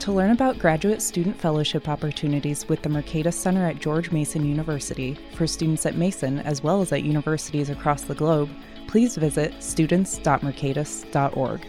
To 0.00 0.12
learn 0.12 0.30
about 0.30 0.58
graduate 0.60 1.02
student 1.02 1.36
fellowship 1.36 1.88
opportunities 1.88 2.68
with 2.68 2.82
the 2.82 2.88
Mercatus 2.88 3.34
Center 3.34 3.66
at 3.66 3.80
George 3.80 4.12
Mason 4.12 4.46
University 4.46 5.18
for 5.34 5.48
students 5.48 5.84
at 5.84 5.96
Mason 5.96 6.38
as 6.40 6.62
well 6.62 6.80
as 6.80 6.92
at 6.92 7.02
universities 7.02 7.70
across 7.70 8.02
the 8.02 8.14
globe, 8.14 8.48
please 8.86 9.16
visit 9.16 9.60
students.mercatus.org. 9.60 11.66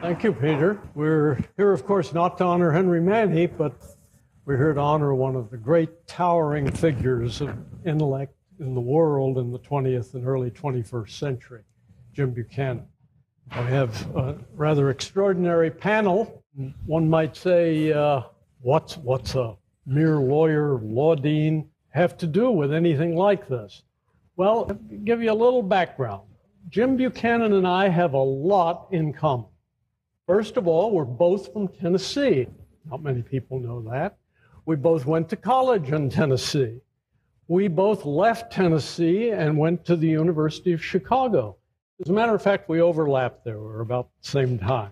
Thank 0.00 0.24
you, 0.24 0.32
Peter. 0.32 0.80
We're 0.94 1.38
here, 1.56 1.72
of 1.72 1.86
course, 1.86 2.12
not 2.12 2.36
to 2.38 2.44
honor 2.44 2.72
Henry 2.72 3.00
Manne, 3.00 3.54
but 3.56 3.80
we're 4.48 4.56
here 4.56 4.72
to 4.72 4.80
honor 4.80 5.14
one 5.14 5.36
of 5.36 5.50
the 5.50 5.58
great 5.58 6.06
towering 6.06 6.72
figures 6.72 7.42
of 7.42 7.54
intellect 7.84 8.34
in 8.60 8.74
the 8.74 8.80
world 8.80 9.36
in 9.36 9.52
the 9.52 9.58
20th 9.58 10.14
and 10.14 10.26
early 10.26 10.50
21st 10.50 11.10
century, 11.10 11.60
Jim 12.14 12.30
Buchanan. 12.30 12.86
We 13.50 13.64
have 13.64 14.16
a 14.16 14.38
rather 14.54 14.88
extraordinary 14.88 15.70
panel. 15.70 16.42
One 16.86 17.10
might 17.10 17.36
say, 17.36 17.92
uh, 17.92 18.22
what's, 18.62 18.96
what's 18.96 19.34
a 19.34 19.54
mere 19.84 20.16
lawyer, 20.16 20.78
law 20.78 21.14
dean 21.14 21.68
have 21.90 22.16
to 22.16 22.26
do 22.26 22.50
with 22.50 22.72
anything 22.72 23.16
like 23.16 23.48
this? 23.48 23.82
Well, 24.36 24.64
give 25.04 25.22
you 25.22 25.30
a 25.30 25.34
little 25.34 25.62
background. 25.62 26.22
Jim 26.70 26.96
Buchanan 26.96 27.52
and 27.52 27.68
I 27.68 27.90
have 27.90 28.14
a 28.14 28.16
lot 28.16 28.88
in 28.92 29.12
common. 29.12 29.50
First 30.26 30.56
of 30.56 30.66
all, 30.66 30.92
we're 30.92 31.04
both 31.04 31.52
from 31.52 31.68
Tennessee. 31.68 32.46
Not 32.90 33.02
many 33.02 33.20
people 33.20 33.60
know 33.60 33.82
that. 33.90 34.16
We 34.68 34.76
both 34.76 35.06
went 35.06 35.30
to 35.30 35.36
college 35.36 35.92
in 35.92 36.10
Tennessee. 36.10 36.82
We 37.46 37.68
both 37.68 38.04
left 38.04 38.52
Tennessee 38.52 39.30
and 39.30 39.56
went 39.56 39.82
to 39.86 39.96
the 39.96 40.08
University 40.08 40.74
of 40.74 40.84
Chicago. 40.84 41.56
As 42.02 42.10
a 42.10 42.12
matter 42.12 42.34
of 42.34 42.42
fact, 42.42 42.68
we 42.68 42.82
overlapped 42.82 43.46
there. 43.46 43.58
We 43.58 43.64
were 43.64 43.80
about 43.80 44.10
the 44.20 44.28
same 44.28 44.58
time. 44.58 44.90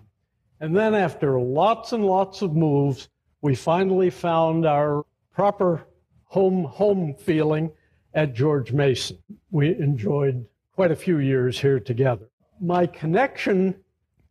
And 0.61 0.75
then 0.75 0.95
after 0.95 1.39
lots 1.39 1.91
and 1.91 2.03
lots 2.03 2.41
of 2.41 2.55
moves, 2.55 3.09
we 3.41 3.53
finally 3.53 4.09
found 4.09 4.65
our 4.65 5.05
proper 5.31 5.85
home 6.23 6.63
home 6.63 7.13
feeling 7.13 7.71
at 8.15 8.33
George 8.33 8.73
Mason. 8.73 9.19
We 9.51 9.75
enjoyed 9.77 10.43
quite 10.73 10.89
a 10.89 10.95
few 10.95 11.19
years 11.19 11.59
here 11.59 11.79
together. 11.79 12.31
My 12.59 12.87
connection 12.87 13.75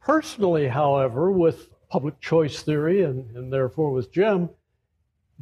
personally, 0.01 0.67
however, 0.67 1.31
with 1.31 1.69
public 1.89 2.21
choice 2.21 2.63
theory 2.63 3.05
and, 3.05 3.31
and 3.37 3.53
therefore 3.53 3.93
with 3.93 4.11
Jim 4.11 4.51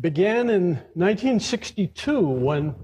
began 0.00 0.50
in 0.50 0.74
1962 0.94 2.20
when 2.20 2.74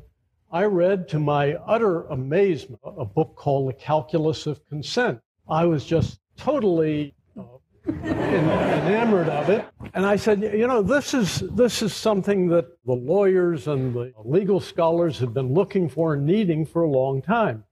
I 0.52 0.64
read, 0.64 1.08
to 1.10 1.20
my 1.20 1.54
utter 1.54 2.02
amazement, 2.06 2.80
a 2.84 3.04
book 3.04 3.36
called 3.36 3.68
The 3.68 3.74
Calculus 3.74 4.46
of 4.46 4.66
Consent. 4.68 5.20
I 5.48 5.64
was 5.64 5.84
just 5.84 6.20
totally 6.36 7.14
uh, 7.38 7.42
enamored 7.86 9.28
of 9.28 9.48
it. 9.48 9.64
And 9.94 10.04
I 10.04 10.16
said, 10.16 10.42
you 10.42 10.66
know, 10.66 10.82
this 10.82 11.14
is, 11.14 11.40
this 11.52 11.82
is 11.82 11.94
something 11.94 12.48
that 12.48 12.66
the 12.84 12.94
lawyers 12.94 13.68
and 13.68 13.94
the 13.94 14.12
legal 14.24 14.58
scholars 14.58 15.18
have 15.20 15.32
been 15.32 15.54
looking 15.54 15.88
for 15.88 16.14
and 16.14 16.26
needing 16.26 16.66
for 16.66 16.82
a 16.82 16.90
long 16.90 17.22
time. 17.22 17.64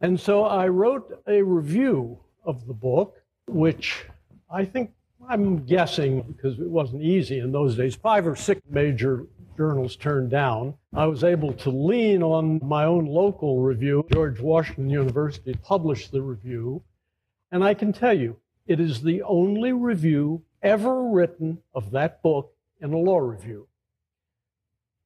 And 0.00 0.18
so 0.18 0.44
I 0.44 0.68
wrote 0.68 1.22
a 1.26 1.42
review 1.42 2.18
of 2.44 2.66
the 2.66 2.74
book, 2.74 3.22
which 3.46 4.06
I 4.50 4.64
think 4.64 4.92
I'm 5.28 5.64
guessing, 5.64 6.22
because 6.22 6.58
it 6.58 6.68
wasn't 6.68 7.02
easy 7.02 7.38
in 7.38 7.52
those 7.52 7.76
days, 7.76 7.94
five 7.94 8.26
or 8.26 8.36
six 8.36 8.60
major 8.68 9.26
journals 9.56 9.96
turned 9.96 10.30
down. 10.30 10.74
I 10.94 11.06
was 11.06 11.24
able 11.24 11.52
to 11.54 11.70
lean 11.70 12.22
on 12.22 12.60
my 12.62 12.84
own 12.84 13.06
local 13.06 13.60
review. 13.60 14.04
George 14.12 14.40
Washington 14.40 14.90
University 14.90 15.54
published 15.62 16.12
the 16.12 16.22
review. 16.22 16.82
And 17.50 17.62
I 17.62 17.74
can 17.74 17.92
tell 17.92 18.16
you, 18.16 18.36
it 18.66 18.80
is 18.80 19.02
the 19.02 19.22
only 19.22 19.72
review 19.72 20.42
ever 20.62 21.04
written 21.04 21.58
of 21.74 21.90
that 21.90 22.22
book 22.22 22.54
in 22.80 22.92
a 22.92 22.98
law 22.98 23.18
review. 23.18 23.68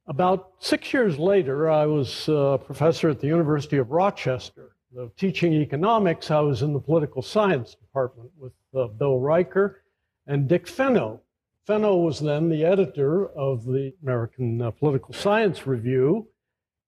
About 0.07 0.53
six 0.61 0.93
years 0.93 1.19
later, 1.19 1.69
I 1.69 1.87
was 1.87 2.29
a 2.29 2.59
professor 2.65 3.09
at 3.11 3.21
the 3.21 3.27
University 3.27 3.77
of 3.79 3.91
Rochester. 3.91 4.77
teaching 5.17 5.53
economics, 5.53 6.31
I 6.31 6.41
was 6.41 6.63
in 6.63 6.73
the 6.73 6.81
political 6.81 7.23
science 7.23 7.75
department 7.75 8.31
with 8.39 8.53
uh, 8.75 8.87
Bill 8.87 9.19
Riker 9.19 9.83
and 10.27 10.49
Dick 10.49 10.67
Fenno. 10.67 11.21
Fenno 11.67 11.97
was 11.97 12.21
then 12.21 12.49
the 12.49 12.65
editor 12.65 13.27
of 13.27 13.65
the 13.65 13.93
American 14.03 14.63
uh, 14.63 14.71
Political 14.71 15.15
Science 15.15 15.67
Review, 15.67 16.29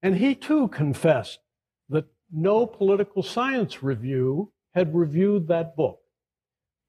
and 0.03 0.17
he 0.17 0.35
too 0.35 0.69
confessed 0.69 1.41
that 1.89 2.07
no 2.33 2.67
political 2.67 3.23
science 3.23 3.83
review 3.83 4.53
had 4.75 4.95
reviewed 4.95 5.49
that 5.49 5.75
book. 5.75 6.01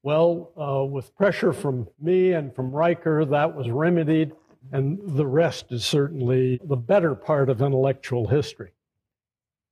Well, 0.02 0.52
uh, 0.56 0.84
with 0.84 1.14
pressure 1.16 1.52
from 1.52 1.88
me 2.00 2.32
and 2.32 2.54
from 2.54 2.70
Riker, 2.70 3.24
that 3.24 3.56
was 3.56 3.68
remedied, 3.68 4.32
and 4.72 4.98
the 5.04 5.26
rest 5.26 5.72
is 5.72 5.84
certainly 5.84 6.60
the 6.62 6.76
better 6.76 7.14
part 7.14 7.50
of 7.50 7.60
intellectual 7.60 8.28
history. 8.28 8.70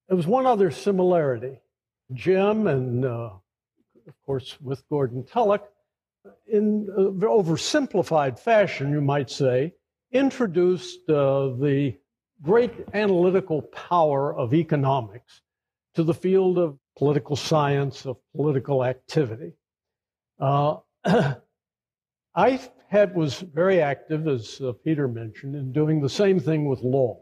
There 0.08 0.16
was 0.16 0.26
one 0.26 0.46
other 0.46 0.70
similarity. 0.70 1.60
Jim, 2.12 2.66
and 2.66 3.04
uh, 3.04 3.30
of 4.06 4.22
course 4.24 4.56
with 4.60 4.88
Gordon 4.88 5.24
Tullock, 5.24 5.70
in 6.46 6.86
oversimplified 7.20 8.38
fashion, 8.38 8.92
you 8.92 9.00
might 9.00 9.30
say, 9.30 9.74
introduced 10.12 11.08
uh, 11.08 11.48
the 11.58 11.96
great 12.42 12.72
analytical 12.94 13.62
power 13.62 14.34
of 14.34 14.54
economics 14.54 15.42
to 15.94 16.02
the 16.02 16.14
field 16.14 16.58
of 16.58 16.78
political 16.96 17.36
science, 17.36 18.06
of 18.06 18.16
political 18.34 18.84
activity. 18.84 19.52
Uh, 20.38 20.76
I 22.34 22.60
had, 22.88 23.14
was 23.14 23.40
very 23.40 23.82
active, 23.82 24.26
as 24.28 24.60
uh, 24.60 24.72
Peter 24.84 25.08
mentioned, 25.08 25.54
in 25.56 25.72
doing 25.72 26.00
the 26.00 26.08
same 26.08 26.40
thing 26.40 26.66
with 26.66 26.80
law. 26.82 27.20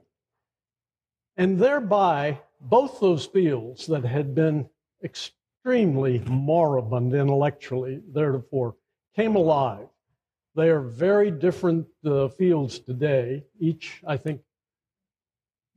And 1.37 1.59
thereby, 1.59 2.41
both 2.61 3.00
those 3.00 3.27
fields 3.27 3.87
that 3.87 4.05
had 4.05 4.34
been 4.34 4.69
extremely 5.03 6.21
moribund 6.21 7.15
intellectually 7.15 8.00
theretofore 8.15 8.77
came 9.16 9.34
alive. 9.34 9.88
They 10.54 10.69
are 10.69 10.81
very 10.81 11.31
different 11.31 11.87
uh, 12.04 12.28
fields 12.28 12.78
today, 12.78 13.44
each, 13.59 14.03
I 14.06 14.16
think, 14.16 14.43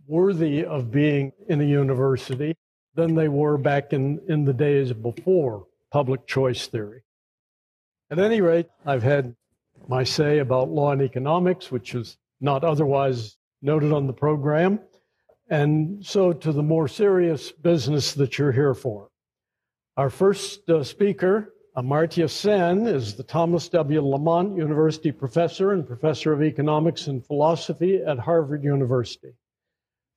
worthy 0.07 0.65
of 0.65 0.91
being 0.91 1.31
in 1.47 1.61
a 1.61 1.65
university 1.65 2.55
than 2.95 3.15
they 3.15 3.27
were 3.27 3.57
back 3.57 3.93
in, 3.93 4.19
in 4.27 4.45
the 4.45 4.53
days 4.53 4.91
before 4.91 5.67
public 5.91 6.27
choice 6.27 6.67
theory. 6.67 7.03
At 8.11 8.19
any 8.19 8.41
rate, 8.41 8.67
I've 8.85 9.03
had 9.03 9.35
my 9.87 10.03
say 10.03 10.39
about 10.39 10.69
law 10.69 10.91
and 10.91 11.01
economics, 11.01 11.71
which 11.71 11.95
is 11.95 12.17
not 12.41 12.63
otherwise 12.63 13.37
noted 13.61 13.91
on 13.91 14.07
the 14.07 14.13
program. 14.13 14.79
And 15.49 16.05
so 16.05 16.33
to 16.33 16.51
the 16.51 16.63
more 16.63 16.87
serious 16.87 17.51
business 17.51 18.13
that 18.13 18.37
you're 18.37 18.51
here 18.51 18.73
for. 18.73 19.09
Our 19.97 20.09
first 20.09 20.69
uh, 20.69 20.83
speaker 20.83 21.53
Amartya 21.79 22.29
Sen 22.29 22.85
is 22.87 23.15
the 23.15 23.23
Thomas 23.23 23.69
W. 23.69 24.01
Lamont 24.01 24.57
University 24.57 25.13
professor 25.13 25.71
and 25.71 25.87
professor 25.87 26.33
of 26.33 26.43
economics 26.43 27.07
and 27.07 27.25
philosophy 27.25 28.03
at 28.05 28.19
Harvard 28.19 28.65
University. 28.65 29.31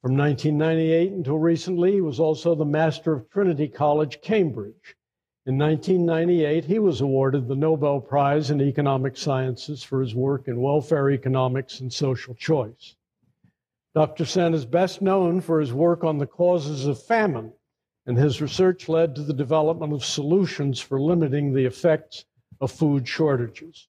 From 0.01 0.17
1998 0.17 1.13
until 1.13 1.39
recently, 1.39 1.93
he 1.93 2.01
was 2.01 2.19
also 2.19 2.57
the 2.57 2.65
master 2.65 3.13
of 3.13 3.31
Trinity 3.31 3.69
College, 3.69 4.21
Cambridge. 4.23 4.97
In 5.47 5.57
1998, 5.57 6.65
he 6.65 6.81
was 6.81 7.01
awarded 7.01 7.47
the 7.47 7.55
Nobel 7.55 8.01
Prize 8.01 8.51
in 8.51 8.61
Economic 8.61 9.17
Sciences 9.17 9.85
for 9.85 10.01
his 10.01 10.17
work 10.17 10.49
in 10.49 10.61
welfare 10.61 11.13
economics 11.13 11.79
and 11.79 11.93
social 11.93 12.35
choice. 12.35 12.97
Dr. 13.95 14.25
Sen 14.25 14.53
is 14.53 14.67
best 14.67 15.01
known 15.01 15.41
for 15.41 15.61
his 15.61 15.73
work 15.73 16.03
on 16.03 16.19
the 16.19 16.27
causes 16.27 16.87
of 16.87 17.01
famine 17.01 17.53
and 18.07 18.19
his 18.19 18.41
research 18.41 18.89
led 18.89 19.15
to 19.15 19.23
the 19.23 19.33
development 19.33 19.93
of 19.93 20.05
solutions 20.05 20.81
for 20.81 21.01
limiting 21.01 21.53
the 21.53 21.65
effects 21.65 22.25
of 22.61 22.71
food 22.71 23.07
shortages. 23.07 23.89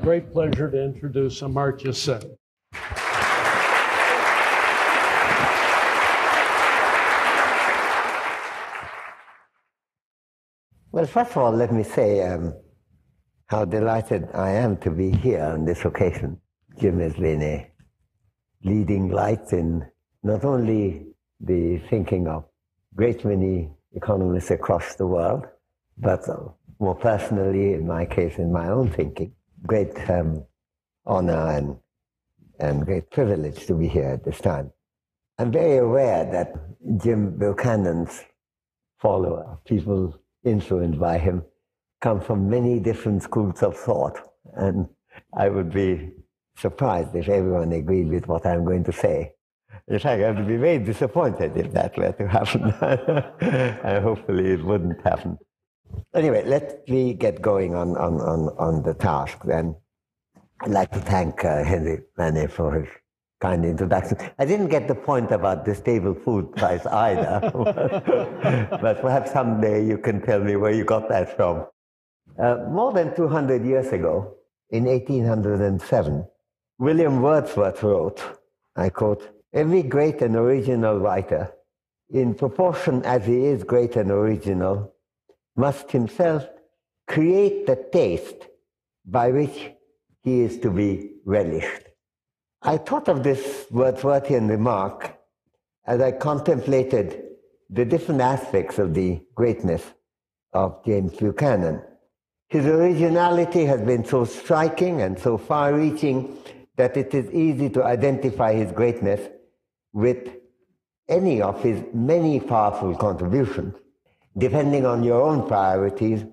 Great 0.00 0.32
pleasure 0.32 0.70
to 0.70 0.82
introduce 0.82 1.40
Amartya 1.40 1.94
Sen. 1.94 2.22
Well, 10.92 11.06
first 11.06 11.32
of 11.32 11.36
all, 11.36 11.52
let 11.52 11.72
me 11.72 11.82
say 11.82 12.26
um, 12.26 12.54
how 13.48 13.66
delighted 13.66 14.28
I 14.32 14.52
am 14.52 14.78
to 14.78 14.90
be 14.90 15.10
here 15.10 15.42
on 15.42 15.66
this 15.66 15.84
occasion. 15.84 16.40
Jim 16.78 17.00
has 17.00 17.14
been 17.14 17.42
a 17.42 17.70
leading 18.64 19.10
light 19.10 19.52
in 19.52 19.86
not 20.22 20.44
only 20.44 21.06
the 21.40 21.78
thinking 21.90 22.26
of 22.28 22.44
great 22.96 23.24
many 23.24 23.70
economists 23.92 24.50
across 24.50 24.94
the 24.94 25.06
world, 25.06 25.46
but 25.98 26.26
more 26.80 26.94
personally, 26.94 27.74
in 27.74 27.86
my 27.86 28.06
case, 28.06 28.38
in 28.38 28.50
my 28.52 28.68
own 28.68 28.90
thinking, 28.90 29.32
great 29.66 29.94
um, 30.10 30.44
honor 31.04 31.50
and, 31.50 31.76
and 32.58 32.86
great 32.86 33.10
privilege 33.10 33.66
to 33.66 33.74
be 33.74 33.86
here 33.86 34.08
at 34.08 34.24
this 34.24 34.40
time. 34.40 34.72
I'm 35.38 35.52
very 35.52 35.78
aware 35.78 36.24
that 36.32 36.54
Jim 37.02 37.38
Buchanan's 37.38 38.24
followers, 38.98 39.58
people 39.66 40.18
influenced 40.44 40.98
by 40.98 41.18
him, 41.18 41.44
come 42.00 42.20
from 42.20 42.48
many 42.48 42.80
different 42.80 43.22
schools 43.22 43.62
of 43.62 43.76
thought. 43.76 44.18
And 44.54 44.88
I 45.36 45.50
would 45.50 45.72
be 45.72 46.12
surprised 46.56 47.14
if 47.14 47.28
everyone 47.28 47.72
agreed 47.72 48.08
with 48.08 48.26
what 48.26 48.46
I'm 48.46 48.64
going 48.64 48.84
to 48.84 48.92
say. 48.92 49.35
In 49.88 49.98
fact, 49.98 50.22
I 50.22 50.30
would 50.30 50.46
be 50.46 50.56
very 50.56 50.78
disappointed 50.78 51.56
if 51.56 51.72
that 51.72 51.96
were 51.96 52.12
to 52.12 52.28
happen. 52.28 52.62
and 53.84 54.04
hopefully 54.04 54.52
it 54.52 54.64
wouldn't 54.64 55.00
happen. 55.02 55.38
Anyway, 56.14 56.44
let 56.44 56.88
me 56.88 57.14
get 57.14 57.40
going 57.40 57.74
on, 57.74 57.96
on, 57.96 58.20
on, 58.20 58.48
on 58.58 58.82
the 58.82 58.94
task 58.94 59.38
then. 59.44 59.76
I'd 60.60 60.70
like 60.70 60.90
to 60.92 61.00
thank 61.00 61.44
uh, 61.44 61.62
Henry 61.64 62.00
Manne 62.16 62.48
for 62.48 62.72
his 62.80 62.88
kind 63.40 63.64
introduction. 63.64 64.16
I 64.38 64.46
didn't 64.46 64.68
get 64.68 64.88
the 64.88 64.94
point 64.94 65.30
about 65.30 65.64
the 65.64 65.74
stable 65.74 66.14
food 66.14 66.54
price 66.56 66.86
either, 66.86 67.40
but 68.80 69.00
perhaps 69.02 69.32
someday 69.32 69.84
you 69.84 69.98
can 69.98 70.22
tell 70.22 70.40
me 70.40 70.56
where 70.56 70.72
you 70.72 70.84
got 70.84 71.08
that 71.10 71.36
from. 71.36 71.66
Uh, 72.42 72.56
more 72.70 72.92
than 72.92 73.14
200 73.14 73.64
years 73.64 73.88
ago, 73.92 74.34
in 74.70 74.84
1807, 74.84 76.26
William 76.78 77.22
Wordsworth 77.22 77.82
wrote, 77.82 78.22
I 78.74 78.88
quote, 78.88 79.35
Every 79.52 79.82
great 79.82 80.22
and 80.22 80.36
original 80.36 80.98
writer, 80.98 81.52
in 82.10 82.34
proportion 82.34 83.04
as 83.04 83.26
he 83.26 83.46
is 83.46 83.64
great 83.64 83.96
and 83.96 84.10
original, 84.10 84.92
must 85.56 85.90
himself 85.90 86.46
create 87.06 87.66
the 87.66 87.76
taste 87.92 88.48
by 89.04 89.30
which 89.30 89.70
he 90.22 90.40
is 90.40 90.58
to 90.58 90.70
be 90.70 91.12
relished. 91.24 91.82
I 92.62 92.78
thought 92.78 93.08
of 93.08 93.22
this 93.22 93.66
Wordsworthian 93.70 94.48
remark 94.48 95.16
as 95.86 96.00
I 96.00 96.12
contemplated 96.12 97.22
the 97.70 97.84
different 97.84 98.20
aspects 98.20 98.78
of 98.78 98.92
the 98.92 99.20
greatness 99.34 99.82
of 100.52 100.84
James 100.84 101.12
Buchanan. 101.12 101.82
His 102.48 102.66
originality 102.66 103.64
has 103.66 103.80
been 103.80 104.04
so 104.04 104.24
striking 104.24 105.00
and 105.00 105.18
so 105.18 105.38
far 105.38 105.74
reaching 105.74 106.36
that 106.76 106.96
it 106.96 107.14
is 107.14 107.30
easy 107.30 107.70
to 107.70 107.84
identify 107.84 108.52
his 108.52 108.70
greatness 108.72 109.20
with 109.96 110.28
any 111.08 111.40
of 111.40 111.62
his 111.62 111.82
many 111.94 112.38
powerful 112.38 112.94
contributions. 112.94 113.74
Depending 114.36 114.84
on 114.84 115.02
your 115.02 115.22
own 115.22 115.48
priorities, 115.48 116.26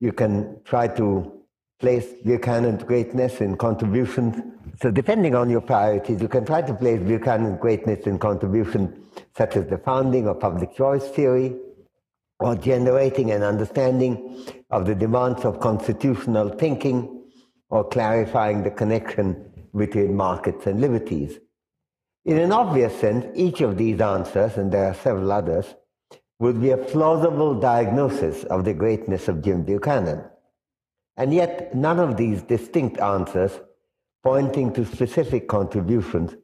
you 0.00 0.12
can 0.12 0.58
try 0.64 0.88
to 0.88 1.30
place 1.78 2.06
Buchanan's 2.24 2.82
greatness 2.84 3.42
in 3.42 3.56
contributions. 3.56 4.40
So 4.80 4.90
depending 4.90 5.34
on 5.34 5.50
your 5.50 5.60
priorities, 5.60 6.22
you 6.22 6.28
can 6.28 6.46
try 6.46 6.62
to 6.62 6.72
place 6.72 7.00
Buchanan's 7.02 7.60
greatness 7.60 8.06
in 8.06 8.18
contributions 8.18 8.98
such 9.36 9.56
as 9.56 9.66
the 9.66 9.76
founding 9.76 10.26
of 10.26 10.40
public 10.40 10.74
choice 10.74 11.06
theory, 11.08 11.54
or 12.40 12.56
generating 12.56 13.30
an 13.30 13.42
understanding 13.42 14.46
of 14.70 14.86
the 14.86 14.94
demands 14.94 15.44
of 15.44 15.60
constitutional 15.60 16.48
thinking, 16.48 17.24
or 17.68 17.84
clarifying 17.84 18.62
the 18.62 18.70
connection 18.70 19.52
between 19.76 20.16
markets 20.16 20.66
and 20.66 20.80
liberties. 20.80 21.38
In 22.24 22.38
an 22.38 22.52
obvious 22.52 22.98
sense, 23.00 23.26
each 23.34 23.60
of 23.60 23.76
these 23.76 24.00
answers, 24.00 24.56
and 24.56 24.70
there 24.70 24.86
are 24.86 24.94
several 24.94 25.32
others, 25.32 25.74
would 26.38 26.60
be 26.60 26.70
a 26.70 26.76
plausible 26.76 27.54
diagnosis 27.58 28.44
of 28.44 28.64
the 28.64 28.74
greatness 28.74 29.28
of 29.28 29.42
Jim 29.42 29.62
Buchanan. 29.62 30.24
And 31.16 31.34
yet, 31.34 31.74
none 31.74 31.98
of 31.98 32.16
these 32.16 32.42
distinct 32.42 32.98
answers 32.98 33.60
pointing 34.22 34.72
to 34.74 34.84
specific 34.84 35.48
contributions, 35.48 36.34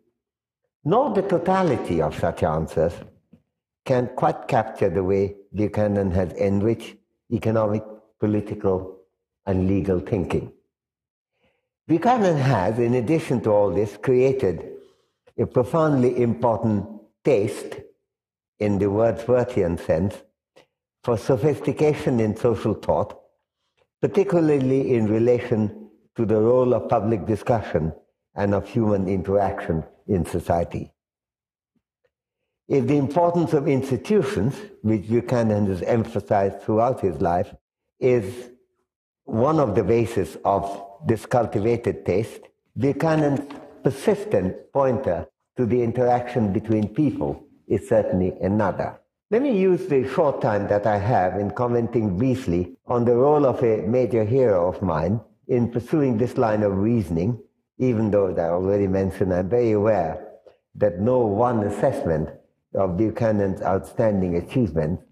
nor 0.84 1.14
the 1.14 1.22
totality 1.22 2.02
of 2.02 2.19
such 2.19 2.42
answers, 2.42 2.92
can 3.84 4.08
quite 4.16 4.48
capture 4.48 4.90
the 4.90 5.04
way 5.04 5.36
Buchanan 5.54 6.10
has 6.10 6.32
enriched 6.32 6.96
economic, 7.32 7.84
political, 8.19 8.98
and 9.46 9.69
legal 9.69 10.00
thinking. 10.00 10.52
Buchanan 11.86 12.36
has, 12.36 12.78
in 12.78 12.94
addition 12.94 13.40
to 13.42 13.50
all 13.50 13.70
this, 13.70 13.96
created 13.96 14.77
a 15.38 15.46
profoundly 15.46 16.20
important 16.20 16.87
taste, 17.25 17.76
in 18.58 18.79
the 18.79 18.87
Wordsworthian 18.87 19.79
sense, 19.79 20.17
for 21.05 21.17
sophistication 21.17 22.19
in 22.19 22.37
social 22.37 22.75
thought, 22.75 23.19
particularly 24.02 24.94
in 24.94 25.06
relation 25.06 25.90
to 26.17 26.26
the 26.26 26.40
role 26.40 26.75
of 26.75 26.88
public 26.88 27.25
discussion 27.25 27.93
and 28.35 28.52
of 28.52 28.69
human 28.69 29.08
interaction 29.08 29.85
in 30.08 30.25
society. 30.25 30.93
If 32.67 32.87
the 32.87 32.96
importance 32.96 33.52
of 33.55 33.69
institutions, 33.69 34.55
which 34.82 35.08
Buchanan 35.08 35.67
has 35.67 35.82
emphasized 35.82 36.61
throughout 36.61 37.00
his 37.00 37.20
life, 37.20 37.55
is 38.00 38.50
one 39.25 39.61
of 39.61 39.75
the 39.75 39.85
bases 39.85 40.37
of 40.44 40.85
this 41.06 41.25
cultivated 41.26 42.05
taste, 42.05 42.40
Buchanan's 42.76 43.40
persistent 43.82 44.56
pointer 44.72 45.26
to 45.56 45.66
the 45.66 45.82
interaction 45.82 46.52
between 46.52 46.94
people 46.94 47.44
is 47.66 47.88
certainly 47.88 48.32
another. 48.40 49.00
Let 49.30 49.42
me 49.42 49.58
use 49.58 49.86
the 49.86 50.08
short 50.08 50.40
time 50.40 50.69
that 50.69 50.86
I 50.86 50.96
have 50.96 51.38
in 51.38 51.50
commenting 51.50 52.16
briefly 52.16 52.76
on 52.86 53.04
the 53.04 53.14
role 53.14 53.44
of 53.44 53.62
a 53.62 53.82
major 53.82 54.25
hero 54.25 54.69
of 54.69 54.80
mine 54.80 55.20
in 55.48 55.70
pursuing 55.70 56.16
this 56.16 56.38
line 56.38 56.62
of 56.62 56.78
reasoning, 56.78 57.38
even 57.78 58.10
though, 58.10 58.28
as 58.28 58.38
I 58.38 58.48
already 58.48 58.86
mentioned, 58.86 59.34
I'm 59.34 59.48
very 59.48 59.72
aware 59.72 60.26
that 60.76 61.00
no 61.00 61.19
one 61.19 61.64
assessment 61.64 62.30
of 62.75 62.96
Buchanan's 62.96 63.61
outstanding 63.62 64.37
achievements, 64.37 65.02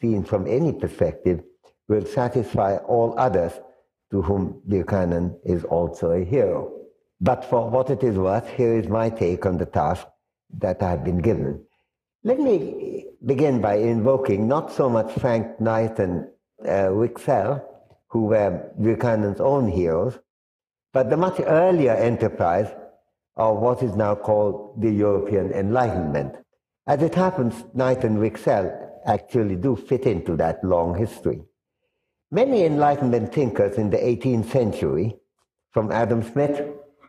seen 0.00 0.22
from 0.22 0.46
any 0.46 0.72
perspective, 0.72 1.42
will 1.88 2.04
satisfy 2.04 2.76
all 2.76 3.18
others 3.18 3.52
to 4.10 4.22
whom 4.22 4.62
Buchanan 4.68 5.36
is 5.44 5.64
also 5.64 6.12
a 6.12 6.24
hero. 6.24 6.77
But 7.20 7.44
for 7.44 7.68
what 7.68 7.90
it 7.90 8.02
is 8.02 8.16
worth, 8.16 8.48
here 8.48 8.74
is 8.74 8.88
my 8.88 9.10
take 9.10 9.44
on 9.44 9.58
the 9.58 9.66
task 9.66 10.06
that 10.58 10.82
I 10.82 10.90
have 10.90 11.04
been 11.04 11.18
given. 11.18 11.64
Let 12.22 12.38
me 12.38 13.06
begin 13.24 13.60
by 13.60 13.76
invoking 13.76 14.46
not 14.46 14.72
so 14.72 14.88
much 14.88 15.12
Frank 15.20 15.60
Knight 15.60 15.98
and 15.98 16.28
uh, 16.66 16.88
who 18.10 18.24
were 18.24 18.70
Buchanan's 18.78 19.40
own 19.40 19.68
heroes, 19.68 20.18
but 20.92 21.10
the 21.10 21.16
much 21.16 21.40
earlier 21.40 21.92
enterprise 21.92 22.68
of 23.36 23.58
what 23.58 23.82
is 23.82 23.94
now 23.94 24.14
called 24.14 24.80
the 24.80 24.90
European 24.90 25.52
Enlightenment. 25.52 26.36
As 26.86 27.02
it 27.02 27.14
happens, 27.14 27.64
Knight 27.74 28.04
and 28.04 28.18
Wicksell 28.18 28.88
actually 29.06 29.56
do 29.56 29.76
fit 29.76 30.06
into 30.06 30.36
that 30.36 30.62
long 30.64 30.96
history. 30.96 31.42
Many 32.30 32.64
Enlightenment 32.64 33.32
thinkers 33.32 33.76
in 33.76 33.90
the 33.90 33.98
18th 33.98 34.50
century, 34.50 35.16
from 35.70 35.92
Adam 35.92 36.22
Smith 36.22 36.60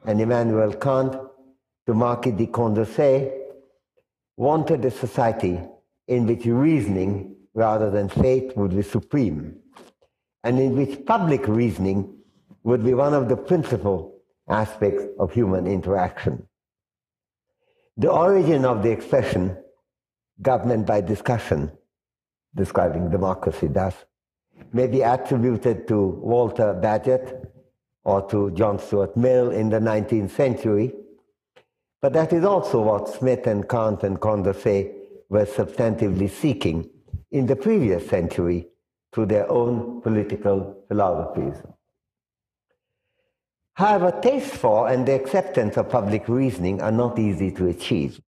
and 0.10 0.20
Immanuel 0.20 0.74
Kant 0.74 1.16
to 1.86 1.94
Marquis 1.94 2.32
de 2.32 2.48
Condorcet, 2.48 3.32
wanted 4.38 4.84
a 4.84 4.89
society 4.89 5.62
in 6.08 6.25
which 6.25 6.46
reasoning 6.46 7.36
rather 7.54 7.92
than 7.92 8.10
faith 8.10 8.58
would 8.58 8.75
be 8.75 8.82
supreme, 8.82 9.60
and 10.44 10.60
in 10.60 10.75
which 10.75 11.06
public 11.06 11.48
reasoning 11.48 12.12
would 12.63 12.84
be 12.84 12.96
one 12.96 13.13
of 13.13 13.30
the 13.30 13.38
principal 13.38 14.16
aspects 14.50 15.04
of 15.20 15.32
human 15.32 15.68
interaction. 15.68 16.42
The 17.98 18.10
origin 18.10 18.66
of 18.66 18.82
the 18.82 18.89
expression 18.89 19.56
government 20.42 20.88
by 20.88 21.01
discussion, 21.01 21.72
describing 22.56 23.12
democracy 23.12 23.68
thus, 23.68 23.94
may 24.74 24.88
be 24.88 25.04
attributed 25.04 25.88
to 25.89 26.00
Walter 26.01 26.74
Bagehot 26.82 27.49
or 28.10 28.28
to 28.30 28.50
John 28.51 28.80
Stuart 28.80 29.16
Mill 29.16 29.51
in 29.51 29.70
the 29.70 29.80
19th 29.80 30.32
century, 30.32 30.94
but 32.01 32.13
that 32.13 32.34
is 32.34 32.44
also 32.44 32.82
what 32.82 33.08
Smith 33.08 33.46
and 33.46 33.70
Kant 33.70 34.04
and 34.04 34.20
Condorcet 34.20 34.96
were 35.30 35.46
substantively 35.46 36.30
seeking 36.30 36.89
in 37.32 37.46
the 37.46 37.56
previous 37.56 38.10
century 38.10 38.68
through 39.13 39.28
their 39.28 39.50
own 39.51 40.01
political 40.01 40.84
philosophies. 40.88 41.62
However, 43.74 44.12
taste 44.22 44.56
for 44.56 44.89
and 44.89 45.06
the 45.06 45.13
acceptance 45.13 45.78
of 45.78 45.89
public 45.89 46.28
reasoning 46.28 46.82
are 46.82 46.92
not 46.92 47.20
easy 47.20 47.51
to 47.51 47.68
achieve. 47.68 48.20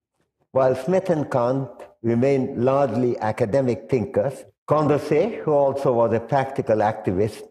While 0.53 0.75
Smith 0.77 1.09
and 1.11 1.31
Kant 1.31 1.71
remained 2.03 2.65
largely 2.65 3.19
academic 3.19 3.89
thinkers, 3.89 4.45
Condorcet, 4.69 5.43
who 5.43 5.53
also 5.53 5.93
was 5.95 6.13
a 6.13 6.21
practical 6.21 6.77
activist, 6.77 7.43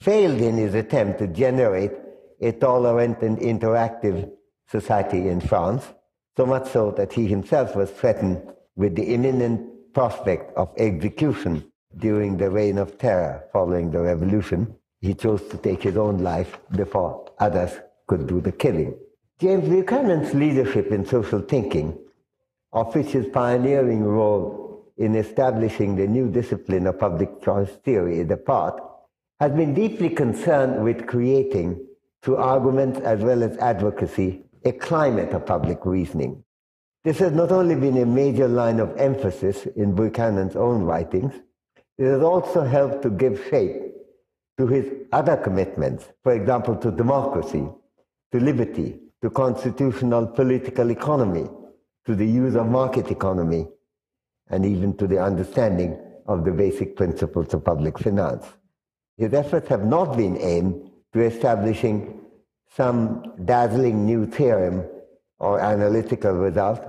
failed 0.00 0.40
in 0.40 0.56
his 0.56 0.74
attempt 0.74 1.18
to 1.18 1.26
generate 1.26 1.92
a 2.40 2.52
tolerant 2.52 3.22
and 3.22 3.38
interactive 3.38 4.30
society 4.68 5.28
in 5.28 5.40
France, 5.40 5.84
so 6.36 6.44
much 6.46 6.68
so 6.68 6.90
that 6.92 7.12
he 7.12 7.26
himself 7.26 7.76
was 7.76 7.90
threatened 7.90 8.42
with 8.76 8.96
the 8.96 9.14
imminent 9.14 9.92
prospect 9.94 10.56
of 10.56 10.74
execution 10.76 11.64
during 11.96 12.36
the 12.36 12.50
reign 12.50 12.78
of 12.78 12.98
terror 12.98 13.44
following 13.52 13.90
the 13.90 14.00
revolution. 14.00 14.74
He 15.00 15.14
chose 15.14 15.42
to 15.48 15.56
take 15.58 15.82
his 15.82 15.96
own 15.96 16.18
life 16.18 16.58
before 16.74 17.30
others 17.38 17.72
could 18.06 18.26
do 18.26 18.40
the 18.40 18.52
killing. 18.52 18.94
James 19.38 19.68
Buchanan's 19.68 20.34
leadership 20.34 20.90
in 20.90 21.04
social 21.06 21.40
thinking, 21.40 21.98
of 22.72 22.94
which 22.94 23.08
his 23.08 23.26
pioneering 23.26 24.02
role 24.02 24.92
in 24.96 25.14
establishing 25.14 25.96
the 25.96 26.06
new 26.06 26.28
discipline 26.28 26.86
of 26.86 26.98
public 26.98 27.42
choice 27.42 27.70
theory 27.84 28.20
is 28.20 28.30
a 28.30 28.36
part, 28.36 28.80
has 29.40 29.52
been 29.52 29.74
deeply 29.74 30.10
concerned 30.10 30.82
with 30.82 31.06
creating, 31.06 31.84
through 32.22 32.36
arguments 32.36 33.00
as 33.00 33.20
well 33.20 33.42
as 33.42 33.56
advocacy, 33.58 34.44
a 34.64 34.72
climate 34.72 35.32
of 35.32 35.44
public 35.44 35.84
reasoning. 35.84 36.42
This 37.04 37.18
has 37.18 37.32
not 37.32 37.52
only 37.52 37.74
been 37.74 37.98
a 37.98 38.06
major 38.06 38.48
line 38.48 38.80
of 38.80 38.96
emphasis 38.96 39.66
in 39.76 39.94
Buchanan's 39.94 40.56
own 40.56 40.84
writings, 40.84 41.34
it 41.98 42.04
has 42.04 42.22
also 42.22 42.64
helped 42.64 43.02
to 43.02 43.10
give 43.10 43.44
shape 43.50 43.92
to 44.56 44.66
his 44.66 44.90
other 45.12 45.36
commitments, 45.36 46.08
for 46.22 46.32
example, 46.32 46.76
to 46.76 46.90
democracy, 46.90 47.68
to 48.32 48.40
liberty, 48.40 48.98
to 49.20 49.30
constitutional 49.30 50.26
political 50.26 50.90
economy, 50.90 51.46
to 52.06 52.14
the 52.14 52.26
use 52.26 52.54
of 52.54 52.68
market 52.68 53.10
economy, 53.10 53.66
and 54.48 54.64
even 54.64 54.96
to 54.96 55.06
the 55.06 55.22
understanding 55.22 55.98
of 56.26 56.44
the 56.44 56.52
basic 56.52 56.96
principles 56.96 57.52
of 57.52 57.64
public 57.64 57.98
finance. 57.98 58.46
His 59.16 59.32
efforts 59.32 59.68
have 59.68 59.84
not 59.84 60.16
been 60.16 60.36
aimed 60.38 60.90
to 61.12 61.20
establishing 61.20 62.20
some 62.74 63.32
dazzling 63.44 64.04
new 64.04 64.26
theorem 64.26 64.84
or 65.38 65.60
analytical 65.60 66.32
result, 66.32 66.80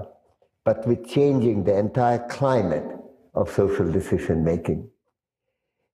but 0.63 0.85
with 0.87 1.07
changing 1.07 1.63
the 1.63 1.77
entire 1.77 2.19
climate 2.27 2.85
of 3.35 3.51
social 3.51 3.91
decision 3.91 4.43
making. 4.43 4.89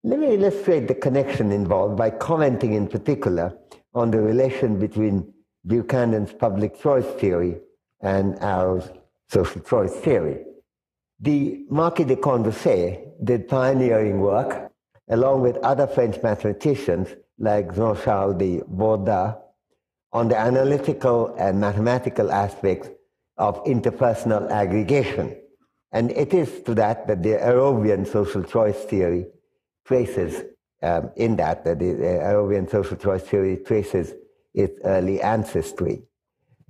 Let 0.03 0.19
me 0.19 0.33
illustrate 0.33 0.88
the 0.88 0.95
connection 0.95 1.51
involved 1.51 1.97
by 1.97 2.09
commenting 2.11 2.73
in 2.73 2.88
particular 2.88 3.53
on 3.93 4.11
the 4.11 4.21
relation 4.21 4.79
between 4.79 5.33
Buchanan's 5.65 6.33
public 6.33 6.79
choice 6.81 7.05
theory 7.19 7.57
and 8.01 8.39
Arrow's 8.41 8.89
social 9.27 9.61
choice 9.61 9.93
theory. 9.97 10.43
The 11.19 11.65
Marquis 11.69 12.05
de 12.05 12.15
Condorcet 12.15 13.23
did 13.23 13.47
pioneering 13.47 14.21
work 14.21 14.70
along 15.10 15.41
with 15.41 15.58
other 15.58 15.88
French 15.88 16.22
mathematicians 16.24 17.10
like 17.38 17.74
Jean-Charles 17.75 18.36
de 18.38 18.60
Borda 18.62 19.39
on 20.13 20.27
the 20.27 20.38
analytical 20.38 21.36
and 21.38 21.60
mathematical 21.60 22.31
aspects 22.31 22.89
of 23.38 23.63
interpersonal 23.63 24.50
aggregation. 24.51 25.36
And 25.91 26.12
it 26.12 26.34
is 26.34 26.62
to 26.63 26.75
that 26.75 27.08
that 27.08 27.24
the 27.24 27.31
Arrovian 27.31 28.08
social 28.08 28.43
choice 28.43 28.77
theory 28.86 29.27
traces, 29.86 30.43
um, 30.81 31.12
in 31.15 31.36
that, 31.38 31.65
that 31.65 31.79
the 31.79 31.86
Arrovian 31.86 32.70
social 32.70 32.98
choice 32.98 33.24
theory 33.24 33.58
traces 33.58 34.13
its 34.53 34.79
early 34.84 35.22
ancestry. 35.22 36.03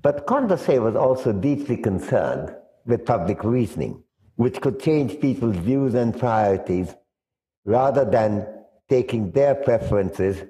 But 0.01 0.25
Condorcet 0.25 0.81
was 0.81 0.95
also 0.95 1.31
deeply 1.31 1.77
concerned 1.77 2.55
with 2.85 3.05
public 3.05 3.43
reasoning, 3.43 4.03
which 4.35 4.61
could 4.61 4.79
change 4.79 5.19
people's 5.19 5.57
views 5.57 5.93
and 5.93 6.17
priorities 6.17 6.95
rather 7.65 8.05
than 8.05 8.47
taking 8.89 9.31
their 9.31 9.55
preferences, 9.55 10.43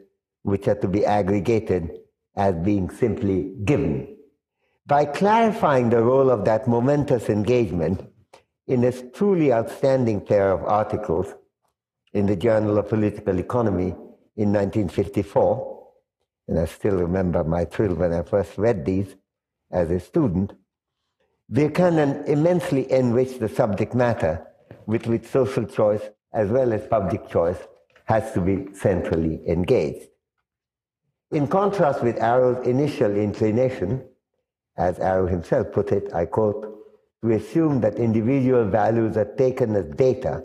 which 0.44 0.68
are 0.68 0.76
to 0.76 0.88
be 0.88 1.06
aggregated, 1.06 1.92
as 2.36 2.56
being 2.56 2.90
simply 2.90 3.54
given. 3.66 4.18
By 4.88 5.06
clarifying 5.06 5.90
the 5.90 6.02
role 6.02 6.30
of 6.30 6.46
that 6.46 6.68
momentous 6.68 7.30
engagement 7.30 8.02
in 8.68 8.84
a 8.84 8.92
truly 9.12 9.54
outstanding 9.54 10.22
pair 10.22 10.52
of 10.52 10.64
articles 10.64 11.34
in 12.14 12.26
the 12.26 12.36
Journal 12.36 12.78
of 12.78 12.90
Political 12.90 13.40
Economy 13.40 13.90
in 14.36 14.54
1954, 14.54 15.90
and 16.48 16.60
I 16.60 16.66
still 16.66 16.98
remember 16.98 17.44
my 17.44 17.66
thrill 17.66 17.96
when 17.96 18.14
I 18.14 18.24
first 18.24 18.58
read 18.58 18.86
these 18.86 19.16
as 19.72 19.90
a 19.92 20.00
student, 20.00 20.54
Buchanan 21.52 22.24
immensely 22.26 22.92
enriched 22.92 23.40
the 23.40 23.50
subject 23.50 23.94
matter 23.94 24.48
with 24.86 25.06
which 25.08 25.26
social 25.26 25.66
choice 25.66 26.02
as 26.34 26.50
well 26.50 26.74
as 26.74 26.86
public 26.88 27.28
choice 27.30 27.58
has 28.06 28.32
to 28.34 28.42
be 28.42 28.74
centrally 28.74 29.42
engaged. 29.48 30.08
In 31.32 31.48
contrast 31.48 32.04
with 32.04 32.18
Arrow's 32.18 32.66
initial 32.68 33.16
inclination, 33.16 34.04
as 34.78 35.00
Arrow 35.00 35.28
himself 35.28 35.72
put 35.72 35.92
it, 35.92 36.14
I 36.14 36.26
quote, 36.26 36.78
to 37.24 37.32
assume 37.32 37.82
that 37.82 37.96
individual 37.96 38.66
values 38.66 39.16
are 39.16 39.34
taken 39.36 39.76
as 39.76 39.86
data 39.96 40.44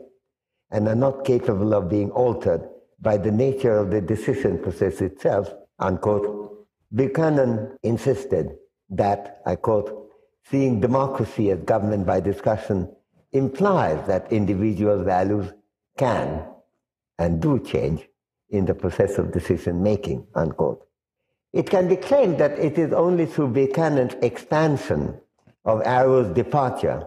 and 0.70 0.86
are 0.88 0.94
not 0.94 1.24
capable 1.24 1.74
of 1.74 1.88
being 1.88 2.10
altered 2.10 2.68
by 3.00 3.16
the 3.16 3.30
nature 3.30 3.76
of 3.76 3.90
the 3.90 4.00
decision 4.00 4.58
process 4.58 5.00
itself, 5.00 5.52
unquote, 5.78 6.66
Buchanan 6.94 7.76
insisted 7.82 8.56
that, 8.90 9.42
I 9.44 9.56
quote, 9.56 10.10
seeing 10.50 10.80
democracy 10.80 11.50
as 11.50 11.60
government 11.62 12.06
by 12.06 12.20
discussion 12.20 12.94
implies 13.32 14.06
that 14.06 14.32
individual 14.32 15.02
values 15.02 15.52
can 15.96 16.44
and 17.18 17.40
do 17.40 17.58
change 17.60 18.08
in 18.50 18.64
the 18.64 18.74
process 18.74 19.18
of 19.18 19.32
decision 19.32 19.82
making, 19.82 20.26
unquote. 20.34 20.86
It 21.52 21.70
can 21.70 21.88
be 21.88 21.96
claimed 21.96 22.38
that 22.38 22.58
it 22.58 22.78
is 22.78 22.92
only 22.92 23.26
through 23.26 23.48
Buchanan's 23.48 24.14
expansion 24.22 25.18
of 25.64 25.82
Arrow's 25.84 26.34
departure 26.34 27.06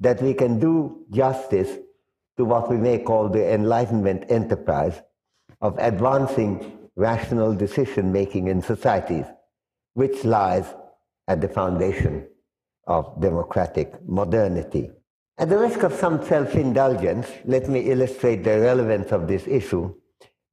that 0.00 0.22
we 0.22 0.34
can 0.34 0.58
do 0.58 1.04
justice 1.10 1.78
to 2.36 2.44
what 2.44 2.70
we 2.70 2.76
may 2.76 2.98
call 2.98 3.28
the 3.28 3.52
Enlightenment 3.52 4.24
enterprise 4.28 5.02
of 5.60 5.76
advancing 5.78 6.78
rational 6.94 7.54
decision 7.54 8.12
making 8.12 8.46
in 8.46 8.62
societies, 8.62 9.26
which 9.94 10.24
lies 10.24 10.66
at 11.26 11.40
the 11.40 11.48
foundation 11.48 12.26
of 12.86 13.20
democratic 13.20 13.92
modernity. 14.08 14.90
At 15.40 15.50
the 15.50 15.58
risk 15.58 15.84
of 15.84 15.94
some 15.94 16.24
self 16.26 16.56
indulgence, 16.56 17.28
let 17.44 17.68
me 17.68 17.80
illustrate 17.90 18.42
the 18.42 18.58
relevance 18.58 19.12
of 19.12 19.28
this 19.28 19.46
issue 19.46 19.94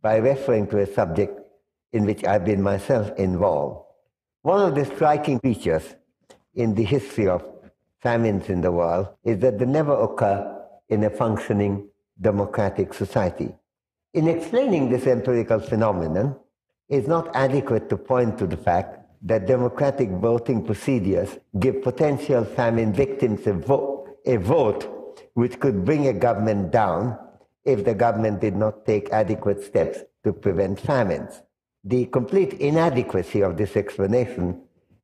by 0.04 0.18
referring 0.18 0.68
to 0.68 0.78
a 0.78 0.86
subject 0.86 1.40
in 1.92 2.06
which 2.06 2.24
I've 2.24 2.46
been 2.46 2.62
myself 2.62 3.12
involved. 3.18 3.84
One 4.44 4.62
of 4.64 4.76
the 4.76 4.86
striking 4.86 5.40
features 5.40 5.96
in 6.54 6.76
the 6.76 6.84
history 6.84 7.28
of 7.28 7.44
famines 8.00 8.50
in 8.50 8.62
the 8.62 8.72
world 8.72 9.08
is 9.24 9.40
that 9.40 9.58
they 9.58 9.66
never 9.66 9.94
occur 9.94 10.56
in 10.90 11.04
a 11.04 11.10
functioning 11.10 11.90
democratic 12.22 12.94
society. 12.94 13.56
In 14.14 14.28
explaining 14.28 14.92
this 14.92 15.08
empirical 15.08 15.60
phenomenon, 15.60 16.36
it's 16.90 17.08
not 17.08 17.36
adequate 17.36 17.90
to 17.90 17.98
point 17.98 18.38
to 18.38 18.46
the 18.46 18.58
fact 18.58 19.00
that 19.24 19.48
democratic 19.48 20.12
voting 20.12 20.64
procedures 20.64 21.40
give 21.60 21.82
potential 21.82 22.46
famine 22.46 22.94
victims 22.94 23.48
a, 23.48 23.54
vo- 23.54 23.95
a 24.26 24.38
vote 24.38 25.30
which 25.34 25.60
could 25.60 25.86
bring 25.86 26.08
a 26.08 26.14
government 26.14 26.72
down 26.72 27.18
if 27.64 27.84
the 27.84 27.94
government 27.94 28.42
did 28.42 28.56
not 28.56 28.86
take 28.86 29.10
adequate 29.12 29.64
steps 29.64 30.00
to 30.24 30.34
prevent 30.34 30.80
famines. 30.80 31.42
The 31.84 32.06
complete 32.08 32.54
inadequacy 32.54 33.42
of 33.42 33.58
this 33.58 33.76
explanation 33.76 34.62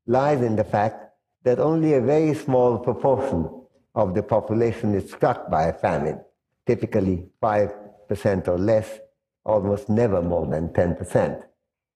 lies 0.07 0.41
in 0.41 0.55
the 0.55 0.63
fact 0.63 1.11
that 1.43 1.59
only 1.59 1.93
a 1.93 2.01
very 2.01 2.33
small 2.33 2.79
proportion 2.79 3.49
of 3.95 4.13
the 4.15 4.23
population 4.23 4.95
is 4.95 5.11
struck 5.11 5.49
by 5.49 5.63
a 5.67 5.73
famine, 5.73 6.19
typically 6.65 7.25
5% 7.41 8.47
or 8.47 8.57
less, 8.57 8.99
almost 9.43 9.89
never 9.89 10.21
more 10.21 10.47
than 10.47 10.69
10%. 10.69 11.43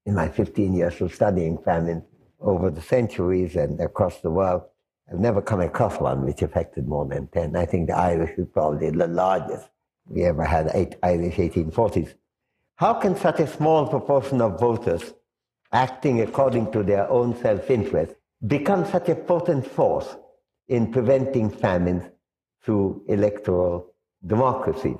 In 0.06 0.14
my 0.14 0.30
15 0.30 0.74
years 0.74 1.02
of 1.02 1.14
studying 1.14 1.58
famine 1.58 2.04
over 2.40 2.70
the 2.70 2.82
centuries 2.82 3.56
and 3.56 3.80
across 3.80 4.22
the 4.22 4.30
world, 4.30 4.64
I've 5.12 5.20
never 5.20 5.42
come 5.42 5.62
across 5.62 6.00
one 6.00 6.26
which 6.26 6.42
affected 6.42 6.88
more 6.88 7.06
than 7.06 7.28
10. 7.28 7.56
I 7.56 7.66
think 7.66 7.88
the 7.88 7.98
Irish 7.98 8.38
is 8.38 8.48
probably 8.52 8.90
the 8.90 9.08
largest. 9.08 9.70
We 10.08 10.24
ever 10.26 10.44
had 10.44 10.72
eight 10.74 10.96
Irish 11.04 11.36
1840s. 11.36 12.16
How 12.76 12.96
can 12.96 13.16
such 13.16 13.40
a 13.40 13.48
small 13.48 13.88
proportion 13.88 14.42
of 14.42 14.60
voters 14.60 15.14
acting 15.72 16.22
according 16.22 16.72
to 16.72 16.84
their 16.84 17.10
own 17.10 17.36
self-interest 17.42 18.16
become 18.48 18.86
such 18.86 19.10
a 19.10 19.16
potent 19.16 19.66
force 19.66 20.16
in 20.68 20.92
preventing 20.92 21.50
famines 21.50 22.04
through 22.64 23.04
electoral 23.08 23.94
democracies. 24.26 24.98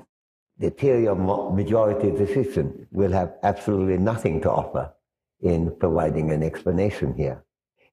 The 0.58 0.70
theory 0.70 1.06
of 1.08 1.18
majority 1.18 2.10
decision 2.10 2.86
will 2.92 3.12
have 3.12 3.34
absolutely 3.42 3.98
nothing 3.98 4.40
to 4.42 4.50
offer 4.50 4.92
in 5.40 5.74
providing 5.76 6.30
an 6.30 6.42
explanation 6.42 7.14
here. 7.14 7.44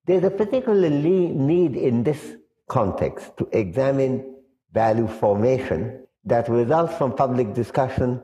There's 0.05 0.24
a 0.25 0.31
particular 0.31 0.89
need 0.89 1.75
in 1.77 2.03
this 2.03 2.36
context 2.67 3.38
to 3.38 3.48
examine 3.53 4.36
value 4.74 5.07
formation 5.07 6.05
that 6.25 6.50
results 6.50 6.95
from 6.95 7.15
public 7.15 7.53
discussion 7.53 8.22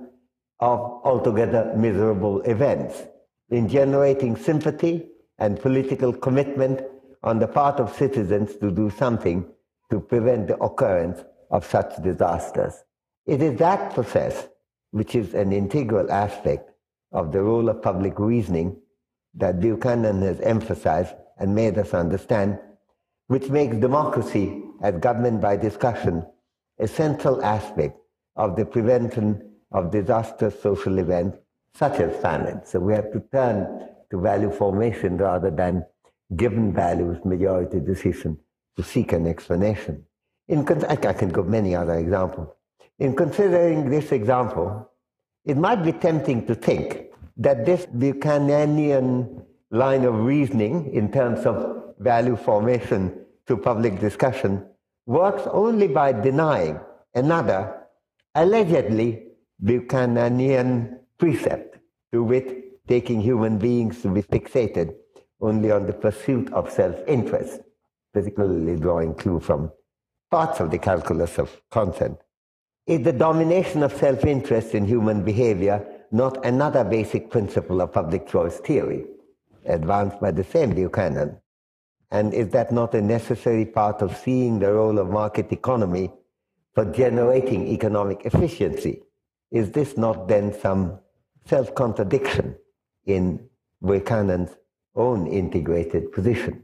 of 0.60 0.80
altogether 1.06 1.74
miserable 1.78 2.42
events, 2.42 3.04
in 3.50 3.70
generating 3.70 4.36
sympathy 4.36 5.08
and 5.38 5.60
political 5.60 6.12
commitment 6.12 6.82
on 7.24 7.40
the 7.40 7.48
part 7.48 7.80
of 7.80 7.96
citizens 7.96 8.56
to 8.56 8.72
do 8.72 8.90
something 8.90 9.46
to 9.90 10.02
prevent 10.02 10.48
the 10.48 10.58
occurrence 10.58 11.24
of 11.50 11.66
such 11.66 11.96
disasters. 12.04 12.74
It 13.26 13.42
is 13.42 13.58
that 13.60 13.94
process 13.94 14.50
which 14.92 15.16
is 15.16 15.34
an 15.34 15.54
integral 15.54 16.12
aspect 16.12 16.72
of 17.12 17.32
the 17.32 17.42
role 17.42 17.70
of 17.70 17.82
public 17.82 18.20
reasoning 18.20 18.78
that 19.36 19.60
Buchanan 19.60 20.22
has 20.24 20.40
emphasized 20.42 21.14
and 21.40 21.56
made 21.56 21.78
us 21.78 21.94
understand, 21.94 22.60
which 23.28 23.50
makes 23.50 23.78
democracy 23.78 24.62
as 24.82 24.96
government 24.96 25.42
by 25.42 25.56
discussion 25.56 26.26
a 26.80 26.88
central 26.88 27.44
aspect 27.44 27.98
of 28.36 28.56
the 28.56 28.66
prevention 28.66 29.52
of 29.72 29.92
disastrous 29.92 30.60
social 30.62 30.98
events 31.00 31.38
such 31.76 32.00
as 32.00 32.16
famine. 32.22 32.62
So 32.66 32.80
we 32.80 32.94
have 32.94 33.12
to 33.12 33.20
turn 33.32 33.88
to 34.12 34.20
value 34.20 34.52
formation 34.52 35.18
rather 35.18 35.52
than 35.52 35.86
given 36.36 36.74
values 36.74 37.18
majority 37.26 37.80
decision 37.80 38.38
to 38.76 38.84
seek 38.84 39.14
an 39.14 39.28
explanation. 39.28 40.06
In, 40.48 40.68
I 40.86 40.96
can 40.96 41.30
give 41.30 41.48
many 41.48 41.76
other 41.76 41.94
examples. 41.94 42.48
In 42.98 43.16
considering 43.16 43.90
this 43.90 44.12
example, 44.12 44.90
it 45.46 45.58
might 45.58 45.84
be 45.84 45.92
tempting 45.92 46.46
to 46.48 46.56
think 46.56 47.08
that 47.38 47.66
this 47.66 47.86
Buchananian 47.86 49.46
line 49.72 50.04
of 50.04 50.16
reasoning 50.26 50.92
in 50.94 51.12
terms 51.12 51.46
of 51.46 51.96
value 52.00 52.36
formation 52.36 53.26
to 53.48 53.58
public 53.58 54.00
discussion 54.00 54.66
works 55.06 55.44
only 55.52 55.88
by 55.88 56.12
denying 56.12 56.80
another 57.14 57.88
allegedly 58.36 59.24
Buchananian 59.64 61.00
precept, 61.18 61.78
to 62.12 62.24
wit, 62.24 62.88
taking 62.88 63.22
human 63.22 63.58
beings 63.58 64.02
to 64.02 64.10
be 64.10 64.22
fixated 64.22 64.96
only 65.42 65.72
on 65.72 65.86
the 65.86 65.94
pursuit 65.94 66.52
of 66.54 66.72
self-interest, 66.72 67.60
particularly 68.14 68.76
drawing 68.76 69.14
clue 69.14 69.40
from 69.40 69.72
parts 70.32 70.60
of 70.60 70.72
the 70.72 70.78
calculus 70.78 71.38
of 71.38 71.62
consent. 71.72 72.18
Is 72.88 73.04
the 73.04 73.14
domination 73.14 73.84
of 73.84 73.94
self-interest 73.94 74.74
in 74.74 74.86
human 74.86 75.24
behavior 75.24 75.86
not 76.12 76.44
another 76.46 76.84
basic 76.84 77.30
principle 77.30 77.82
of 77.82 77.94
public 77.94 78.28
choice 78.28 78.58
theory, 78.60 79.06
advanced 79.70 80.20
by 80.20 80.32
the 80.32 80.44
same 80.44 80.74
Buchanan? 80.74 81.40
And 82.12 82.34
is 82.34 82.50
that 82.50 82.72
not 82.72 82.96
a 82.96 83.02
necessary 83.02 83.66
part 83.66 84.02
of 84.02 84.18
seeing 84.18 84.60
the 84.60 84.74
role 84.74 84.98
of 84.98 85.10
market 85.10 85.52
economy 85.52 86.12
for 86.74 86.86
generating 86.86 87.68
economic 87.68 88.26
efficiency? 88.26 89.04
Is 89.52 89.72
this 89.72 89.98
not 89.98 90.28
then 90.28 90.54
some 90.60 91.00
self 91.46 91.74
contradiction 91.76 92.56
in 93.06 93.48
Buchanan's 93.82 94.56
own 94.96 95.28
integrated 95.28 96.12
position? 96.12 96.64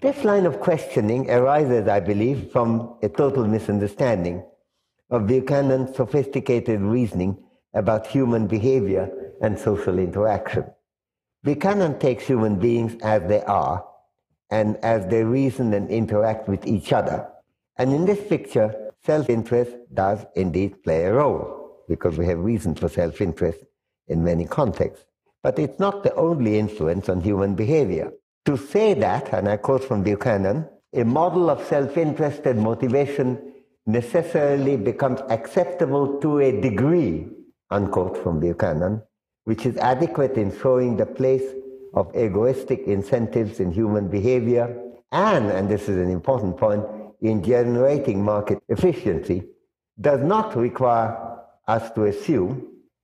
This 0.00 0.22
line 0.22 0.46
of 0.46 0.60
questioning 0.60 1.28
arises, 1.30 1.88
I 1.88 2.00
believe, 2.00 2.52
from 2.52 2.98
a 3.02 3.08
total 3.08 3.46
misunderstanding 3.46 4.44
of 5.10 5.26
Buchanan's 5.26 5.96
sophisticated 5.96 6.80
reasoning 6.80 7.36
about 7.74 8.06
human 8.06 8.46
behavior 8.46 9.10
and 9.40 9.58
social 9.58 9.98
interaction. 9.98 10.64
Buchanan 11.44 11.98
takes 11.98 12.24
human 12.24 12.56
beings 12.56 12.96
as 13.02 13.22
they 13.28 13.42
are 13.42 13.84
and 14.50 14.76
as 14.78 15.06
they 15.06 15.22
reason 15.22 15.72
and 15.72 15.88
interact 15.88 16.48
with 16.48 16.66
each 16.66 16.92
other. 16.92 17.28
And 17.76 17.92
in 17.92 18.06
this 18.06 18.20
picture, 18.28 18.92
self 19.04 19.30
interest 19.30 19.72
does 19.94 20.26
indeed 20.34 20.82
play 20.82 21.04
a 21.04 21.12
role 21.12 21.84
because 21.88 22.18
we 22.18 22.26
have 22.26 22.38
reason 22.38 22.74
for 22.74 22.88
self 22.88 23.20
interest 23.20 23.60
in 24.08 24.24
many 24.24 24.46
contexts. 24.46 25.04
But 25.42 25.58
it's 25.58 25.78
not 25.78 26.02
the 26.02 26.14
only 26.14 26.58
influence 26.58 27.08
on 27.08 27.20
human 27.20 27.54
behavior. 27.54 28.12
To 28.46 28.56
say 28.56 28.94
that, 28.94 29.32
and 29.32 29.48
I 29.48 29.58
quote 29.58 29.84
from 29.84 30.02
Buchanan, 30.02 30.68
a 30.92 31.04
model 31.04 31.50
of 31.50 31.64
self 31.66 31.96
interested 31.96 32.56
motivation 32.56 33.52
necessarily 33.86 34.76
becomes 34.76 35.20
acceptable 35.30 36.20
to 36.20 36.40
a 36.40 36.60
degree, 36.60 37.28
unquote 37.70 38.16
from 38.22 38.40
Buchanan, 38.40 39.02
which 39.48 39.64
is 39.64 39.78
adequate 39.78 40.34
in 40.36 40.48
showing 40.60 40.94
the 40.98 41.06
place 41.06 41.54
of 41.94 42.14
egoistic 42.14 42.80
incentives 42.80 43.60
in 43.60 43.72
human 43.72 44.06
behavior 44.06 44.66
and, 45.10 45.46
and 45.50 45.70
this 45.70 45.88
is 45.88 45.96
an 45.96 46.10
important 46.10 46.58
point, 46.58 46.84
in 47.22 47.42
generating 47.42 48.22
market 48.22 48.58
efficiency, 48.68 49.42
does 49.98 50.20
not 50.20 50.54
require 50.54 51.16
us 51.66 51.90
to 51.92 52.04
assume, 52.04 52.50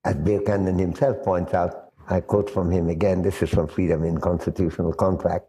as 0.04 0.16
Buchanan 0.16 0.78
himself 0.78 1.16
points 1.24 1.54
out, 1.54 1.92
I 2.10 2.20
quote 2.20 2.50
from 2.50 2.70
him 2.70 2.90
again, 2.90 3.22
this 3.22 3.40
is 3.42 3.48
from 3.48 3.66
Freedom 3.66 4.04
in 4.04 4.18
Constitutional 4.18 4.92
Contract, 4.92 5.46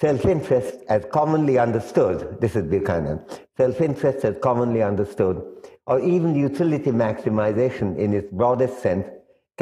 Self-interest 0.00 0.78
as 0.88 1.04
commonly 1.12 1.58
understood, 1.58 2.40
this 2.40 2.56
is 2.56 2.64
Buchanan, 2.64 3.20
self-interest 3.56 4.24
as 4.24 4.34
commonly 4.42 4.82
understood, 4.82 5.40
or 5.86 6.00
even 6.00 6.34
utility 6.34 6.90
maximization 6.90 7.96
in 7.96 8.12
its 8.12 8.28
broadest 8.32 8.82
sense, 8.82 9.06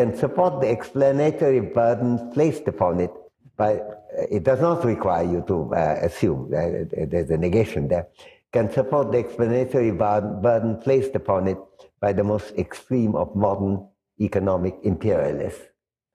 can 0.01 0.17
support 0.17 0.63
the 0.63 0.71
explanatory 0.71 1.61
burden 1.61 2.33
placed 2.33 2.67
upon 2.67 3.01
it 3.01 3.13
by, 3.59 3.75
uh, 3.75 4.37
it 4.37 4.43
does 4.45 4.59
not 4.59 4.83
require 4.83 5.25
you 5.25 5.45
to 5.47 5.75
uh, 5.75 5.99
assume, 6.01 6.51
uh, 6.55 7.05
there's 7.11 7.29
a 7.29 7.37
negation 7.37 7.87
there, 7.87 8.07
can 8.51 8.73
support 8.73 9.13
the 9.13 9.19
explanatory 9.19 9.91
burden 9.91 10.79
placed 10.79 11.15
upon 11.15 11.47
it 11.47 11.59
by 12.01 12.15
the 12.15 12.25
most 12.25 12.49
extreme 12.57 13.15
of 13.15 13.37
modern 13.37 13.87
economic 14.19 14.75
imperialists, 14.85 15.67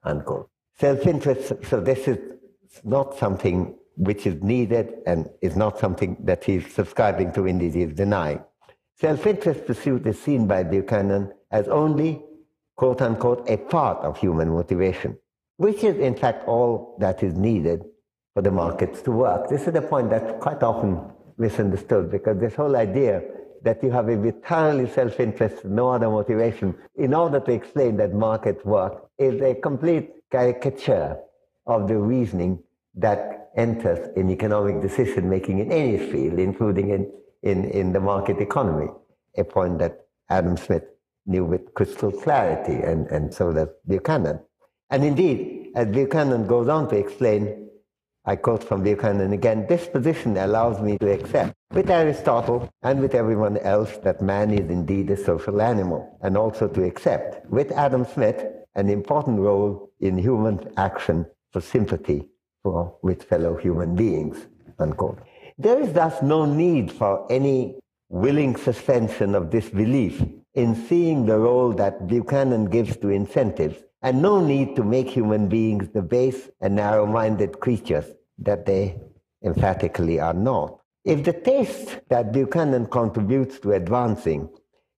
unquote. 0.02 0.50
Self-interest, 0.80 1.52
so 1.70 1.80
this 1.80 2.08
is 2.08 2.18
not 2.82 3.16
something 3.16 3.72
which 3.96 4.26
is 4.26 4.42
needed 4.42 4.94
and 5.06 5.30
is 5.42 5.54
not 5.54 5.78
something 5.78 6.16
that 6.24 6.42
he's 6.42 6.66
subscribing 6.74 7.32
to, 7.32 7.46
indeed 7.46 7.74
he 7.74 7.82
is 7.82 7.94
denying. 7.94 8.40
Self-interest 8.98 9.64
pursuit 9.64 10.04
is 10.08 10.20
seen 10.20 10.48
by 10.48 10.64
Buchanan 10.64 11.32
as 11.52 11.68
only, 11.68 12.24
quote 12.76 13.00
unquote, 13.00 13.48
a 13.48 13.56
part 13.56 13.98
of 14.04 14.18
human 14.18 14.50
motivation, 14.50 15.16
which 15.56 15.82
is 15.82 15.96
in 15.96 16.14
fact 16.14 16.46
all 16.46 16.96
that 17.00 17.22
is 17.22 17.34
needed 17.34 17.84
for 18.34 18.42
the 18.42 18.50
markets 18.50 19.02
to 19.02 19.10
work. 19.10 19.48
This 19.48 19.66
is 19.66 19.74
a 19.74 19.82
point 19.82 20.10
that's 20.10 20.40
quite 20.42 20.62
often 20.62 21.00
misunderstood 21.38 22.10
because 22.10 22.38
this 22.38 22.54
whole 22.54 22.76
idea 22.76 23.22
that 23.62 23.82
you 23.82 23.90
have 23.90 24.08
a 24.08 24.12
entirely 24.12 24.88
self-interest, 24.88 25.64
no 25.64 25.88
other 25.88 26.08
motivation, 26.08 26.74
in 26.96 27.14
order 27.14 27.40
to 27.40 27.52
explain 27.52 27.96
that 27.96 28.14
markets 28.14 28.64
work 28.64 29.08
is 29.18 29.40
a 29.40 29.54
complete 29.54 30.10
caricature 30.30 31.16
of 31.66 31.88
the 31.88 31.96
reasoning 31.96 32.62
that 32.94 33.50
enters 33.56 34.10
in 34.16 34.30
economic 34.30 34.80
decision 34.82 35.28
making 35.28 35.58
in 35.58 35.72
any 35.72 35.98
field, 35.98 36.38
including 36.38 36.90
in, 36.90 37.10
in, 37.42 37.64
in 37.70 37.92
the 37.92 38.00
market 38.00 38.38
economy, 38.38 38.88
a 39.36 39.44
point 39.44 39.78
that 39.78 40.06
Adam 40.28 40.56
Smith 40.56 40.84
knew 41.26 41.44
with 41.44 41.74
crystal 41.74 42.12
clarity, 42.12 42.74
and, 42.74 43.06
and 43.08 43.32
so 43.32 43.52
does 43.52 43.68
Buchanan. 43.86 44.40
And 44.90 45.04
indeed, 45.04 45.72
as 45.74 45.88
Buchanan 45.88 46.46
goes 46.46 46.68
on 46.68 46.88
to 46.88 46.96
explain, 46.96 47.68
I 48.24 48.36
quote 48.36 48.64
from 48.64 48.82
Buchanan 48.82 49.32
again, 49.32 49.66
this 49.68 49.86
position 49.86 50.36
allows 50.36 50.80
me 50.80 50.98
to 50.98 51.12
accept 51.12 51.54
with 51.72 51.90
Aristotle 51.90 52.68
and 52.82 53.00
with 53.00 53.14
everyone 53.14 53.58
else 53.58 53.96
that 53.98 54.20
man 54.20 54.52
is 54.52 54.70
indeed 54.70 55.10
a 55.10 55.16
social 55.16 55.60
animal, 55.60 56.18
and 56.22 56.36
also 56.36 56.68
to 56.68 56.84
accept 56.84 57.48
with 57.50 57.70
Adam 57.72 58.04
Smith 58.04 58.44
an 58.74 58.88
important 58.90 59.38
role 59.40 59.90
in 60.00 60.18
human 60.18 60.72
action 60.76 61.26
for 61.52 61.60
sympathy 61.60 62.28
for, 62.62 62.96
with 63.02 63.22
fellow 63.22 63.56
human 63.56 63.94
beings, 63.94 64.46
unquote. 64.78 65.18
There 65.58 65.80
is 65.80 65.92
thus 65.92 66.20
no 66.22 66.44
need 66.44 66.92
for 66.92 67.30
any 67.30 67.78
willing 68.08 68.56
suspension 68.56 69.34
of 69.34 69.50
disbelief 69.50 70.22
in 70.56 70.74
seeing 70.74 71.26
the 71.26 71.38
role 71.38 71.72
that 71.74 72.06
Buchanan 72.06 72.64
gives 72.64 72.96
to 72.96 73.10
incentives, 73.10 73.76
and 74.02 74.22
no 74.22 74.44
need 74.44 74.74
to 74.76 74.82
make 74.82 75.08
human 75.08 75.48
beings 75.48 75.88
the 75.90 76.02
base 76.02 76.48
and 76.60 76.74
narrow-minded 76.74 77.60
creatures 77.60 78.06
that 78.38 78.64
they 78.64 78.98
emphatically 79.44 80.18
are 80.18 80.34
not. 80.34 80.80
If 81.04 81.24
the 81.24 81.34
taste 81.34 82.00
that 82.08 82.32
Buchanan 82.32 82.86
contributes 82.86 83.60
to 83.60 83.72
advancing 83.72 84.48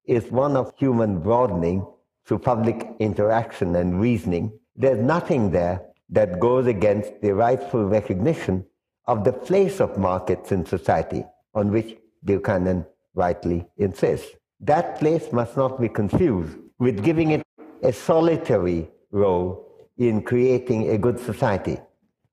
is 0.07 0.31
one 0.31 0.57
of 0.57 0.73
human 0.79 1.21
broadening 1.21 1.85
through 2.25 2.39
public 2.39 2.87
interaction 3.01 3.75
and 3.77 4.01
reasoning, 4.01 4.59
there's 4.77 5.05
nothing 5.05 5.51
there 5.51 5.83
that 6.11 6.39
goes 6.41 6.67
against 6.67 7.21
the 7.21 7.35
rightful 7.35 7.85
recognition 7.85 8.65
of 9.07 9.25
the 9.25 9.33
place 9.33 9.81
of 9.81 9.99
markets 9.99 10.53
in 10.53 10.65
society 10.65 11.25
on 11.55 11.73
which 11.73 11.99
Buchanan 12.25 12.87
rightly 13.15 13.67
insists. 13.77 14.38
That 14.61 14.99
place 14.99 15.33
must 15.33 15.57
not 15.57 15.81
be 15.81 15.89
confused 15.89 16.57
with 16.79 17.05
giving 17.05 17.31
it 17.31 17.43
a 17.83 17.93
solitary 17.93 18.91
role 19.13 19.67
in 19.97 20.23
creating 20.23 20.91
a 20.91 20.99
good 20.99 21.21
society 21.21 21.79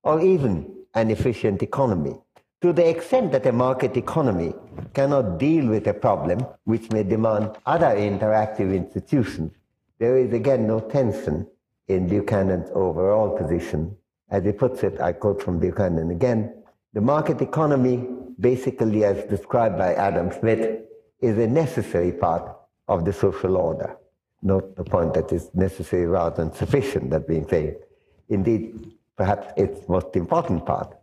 or 0.03 0.21
even 0.21 0.73
an 0.95 1.11
efficient 1.11 1.61
economy. 1.61 2.15
To 2.61 2.73
the 2.73 2.87
extent 2.89 3.31
that 3.33 3.45
a 3.45 3.51
market 3.51 3.95
economy 3.95 4.53
cannot 4.93 5.37
deal 5.37 5.67
with 5.67 5.85
a 5.87 5.93
problem 5.93 6.45
which 6.63 6.91
may 6.91 7.03
demand 7.03 7.51
other 7.65 7.95
interactive 7.95 8.75
institutions, 8.75 9.51
there 9.99 10.17
is 10.17 10.33
again 10.33 10.65
no 10.65 10.79
tension 10.79 11.45
in 11.87 12.07
Buchanan's 12.07 12.69
overall 12.73 13.37
position. 13.37 13.95
As 14.31 14.43
he 14.43 14.51
puts 14.51 14.83
it, 14.83 14.99
I 14.99 15.13
quote 15.13 15.43
from 15.43 15.59
Buchanan 15.59 16.09
again, 16.09 16.63
the 16.93 17.01
market 17.01 17.41
economy, 17.41 18.07
basically 18.39 19.03
as 19.03 19.23
described 19.25 19.77
by 19.77 19.93
Adam 19.93 20.31
Smith, 20.31 20.81
is 21.25 21.37
a 21.37 21.47
necessary 21.47 22.11
part 22.11 22.45
of 22.87 23.05
the 23.05 23.13
social 23.13 23.57
order. 23.57 23.97
not 24.45 24.75
the 24.75 24.83
point 24.83 25.13
that 25.15 25.31
it's 25.31 25.49
necessary 25.55 26.05
rather 26.05 26.35
than 26.35 26.53
sufficient, 26.53 27.09
that 27.09 27.27
being 27.27 27.47
said. 27.49 27.75
Indeed, 28.29 28.93
perhaps 29.17 29.51
its 29.57 29.89
most 29.89 30.15
important 30.15 30.65
part. 30.65 30.95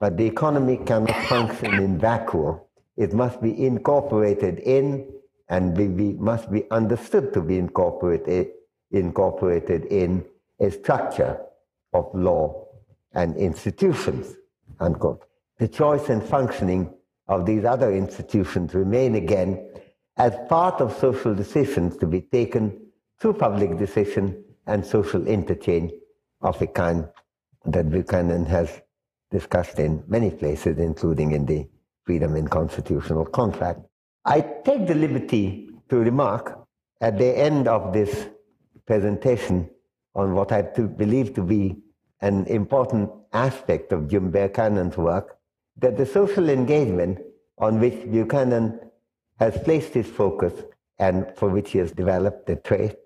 But 0.00 0.16
the 0.16 0.24
economy 0.24 0.78
cannot 0.78 1.14
function 1.26 1.74
in 1.74 1.98
vacuum. 1.98 2.60
It 2.96 3.12
must 3.12 3.42
be 3.42 3.66
incorporated 3.66 4.60
in 4.60 5.06
and 5.48 5.76
be, 5.76 5.86
be, 5.88 6.14
must 6.14 6.50
be 6.50 6.64
understood 6.70 7.34
to 7.34 7.42
be 7.42 7.58
incorporated, 7.58 8.48
incorporated 8.90 9.84
in 9.86 10.24
a 10.58 10.70
structure 10.70 11.38
of 11.92 12.10
law 12.14 12.66
and 13.12 13.36
institutions, 13.36 14.34
unquote. 14.80 15.24
The 15.58 15.68
choice 15.68 16.08
and 16.08 16.22
functioning 16.22 16.92
of 17.28 17.46
these 17.46 17.64
other 17.64 17.92
institutions 17.92 18.74
remain 18.74 19.14
again 19.14 19.68
as 20.16 20.34
part 20.48 20.80
of 20.80 20.96
social 20.96 21.34
decisions 21.34 21.96
to 21.98 22.06
be 22.06 22.20
taken 22.20 22.80
through 23.18 23.34
public 23.34 23.76
decision 23.78 24.44
and 24.66 24.84
social 24.84 25.26
interchange 25.26 25.92
of 26.40 26.60
a 26.62 26.66
kind 26.66 27.08
that 27.64 27.90
Buchanan 27.90 28.46
has 28.46 28.80
discussed 29.30 29.78
in 29.78 30.02
many 30.06 30.30
places, 30.30 30.78
including 30.78 31.32
in 31.32 31.46
the 31.46 31.66
Freedom 32.04 32.36
in 32.36 32.46
Constitutional 32.46 33.24
Contract. 33.26 33.80
I 34.24 34.40
take 34.40 34.86
the 34.86 34.94
liberty 34.94 35.70
to 35.88 35.96
remark 35.96 36.58
at 37.00 37.18
the 37.18 37.36
end 37.36 37.68
of 37.68 37.92
this 37.92 38.28
presentation 38.86 39.68
on 40.14 40.34
what 40.34 40.52
I 40.52 40.62
believe 40.62 41.34
to 41.34 41.42
be 41.42 41.76
an 42.20 42.46
important 42.46 43.10
aspect 43.32 43.92
of 43.92 44.08
Jim 44.08 44.30
Buchanan's 44.30 44.96
work, 44.96 45.35
that 45.78 45.96
the 45.96 46.06
social 46.06 46.48
engagement 46.48 47.18
on 47.58 47.80
which 47.80 48.10
Buchanan 48.10 48.80
has 49.38 49.58
placed 49.58 49.92
his 49.94 50.06
focus 50.06 50.52
and 50.98 51.26
for 51.36 51.48
which 51.48 51.72
he 51.72 51.78
has 51.78 51.92
developed 51.92 52.48
a 52.48 52.56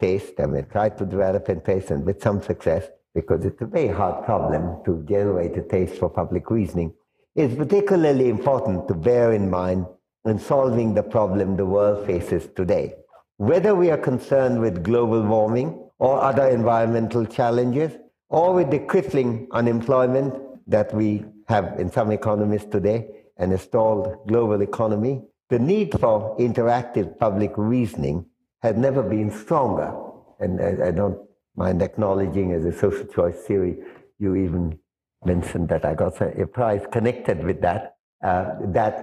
taste, 0.00 0.32
and 0.38 0.52
mean, 0.52 0.66
tried 0.66 0.96
to 0.98 1.04
develop 1.04 1.48
a 1.48 1.56
taste 1.56 1.90
and 1.90 2.04
with 2.04 2.22
some 2.22 2.40
success, 2.40 2.88
because 3.14 3.44
it's 3.44 3.60
a 3.60 3.66
very 3.66 3.88
hard 3.88 4.24
problem 4.24 4.80
to 4.84 5.04
generate 5.08 5.56
a 5.56 5.62
taste 5.62 5.96
for 5.96 6.08
public 6.08 6.50
reasoning, 6.50 6.92
is 7.34 7.56
particularly 7.56 8.28
important 8.28 8.86
to 8.86 8.94
bear 8.94 9.32
in 9.32 9.50
mind 9.50 9.86
in 10.24 10.38
solving 10.38 10.94
the 10.94 11.02
problem 11.02 11.56
the 11.56 11.66
world 11.66 12.06
faces 12.06 12.48
today. 12.54 12.94
Whether 13.38 13.74
we 13.74 13.90
are 13.90 13.98
concerned 13.98 14.60
with 14.60 14.84
global 14.84 15.22
warming 15.22 15.82
or 15.98 16.22
other 16.22 16.46
environmental 16.48 17.26
challenges, 17.26 17.92
or 18.28 18.54
with 18.54 18.70
the 18.70 18.78
crippling 18.78 19.48
unemployment 19.50 20.34
that 20.68 20.94
we 20.94 21.24
have 21.50 21.78
in 21.78 21.90
some 21.90 22.10
economies 22.12 22.64
today 22.64 22.98
an 23.36 23.52
a 23.52 23.58
stalled 23.58 24.26
global 24.26 24.62
economy, 24.62 25.22
the 25.48 25.58
need 25.58 25.98
for 25.98 26.36
interactive 26.38 27.18
public 27.18 27.52
reasoning 27.56 28.24
has 28.62 28.76
never 28.76 29.02
been 29.02 29.30
stronger. 29.30 29.90
And 30.38 30.60
I, 30.60 30.88
I 30.88 30.90
don't 30.92 31.18
mind 31.56 31.82
acknowledging 31.82 32.52
as 32.52 32.64
a 32.64 32.72
social 32.72 33.06
choice 33.06 33.38
theory, 33.46 33.76
you 34.18 34.36
even 34.36 34.78
mentioned 35.24 35.68
that 35.68 35.84
I 35.84 35.94
got 35.94 36.20
a 36.20 36.46
prize 36.46 36.84
connected 36.90 37.44
with 37.44 37.60
that, 37.62 37.96
uh, 38.22 38.54
that 38.78 38.94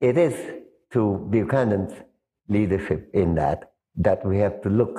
it 0.00 0.18
is 0.18 0.34
to 0.92 1.26
Buchanan's 1.30 1.94
leadership 2.48 3.10
in 3.14 3.34
that, 3.36 3.72
that 3.96 4.24
we 4.24 4.38
have 4.38 4.60
to 4.62 4.68
look 4.68 4.94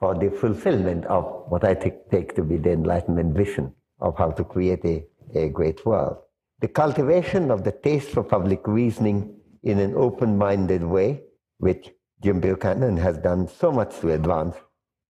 for 0.00 0.14
the 0.14 0.30
fulfillment 0.30 1.04
of 1.06 1.24
what 1.48 1.64
I 1.64 1.74
take, 1.74 2.10
take 2.10 2.34
to 2.36 2.42
be 2.42 2.56
the 2.56 2.72
Enlightenment 2.72 3.36
vision 3.36 3.74
of 4.00 4.16
how 4.16 4.30
to 4.30 4.44
create 4.44 4.84
a, 4.84 5.04
a 5.34 5.48
great 5.48 5.84
world. 5.84 6.18
The 6.60 6.68
cultivation 6.68 7.52
of 7.52 7.62
the 7.62 7.70
taste 7.70 8.10
for 8.10 8.24
public 8.24 8.66
reasoning 8.66 9.36
in 9.62 9.78
an 9.78 9.94
open-minded 9.94 10.82
way, 10.82 11.22
which 11.58 11.90
Jim 12.20 12.40
Buchanan 12.40 12.96
has 12.96 13.16
done 13.18 13.46
so 13.46 13.70
much 13.70 14.00
to 14.00 14.12
advance, 14.12 14.56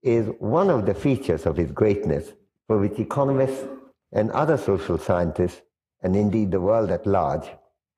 is 0.03 0.29
one 0.41 0.69
of 0.69 0.85
the 0.85 0.93
features 0.93 1.47
of 1.47 1.57
his 1.57 1.73
greatness 1.73 2.33
for 2.67 2.79
which 2.79 2.99
economists 2.99 3.65
and 4.13 4.31
other 4.33 4.59
social 4.59 4.99
scientists, 4.99 5.63
and 6.03 6.15
indeed 6.15 6.51
the 6.51 6.61
world 6.61 6.91
at 6.91 7.07
large, 7.07 7.49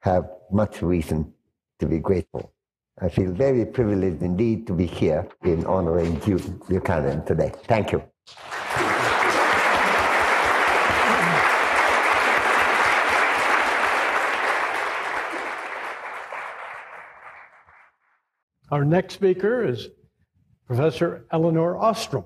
have 0.03 0.31
much 0.53 0.81
reason 0.81 1.33
to 1.81 1.87
be 1.87 1.99
grateful. 1.99 2.53
I 3.01 3.09
feel 3.09 3.33
very 3.33 3.65
privileged 3.67 4.23
indeed 4.23 4.67
to 4.69 4.75
be 4.75 4.87
here 4.87 5.27
in 5.43 5.67
honoring 5.67 6.21
Jim 6.21 6.61
Buchanan 6.69 7.25
today. 7.25 7.53
Thank 7.65 7.93
you. 7.93 8.03
Our 18.71 18.85
next 18.85 19.15
speaker 19.15 19.65
is 19.65 19.89
Professor 20.65 21.27
Elinor 21.33 21.77
Ostrom. 21.77 22.25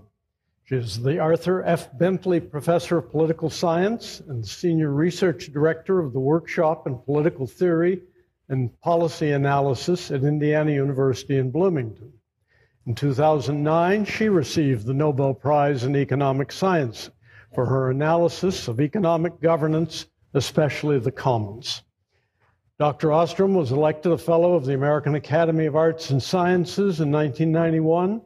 She 0.65 0.75
is 0.77 1.03
the 1.03 1.19
Arthur 1.19 1.63
F. 1.65 1.97
Bentley 1.97 2.39
Professor 2.39 2.99
of 2.99 3.11
Political 3.11 3.49
Science 3.49 4.21
and 4.29 4.47
Senior 4.47 4.91
Research 4.91 5.51
Director 5.55 6.01
of 6.01 6.13
the 6.13 6.21
Workshop 6.21 6.87
in 6.87 6.99
Political 6.99 7.47
Theory 7.47 8.03
and 8.51 8.79
Policy 8.83 9.31
Analysis 9.31 10.11
at 10.11 10.23
Indiana 10.23 10.71
University 10.71 11.39
in 11.39 11.51
Bloomington. 11.51 12.13
In 12.87 12.95
2009, 12.95 14.05
she 14.05 14.29
received 14.29 14.85
the 14.85 14.93
Nobel 14.93 15.33
Prize 15.33 15.85
in 15.85 15.97
Economic 15.97 16.53
Science 16.53 17.09
for 17.55 17.65
her 17.65 17.91
analysis 17.91 18.69
of 18.69 18.83
economic 18.83 19.41
governance, 19.41 20.09
especially 20.35 20.99
the 20.99 21.11
commons. 21.11 21.84
Dr. 22.77 23.13
Ostrom 23.13 23.55
was 23.55 23.71
elected 23.71 24.11
a 24.11 24.19
Fellow 24.19 24.55
of 24.55 24.65
the 24.65 24.75
American 24.75 25.15
Academy 25.15 25.67
of 25.67 25.77
Arts 25.77 26.11
and 26.11 26.21
Sciences 26.21 27.01
in 27.01 27.13
1991, 27.13 28.21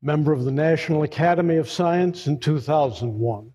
member 0.00 0.32
of 0.32 0.46
the 0.46 0.50
National 0.50 1.02
Academy 1.02 1.56
of 1.56 1.68
Science 1.68 2.26
in 2.26 2.38
2001. 2.38 3.52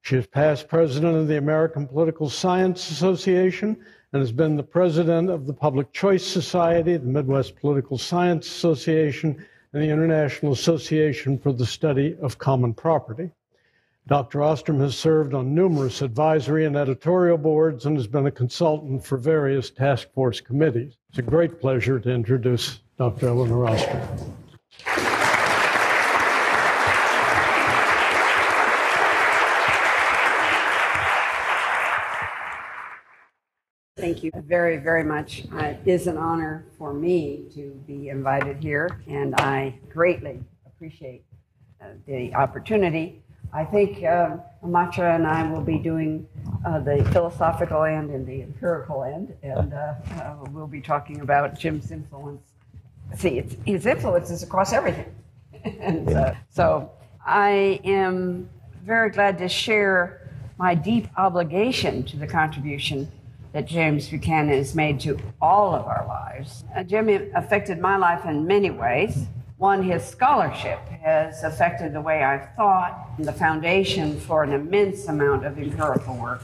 She 0.00 0.16
is 0.16 0.26
past 0.26 0.66
president 0.66 1.16
of 1.16 1.28
the 1.28 1.36
American 1.36 1.86
Political 1.86 2.30
Science 2.30 2.90
Association 2.90 3.76
and 4.14 4.20
has 4.22 4.32
been 4.32 4.56
the 4.56 4.62
president 4.62 5.28
of 5.28 5.46
the 5.46 5.52
Public 5.52 5.92
Choice 5.92 6.26
Society, 6.26 6.96
the 6.96 7.04
Midwest 7.04 7.56
Political 7.56 7.98
Science 7.98 8.46
Association, 8.46 9.44
and 9.74 9.82
the 9.82 9.90
International 9.90 10.52
Association 10.52 11.38
for 11.38 11.52
the 11.52 11.66
Study 11.66 12.16
of 12.22 12.38
Common 12.38 12.72
Property. 12.72 13.30
Dr. 14.08 14.42
Ostrom 14.42 14.80
has 14.80 14.98
served 14.98 15.32
on 15.32 15.54
numerous 15.54 16.02
advisory 16.02 16.66
and 16.66 16.76
editorial 16.76 17.38
boards 17.38 17.86
and 17.86 17.96
has 17.96 18.08
been 18.08 18.26
a 18.26 18.32
consultant 18.32 19.04
for 19.06 19.16
various 19.16 19.70
task 19.70 20.12
force 20.12 20.40
committees. 20.40 20.96
It's 21.10 21.18
a 21.18 21.22
great 21.22 21.60
pleasure 21.60 22.00
to 22.00 22.10
introduce 22.10 22.80
Dr. 22.98 23.28
Elinor 23.28 23.66
Ostrom. 23.66 24.00
Thank 33.96 34.24
you 34.24 34.32
very, 34.34 34.78
very 34.78 35.04
much. 35.04 35.44
Uh, 35.52 35.58
it 35.58 35.86
is 35.86 36.08
an 36.08 36.16
honor 36.16 36.64
for 36.76 36.92
me 36.92 37.44
to 37.54 37.80
be 37.86 38.08
invited 38.08 38.60
here, 38.60 39.00
and 39.06 39.32
I 39.36 39.78
greatly 39.88 40.40
appreciate 40.66 41.24
uh, 41.80 41.90
the 42.08 42.34
opportunity. 42.34 43.22
I 43.52 43.64
think 43.64 44.02
uh, 44.02 44.36
Amartya 44.64 45.14
and 45.14 45.26
I 45.26 45.50
will 45.50 45.60
be 45.60 45.78
doing 45.78 46.26
uh, 46.64 46.78
the 46.80 47.04
philosophical 47.12 47.84
end 47.84 48.10
and 48.10 48.26
the 48.26 48.42
empirical 48.42 49.04
end, 49.04 49.34
and 49.42 49.74
uh, 49.74 49.94
uh, 50.20 50.36
we'll 50.50 50.66
be 50.66 50.80
talking 50.80 51.20
about 51.20 51.58
Jim's 51.58 51.90
influence. 51.90 52.42
See, 53.14 53.42
his 53.66 53.84
influence 53.84 54.30
is 54.30 54.42
across 54.42 54.72
everything. 54.72 55.14
and 55.80 56.08
uh, 56.08 56.34
so 56.48 56.90
I 57.26 57.80
am 57.84 58.48
very 58.84 59.10
glad 59.10 59.36
to 59.38 59.48
share 59.48 60.30
my 60.58 60.74
deep 60.74 61.08
obligation 61.18 62.04
to 62.04 62.16
the 62.16 62.26
contribution 62.26 63.10
that 63.52 63.66
James 63.66 64.08
Buchanan 64.08 64.48
has 64.48 64.74
made 64.74 64.98
to 65.00 65.18
all 65.42 65.74
of 65.74 65.86
our 65.86 66.06
lives. 66.06 66.64
Uh, 66.74 66.82
Jim 66.82 67.08
affected 67.34 67.80
my 67.80 67.96
life 67.96 68.24
in 68.24 68.46
many 68.46 68.70
ways. 68.70 69.26
One, 69.62 69.84
his 69.84 70.02
scholarship 70.02 70.80
has 70.88 71.44
affected 71.44 71.92
the 71.92 72.00
way 72.00 72.24
I've 72.24 72.52
thought, 72.56 73.10
and 73.16 73.24
the 73.24 73.32
foundation 73.32 74.18
for 74.18 74.42
an 74.42 74.52
immense 74.52 75.06
amount 75.06 75.46
of 75.46 75.56
empirical 75.56 76.16
work. 76.16 76.42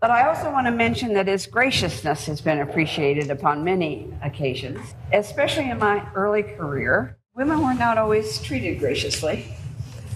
But 0.00 0.10
I 0.10 0.26
also 0.26 0.50
want 0.50 0.66
to 0.66 0.72
mention 0.72 1.14
that 1.14 1.28
his 1.28 1.46
graciousness 1.46 2.26
has 2.26 2.40
been 2.40 2.58
appreciated 2.58 3.30
upon 3.30 3.62
many 3.62 4.12
occasions, 4.24 4.80
especially 5.12 5.70
in 5.70 5.78
my 5.78 6.04
early 6.16 6.42
career. 6.42 7.16
Women 7.36 7.60
were 7.60 7.74
not 7.74 7.96
always 7.96 8.42
treated 8.42 8.80
graciously. 8.80 9.54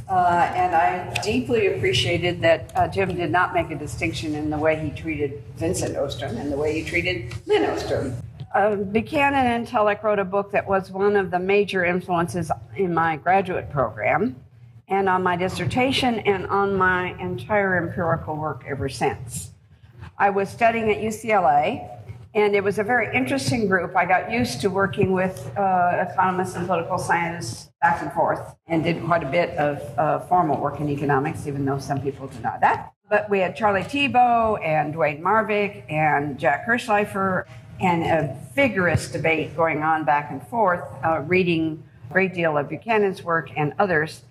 Uh, 0.09 0.51
and 0.53 0.75
I 0.75 1.15
deeply 1.23 1.69
appreciated 1.69 2.41
that 2.41 2.73
uh, 2.75 2.89
Jim 2.89 3.15
did 3.15 3.31
not 3.31 3.55
make 3.55 3.71
a 3.71 3.77
distinction 3.77 4.35
in 4.35 4.51
the 4.51 4.59
way 4.59 4.77
he 4.81 4.91
treated 4.91 5.45
Vincent 5.55 5.97
Ostrom 5.97 6.37
and 6.37 6.51
the 6.51 6.57
way 6.57 6.81
he 6.81 6.85
treated 6.85 7.37
Lin 7.47 7.71
Ostrom. 7.71 8.17
Uh, 8.55 8.77
Buchanan 8.77 9.47
and 9.47 9.67
Tullock 9.67 10.03
wrote 10.03 10.19
a 10.19 10.25
book 10.25 10.53
that 10.53 10.67
was 10.67 10.91
one 10.91 11.17
of 11.17 11.31
the 11.31 11.39
major 11.39 11.87
influences 11.87 12.51
in 12.77 12.93
my 12.93 13.17
graduate 13.17 13.71
program 13.71 14.37
and 14.89 15.09
on 15.09 15.23
my 15.23 15.37
dissertation 15.37 16.19
and 16.21 16.47
on 16.49 16.77
my 16.77 17.19
entire 17.19 17.79
empirical 17.79 18.37
work 18.37 18.65
ever 18.69 18.91
since. 18.91 19.53
I 20.19 20.29
was 20.29 20.51
studying 20.51 20.91
at 20.91 20.99
UCLA, 20.99 21.89
and 22.35 22.55
it 22.55 22.63
was 22.63 22.79
a 22.79 22.85
very 22.85 23.15
interesting 23.17 23.69
group. 23.69 23.97
I 23.97 24.05
got 24.05 24.31
used 24.31 24.61
to 24.61 24.69
working 24.69 25.13
with 25.13 25.51
uh, 25.57 26.07
economists 26.11 26.55
and 26.55 26.67
political 26.67 26.99
scientists 26.99 27.71
back 27.81 28.03
and 28.03 28.13
forth, 28.13 28.55
and 28.67 28.85
did 28.85 29.03
quite 29.03 29.23
a 29.23 29.31
bit 29.31 29.57
of 29.57 29.99
uh, 29.99 30.21
formal 30.27 30.61
work 30.61 30.79
in 30.79 30.91
economics, 30.91 31.47
even 31.47 31.65
though 31.65 31.79
some 31.79 32.03
people 32.03 32.27
deny 32.29 32.59
that. 32.59 32.93
But 33.09 33.31
we 33.31 33.39
had 33.39 33.57
Charlie 33.57 33.83
Tiebout 33.83 34.63
and 34.63 34.95
Dwaine 34.95 35.23
Marvick 35.23 35.91
and 35.91 36.39
Jack 36.39 36.67
Hirshleifer, 36.67 37.47
and 37.81 38.03
a 38.05 38.39
vigorous 38.55 39.11
debate 39.11 39.57
going 39.57 39.83
on 39.83 40.05
back 40.05 40.31
and 40.31 40.47
forth, 40.49 40.85
uh, 41.05 41.21
reading 41.27 41.83
a 42.09 42.13
great 42.13 42.35
deal 42.35 42.57
of 42.57 42.69
Buchanan's 42.69 43.23
work 43.23 43.51
and 43.57 43.73
others. 43.79 44.23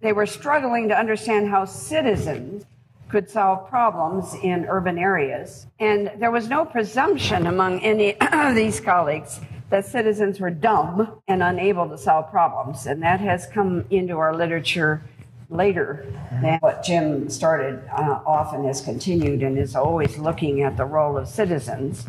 They 0.00 0.12
were 0.12 0.26
struggling 0.26 0.88
to 0.88 0.98
understand 0.98 1.48
how 1.48 1.64
citizens 1.64 2.64
could 3.08 3.28
solve 3.28 3.68
problems 3.68 4.34
in 4.42 4.66
urban 4.68 4.98
areas. 4.98 5.66
And 5.80 6.12
there 6.18 6.30
was 6.30 6.48
no 6.48 6.64
presumption 6.64 7.46
among 7.46 7.80
any 7.80 8.18
of 8.32 8.54
these 8.54 8.80
colleagues 8.80 9.40
that 9.68 9.86
citizens 9.86 10.40
were 10.40 10.50
dumb 10.50 11.20
and 11.28 11.42
unable 11.42 11.88
to 11.88 11.98
solve 11.98 12.30
problems. 12.30 12.86
And 12.86 13.02
that 13.02 13.20
has 13.20 13.46
come 13.46 13.84
into 13.90 14.18
our 14.18 14.34
literature 14.34 15.02
later 15.48 16.06
than 16.42 16.58
what 16.60 16.84
Jim 16.84 17.28
started 17.28 17.82
uh, 17.92 18.20
off 18.24 18.54
and 18.54 18.64
has 18.66 18.80
continued 18.80 19.42
and 19.42 19.58
is 19.58 19.74
always 19.74 20.16
looking 20.16 20.62
at 20.62 20.76
the 20.76 20.84
role 20.84 21.16
of 21.16 21.28
citizens. 21.28 22.06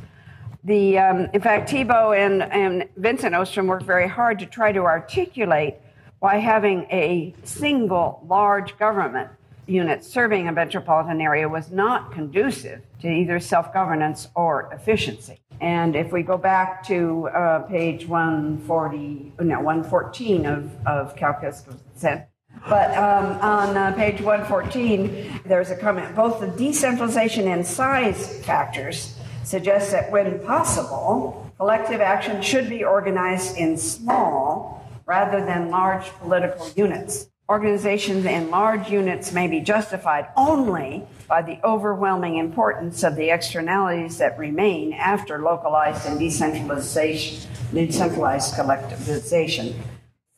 The, 0.63 0.99
um, 0.99 1.27
in 1.33 1.41
fact, 1.41 1.69
Tiebout 1.71 2.17
and, 2.17 2.43
and 2.43 2.87
Vincent 2.97 3.33
Ostrom 3.33 3.67
worked 3.67 3.85
very 3.85 4.07
hard 4.07 4.39
to 4.39 4.45
try 4.45 4.71
to 4.71 4.81
articulate 4.81 5.75
why 6.19 6.37
having 6.37 6.83
a 6.91 7.33
single 7.43 8.23
large 8.29 8.77
government 8.77 9.29
unit 9.65 10.03
serving 10.03 10.47
a 10.47 10.51
metropolitan 10.51 11.19
area 11.19 11.49
was 11.49 11.71
not 11.71 12.11
conducive 12.11 12.81
to 13.01 13.07
either 13.07 13.39
self 13.39 13.73
governance 13.73 14.27
or 14.35 14.71
efficiency. 14.71 15.39
And 15.59 15.95
if 15.95 16.11
we 16.11 16.23
go 16.23 16.37
back 16.37 16.83
to 16.87 17.27
uh, 17.29 17.59
page 17.59 18.07
140, 18.07 19.33
no, 19.39 19.59
114 19.61 20.45
of, 20.45 20.87
of 20.87 21.15
Calculus 21.15 21.61
Consent, 21.61 22.23
but 22.67 22.95
um, 22.97 23.39
on 23.41 23.77
uh, 23.77 23.91
page 23.93 24.21
114, 24.21 25.41
there's 25.45 25.71
a 25.71 25.75
comment 25.75 26.15
both 26.15 26.39
the 26.39 26.47
decentralization 26.47 27.47
and 27.47 27.65
size 27.65 28.43
factors 28.45 29.15
suggest 29.43 29.91
that 29.91 30.11
when 30.11 30.39
possible, 30.45 31.51
collective 31.57 32.01
action 32.01 32.41
should 32.41 32.69
be 32.69 32.83
organized 32.83 33.57
in 33.57 33.77
small 33.77 34.85
rather 35.05 35.45
than 35.45 35.69
large 35.69 36.05
political 36.19 36.69
units. 36.75 37.27
Organizations 37.49 38.25
in 38.25 38.49
large 38.49 38.89
units 38.89 39.33
may 39.33 39.47
be 39.47 39.59
justified 39.59 40.27
only 40.37 41.03
by 41.27 41.41
the 41.41 41.59
overwhelming 41.65 42.37
importance 42.37 43.03
of 43.03 43.17
the 43.17 43.29
externalities 43.29 44.17
that 44.19 44.37
remain 44.39 44.93
after 44.93 45.39
localized 45.39 46.05
and 46.05 46.17
decentralization, 46.17 47.49
decentralized 47.73 48.53
collectivization. 48.53 49.73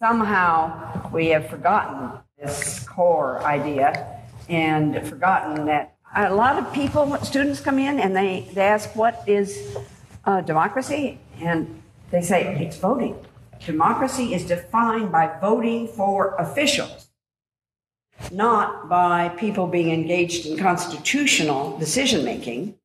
Somehow 0.01 1.09
we 1.11 1.27
have 1.27 1.49
forgotten 1.49 2.19
this 2.37 2.79
core 2.87 3.43
idea 3.43 4.21
and 4.49 5.07
forgotten 5.07 5.65
that 5.67 5.92
a 6.15 6.33
lot 6.33 6.57
of 6.57 6.71
people, 6.73 7.17
students 7.23 7.59
come 7.59 7.79
in 7.79 7.99
and 7.99 8.15
they, 8.15 8.47
they 8.53 8.61
ask, 8.61 8.95
What 8.95 9.23
is 9.27 9.75
uh, 10.25 10.41
democracy? 10.41 11.19
And 11.41 11.81
they 12.11 12.21
say, 12.21 12.63
It's 12.63 12.77
voting. 12.77 13.15
Democracy 13.65 14.33
is 14.33 14.45
defined 14.45 15.11
by 15.11 15.37
voting 15.39 15.87
for 15.87 16.35
officials, 16.35 17.07
not 18.31 18.89
by 18.89 19.29
people 19.29 19.67
being 19.67 19.91
engaged 19.91 20.45
in 20.45 20.57
constitutional 20.57 21.77
decision 21.77 22.25
making. 22.25 22.75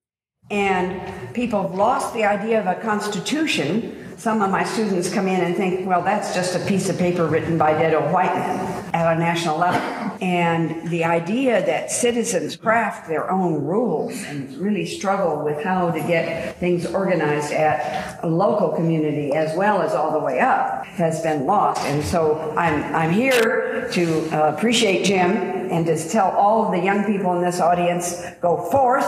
And 0.51 1.35
people 1.35 1.63
have 1.63 1.75
lost 1.75 2.15
the 2.15 2.25
idea 2.25 2.61
of 2.61 2.67
a 2.67 2.81
constitution. 2.81 4.08
Some 4.19 4.43
of 4.43 4.51
my 4.51 4.65
students 4.65 5.09
come 5.15 5.29
in 5.29 5.41
and 5.41 5.57
think, 5.57 5.87
well, 5.87 6.03
that's 6.03 6.35
just 6.35 6.57
a 6.57 6.59
piece 6.67 6.89
of 6.89 6.99
paper 6.99 7.29
written 7.29 7.57
by 7.57 7.71
dead 7.71 7.95
old 7.95 8.13
white 8.13 8.35
men 8.35 8.85
at 8.93 9.17
a 9.17 9.19
national 9.19 9.59
level. 9.59 9.81
And 10.21 10.91
the 10.91 11.05
idea 11.05 11.65
that 11.65 11.93
citizens 11.93 12.57
craft 12.57 13.07
their 13.07 13.31
own 13.31 13.65
rules 13.65 14.21
and 14.25 14.57
really 14.57 14.87
struggle 14.87 15.45
with 15.45 15.63
how 15.63 15.93
to 15.93 16.01
get 16.01 16.59
things 16.59 16.85
organized 16.85 17.53
at 17.53 18.19
a 18.25 18.27
local 18.27 18.71
community 18.71 19.35
as 19.35 19.57
well 19.57 19.83
as 19.83 19.95
all 19.95 20.11
the 20.11 20.19
way 20.19 20.41
up 20.41 20.85
has 20.85 21.23
been 21.23 21.47
lost. 21.47 21.81
And 21.83 22.05
so 22.05 22.57
I'm, 22.59 22.83
I'm 22.93 23.13
here 23.13 23.89
to 23.93 24.31
uh, 24.33 24.53
appreciate 24.53 25.05
Jim 25.05 25.58
and 25.71 25.87
to 25.87 26.09
tell 26.09 26.31
all 26.31 26.67
of 26.67 26.73
the 26.73 26.85
young 26.85 27.05
people 27.05 27.35
in 27.35 27.43
this 27.43 27.61
audience 27.61 28.23
go 28.41 28.71
forth, 28.71 29.05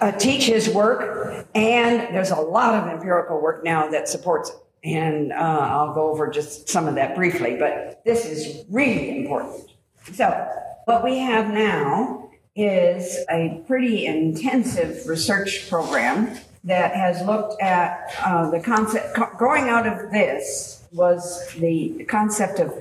uh, 0.00 0.12
teach 0.12 0.46
his 0.46 0.68
work, 0.70 1.46
and 1.54 2.14
there's 2.14 2.30
a 2.30 2.40
lot 2.40 2.74
of 2.74 2.88
empirical 2.88 3.40
work 3.40 3.64
now 3.64 3.88
that 3.90 4.08
supports 4.08 4.50
it. 4.50 4.56
And 4.82 5.32
uh, 5.32 5.36
I'll 5.36 5.94
go 5.94 6.10
over 6.10 6.30
just 6.30 6.68
some 6.68 6.88
of 6.88 6.94
that 6.94 7.14
briefly, 7.14 7.56
but 7.58 8.02
this 8.04 8.24
is 8.24 8.64
really 8.70 9.18
important. 9.18 9.70
So, 10.12 10.48
what 10.86 11.04
we 11.04 11.18
have 11.18 11.52
now 11.52 12.30
is 12.56 13.18
a 13.30 13.62
pretty 13.66 14.06
intensive 14.06 15.06
research 15.06 15.68
program 15.68 16.38
that 16.64 16.94
has 16.94 17.24
looked 17.26 17.60
at 17.62 18.14
uh, 18.24 18.50
the 18.50 18.60
concept. 18.60 19.16
Growing 19.38 19.68
out 19.68 19.86
of 19.86 20.10
this 20.10 20.84
was 20.92 21.52
the 21.54 22.04
concept 22.08 22.58
of 22.58 22.72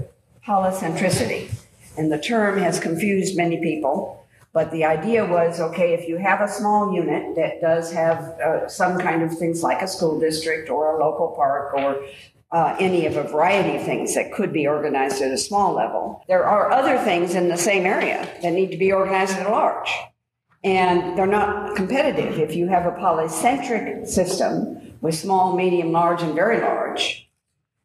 polycentricity, 0.45 1.53
and 1.99 2.09
the 2.09 2.17
term 2.17 2.57
has 2.57 2.79
confused 2.79 3.35
many 3.35 3.57
people. 3.61 4.25
But 4.53 4.71
the 4.71 4.85
idea 4.85 5.25
was 5.25 5.59
okay, 5.59 5.93
if 5.93 6.07
you 6.07 6.17
have 6.17 6.39
a 6.41 6.47
small 6.47 6.93
unit 6.95 7.35
that 7.35 7.61
does 7.61 7.91
have 7.91 8.19
uh, 8.39 8.67
some 8.67 8.97
kind 8.97 9.21
of 9.21 9.37
things 9.37 9.61
like 9.61 9.81
a 9.81 9.87
school 9.87 10.19
district 10.19 10.69
or 10.69 10.95
a 10.95 11.05
local 11.05 11.35
park 11.35 11.73
or 11.73 12.01
uh, 12.51 12.75
any 12.79 13.05
of 13.05 13.15
a 13.17 13.23
variety 13.23 13.77
of 13.77 13.83
things 13.83 14.15
that 14.15 14.31
could 14.33 14.51
be 14.51 14.65
organized 14.65 15.21
at 15.21 15.31
a 15.31 15.37
small 15.37 15.75
level. 15.75 16.23
There 16.27 16.45
are 16.45 16.71
other 16.71 16.97
things 16.97 17.35
in 17.35 17.47
the 17.49 17.57
same 17.57 17.85
area 17.85 18.27
that 18.41 18.53
need 18.53 18.71
to 18.71 18.77
be 18.77 18.91
organized 18.91 19.37
at 19.37 19.45
a 19.45 19.51
large. 19.51 19.91
And 20.63 21.17
they're 21.17 21.27
not 21.27 21.75
competitive. 21.75 22.39
If 22.39 22.55
you 22.55 22.67
have 22.69 22.85
a 22.85 22.91
polycentric 22.91 24.07
system 24.07 24.95
with 25.01 25.15
small, 25.15 25.55
medium, 25.55 25.91
large, 25.91 26.21
and 26.23 26.33
very 26.33 26.59
large, 26.59 27.28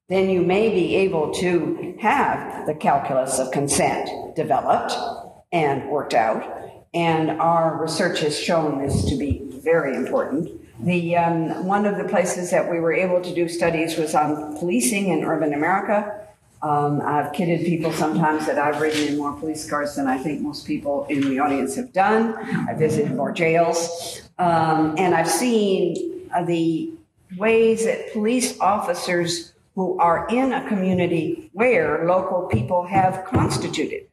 then 0.09 0.29
you 0.29 0.43
may 0.43 0.69
be 0.69 0.97
able 0.97 1.33
to 1.33 1.97
have 1.99 2.67
the 2.67 2.75
calculus 2.75 3.39
of 3.39 3.51
consent 3.51 4.37
developed 4.37 4.95
and 5.53 5.89
worked 5.89 6.15
out. 6.15 6.43
And 6.93 7.31
our 7.41 7.81
research 7.81 8.21
has 8.21 8.39
shown 8.39 8.79
this 8.83 9.05
to 9.07 9.17
be 9.17 9.43
very 9.51 9.97
important. 9.97 10.61
The 10.85 11.17
um, 11.17 11.65
one 11.65 11.87
of 11.87 11.97
the 11.97 12.05
places 12.05 12.51
that 12.51 12.71
we 12.71 12.81
were 12.81 12.93
able 12.93 13.21
to 13.21 13.35
do 13.35 13.49
studies 13.49 13.97
was 13.97 14.15
on 14.15 14.59
policing 14.59 15.09
in 15.09 15.25
urban 15.25 15.55
America. 15.55 16.21
Um, 16.63 17.01
I've 17.03 17.33
kidded 17.33 17.65
people 17.65 17.93
sometimes 17.93 18.47
that 18.47 18.59
I've 18.59 18.81
ridden 18.81 19.09
in 19.09 19.19
more 19.19 19.33
police 19.35 19.69
cars 19.69 19.97
than 19.97 20.07
I 20.07 20.19
think 20.19 20.41
most 20.41 20.67
people 20.67 21.07
in 21.09 21.21
the 21.21 21.39
audience 21.39 21.77
have 21.77 21.93
done. 21.93 22.35
I've 22.69 22.79
visited 22.79 23.15
more 23.15 23.33
jails, 23.33 24.23
um, 24.39 24.95
and 24.99 25.15
I've 25.15 25.29
seen 25.29 26.29
uh, 26.35 26.45
the 26.45 26.93
ways 27.37 27.85
that 27.85 28.13
police 28.13 28.59
officers 28.61 29.54
who 29.75 29.99
are 29.99 30.27
in 30.29 30.53
a 30.53 30.67
community 30.69 31.51
where 31.53 32.07
local 32.07 32.47
people 32.47 32.87
have 32.87 33.25
constituted. 33.25 34.09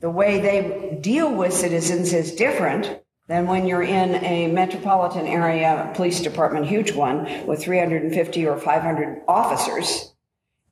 The 0.00 0.10
way 0.10 0.40
they 0.40 0.98
deal 1.00 1.32
with 1.32 1.52
citizens 1.52 2.12
is 2.12 2.34
different 2.34 3.00
than 3.28 3.46
when 3.46 3.66
you're 3.66 3.82
in 3.82 4.14
a 4.24 4.46
metropolitan 4.46 5.26
area 5.26 5.90
police 5.94 6.20
department, 6.20 6.66
huge 6.66 6.92
one, 6.92 7.46
with 7.46 7.62
350 7.62 8.46
or 8.46 8.56
500 8.56 9.22
officers, 9.26 10.14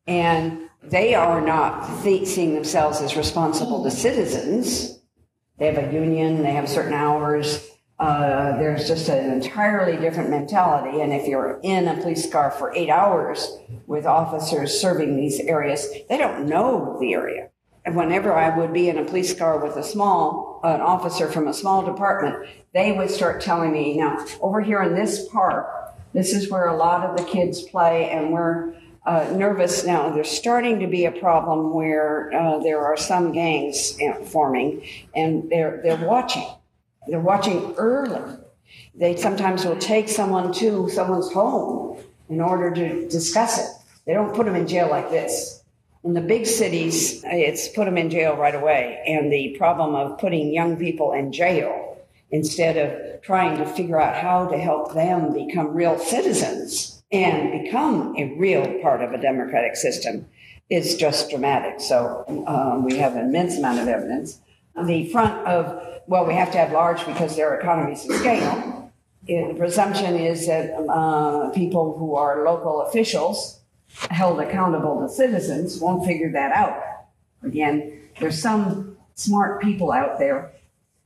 and 0.06 0.68
they 0.82 1.14
are 1.14 1.40
not 1.40 2.02
seeing 2.02 2.54
themselves 2.54 3.00
as 3.00 3.16
responsible 3.16 3.82
to 3.82 3.90
citizens. 3.90 5.00
They 5.58 5.72
have 5.72 5.88
a 5.88 5.92
union, 5.92 6.42
they 6.42 6.52
have 6.52 6.68
certain 6.68 6.92
hours. 6.92 7.68
Uh, 7.98 8.56
there's 8.58 8.88
just 8.88 9.08
an 9.08 9.30
entirely 9.30 9.96
different 9.96 10.28
mentality. 10.28 11.00
And 11.00 11.12
if 11.12 11.28
you're 11.28 11.60
in 11.62 11.86
a 11.86 11.94
police 12.02 12.30
car 12.30 12.50
for 12.50 12.74
eight 12.74 12.90
hours 12.90 13.56
with 13.86 14.04
officers 14.04 14.78
serving 14.78 15.16
these 15.16 15.38
areas, 15.40 15.88
they 16.08 16.16
don't 16.16 16.46
know 16.46 16.96
the 17.00 17.14
area 17.14 17.50
And 17.84 17.94
whenever 17.96 18.32
I 18.32 18.56
would 18.56 18.72
be 18.72 18.88
in 18.88 18.98
a 18.98 19.04
police 19.04 19.34
car 19.34 19.62
with 19.62 19.76
a 19.76 19.82
small, 19.82 20.60
an 20.64 20.80
officer 20.80 21.30
from 21.30 21.48
a 21.48 21.54
small 21.54 21.84
department, 21.84 22.48
they 22.72 22.92
would 22.92 23.10
start 23.10 23.40
telling 23.40 23.72
me, 23.72 23.96
now, 23.96 24.24
over 24.40 24.60
here 24.60 24.82
in 24.82 24.94
this 24.94 25.28
park, 25.28 25.68
this 26.12 26.32
is 26.32 26.50
where 26.50 26.66
a 26.66 26.76
lot 26.76 27.04
of 27.04 27.16
the 27.16 27.24
kids 27.24 27.62
play 27.62 28.10
and 28.10 28.32
where 28.32 28.74
uh, 29.06 29.30
nervous 29.36 29.84
now. 29.84 30.10
There's 30.10 30.30
starting 30.30 30.80
to 30.80 30.86
be 30.86 31.04
a 31.04 31.12
problem 31.12 31.74
where 31.74 32.32
uh, 32.32 32.58
there 32.60 32.80
are 32.84 32.96
some 32.96 33.32
gangs 33.32 33.98
forming, 34.24 34.82
and 35.14 35.50
they're 35.50 35.80
they're 35.82 36.08
watching. 36.08 36.46
They're 37.08 37.20
watching 37.20 37.74
early. 37.76 38.36
They 38.94 39.16
sometimes 39.16 39.64
will 39.64 39.78
take 39.78 40.08
someone 40.08 40.52
to 40.54 40.88
someone's 40.88 41.32
home 41.32 41.98
in 42.28 42.40
order 42.40 42.72
to 42.72 43.08
discuss 43.08 43.58
it. 43.58 43.68
They 44.06 44.14
don't 44.14 44.34
put 44.34 44.46
them 44.46 44.56
in 44.56 44.66
jail 44.66 44.88
like 44.88 45.10
this. 45.10 45.62
In 46.04 46.12
the 46.12 46.20
big 46.20 46.46
cities, 46.46 47.22
it's 47.24 47.68
put 47.68 47.86
them 47.86 47.96
in 47.96 48.10
jail 48.10 48.36
right 48.36 48.54
away. 48.54 49.02
And 49.06 49.32
the 49.32 49.56
problem 49.58 49.94
of 49.94 50.18
putting 50.18 50.52
young 50.52 50.76
people 50.76 51.12
in 51.12 51.32
jail 51.32 51.98
instead 52.30 52.76
of 52.76 53.22
trying 53.22 53.56
to 53.58 53.66
figure 53.66 54.00
out 54.00 54.16
how 54.16 54.46
to 54.48 54.58
help 54.58 54.92
them 54.92 55.32
become 55.32 55.68
real 55.68 55.98
citizens 55.98 57.02
and 57.10 57.62
become 57.62 58.14
a 58.18 58.34
real 58.36 58.80
part 58.82 59.02
of 59.02 59.12
a 59.12 59.18
democratic 59.18 59.76
system 59.76 60.26
is 60.68 60.96
just 60.96 61.30
dramatic. 61.30 61.80
So 61.80 62.24
um, 62.46 62.84
we 62.84 62.98
have 62.98 63.14
an 63.14 63.26
immense 63.26 63.56
amount 63.56 63.78
of 63.78 63.88
evidence. 63.88 64.40
The 64.82 65.08
front 65.10 65.46
of, 65.46 66.00
well, 66.06 66.26
we 66.26 66.34
have 66.34 66.50
to 66.52 66.58
have 66.58 66.72
large 66.72 67.04
because 67.06 67.36
there 67.36 67.50
are 67.50 67.58
economies 67.58 68.08
of 68.08 68.16
scale. 68.16 68.92
The 69.26 69.54
presumption 69.56 70.16
is 70.16 70.46
that 70.46 70.74
uh, 70.88 71.50
people 71.50 71.96
who 71.96 72.16
are 72.16 72.44
local 72.44 72.82
officials 72.82 73.60
held 74.10 74.40
accountable 74.40 75.00
to 75.00 75.08
citizens 75.08 75.78
won't 75.80 76.04
figure 76.04 76.30
that 76.32 76.52
out. 76.52 76.82
Again, 77.42 78.00
there's 78.18 78.40
some 78.40 78.96
smart 79.14 79.62
people 79.62 79.92
out 79.92 80.18
there. 80.18 80.50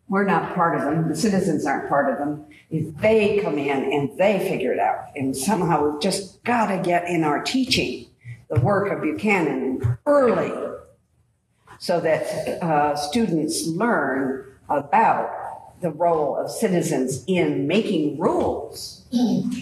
We're 0.08 0.24
not 0.24 0.54
part 0.54 0.76
of 0.78 0.82
them. 0.84 1.08
The 1.08 1.16
citizens 1.16 1.66
aren't 1.66 1.88
part 1.88 2.10
of 2.10 2.18
them. 2.18 2.46
If 2.70 2.96
they 2.96 3.38
come 3.40 3.58
in 3.58 3.92
and 3.92 4.16
they 4.18 4.38
figure 4.48 4.72
it 4.72 4.78
out, 4.78 5.10
and 5.14 5.36
somehow 5.36 5.88
we've 5.88 6.00
just 6.00 6.42
got 6.44 6.68
to 6.68 6.82
get 6.82 7.08
in 7.08 7.24
our 7.24 7.42
teaching 7.42 8.06
the 8.48 8.60
work 8.60 8.90
of 8.90 9.02
Buchanan 9.02 9.98
early 10.06 10.50
so 11.78 12.00
that 12.00 12.62
uh, 12.62 12.96
students 12.96 13.66
learn 13.66 14.44
about 14.68 15.80
the 15.80 15.90
role 15.90 16.36
of 16.36 16.50
citizens 16.50 17.24
in 17.26 17.66
making 17.66 18.18
rules, 18.18 19.04